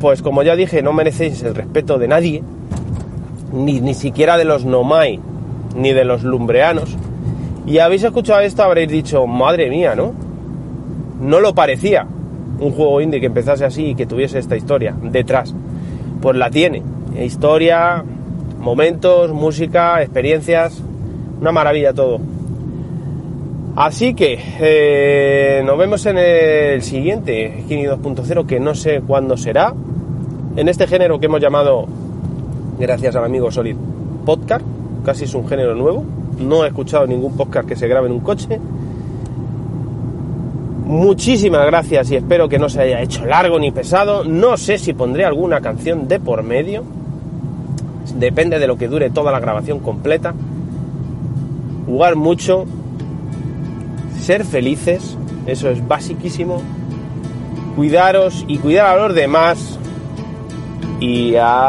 pues 0.00 0.22
como 0.22 0.42
ya 0.42 0.56
dije, 0.56 0.80
no 0.80 0.94
merecéis 0.94 1.42
el 1.42 1.54
respeto 1.54 1.98
de 1.98 2.08
nadie, 2.08 2.42
ni, 3.52 3.82
ni 3.82 3.92
siquiera 3.92 4.38
de 4.38 4.46
los 4.46 4.64
Nomai, 4.64 5.20
ni 5.76 5.92
de 5.92 6.04
los 6.04 6.22
lumbreanos. 6.22 6.96
Y 7.66 7.78
habéis 7.78 8.04
escuchado 8.04 8.40
esto, 8.40 8.62
habréis 8.62 8.88
dicho, 8.88 9.26
madre 9.26 9.68
mía, 9.68 9.94
¿no? 9.94 10.12
No 11.20 11.40
lo 11.40 11.54
parecía 11.54 12.06
un 12.60 12.72
juego 12.72 13.00
indie 13.00 13.20
que 13.20 13.26
empezase 13.26 13.64
así 13.64 13.86
y 13.86 13.94
que 13.94 14.06
tuviese 14.06 14.38
esta 14.38 14.56
historia 14.56 14.94
detrás. 15.00 15.54
Pues 16.20 16.36
la 16.36 16.50
tiene. 16.50 16.82
Historia, 17.20 18.04
momentos, 18.58 19.32
música, 19.32 20.02
experiencias. 20.02 20.82
Una 21.40 21.52
maravilla 21.52 21.92
todo. 21.92 22.18
Así 23.76 24.14
que 24.14 24.40
eh, 24.60 25.62
nos 25.64 25.78
vemos 25.78 26.04
en 26.06 26.18
el 26.18 26.82
siguiente 26.82 27.64
Kini 27.68 27.84
2.0 27.84 28.46
que 28.46 28.58
no 28.58 28.74
sé 28.74 29.02
cuándo 29.06 29.36
será. 29.36 29.72
En 30.56 30.68
este 30.68 30.88
género 30.88 31.20
que 31.20 31.26
hemos 31.26 31.40
llamado, 31.40 31.86
gracias 32.80 33.14
al 33.14 33.24
amigo 33.24 33.52
Solid, 33.52 33.76
podcast. 34.24 34.64
Casi 35.08 35.24
es 35.24 35.32
un 35.32 35.48
género 35.48 35.74
nuevo. 35.74 36.04
No 36.38 36.62
he 36.66 36.68
escuchado 36.68 37.06
ningún 37.06 37.34
podcast 37.34 37.66
que 37.66 37.76
se 37.76 37.88
grabe 37.88 38.08
en 38.08 38.12
un 38.12 38.20
coche. 38.20 38.60
Muchísimas 40.84 41.64
gracias 41.64 42.10
y 42.10 42.16
espero 42.16 42.46
que 42.46 42.58
no 42.58 42.68
se 42.68 42.82
haya 42.82 43.00
hecho 43.00 43.24
largo 43.24 43.58
ni 43.58 43.70
pesado. 43.70 44.22
No 44.24 44.58
sé 44.58 44.76
si 44.76 44.92
pondré 44.92 45.24
alguna 45.24 45.62
canción 45.62 46.08
de 46.08 46.20
por 46.20 46.42
medio. 46.42 46.84
Depende 48.18 48.58
de 48.58 48.66
lo 48.66 48.76
que 48.76 48.86
dure 48.86 49.08
toda 49.08 49.32
la 49.32 49.40
grabación 49.40 49.78
completa. 49.78 50.34
Jugar 51.86 52.14
mucho. 52.14 52.66
Ser 54.20 54.44
felices. 54.44 55.16
Eso 55.46 55.70
es 55.70 55.88
basiquísimo. 55.88 56.60
Cuidaros 57.76 58.44
y 58.46 58.58
cuidar 58.58 58.98
a 58.98 59.06
los 59.06 59.14
demás. 59.14 59.78
Y 61.00 61.34
adiós. 61.34 61.68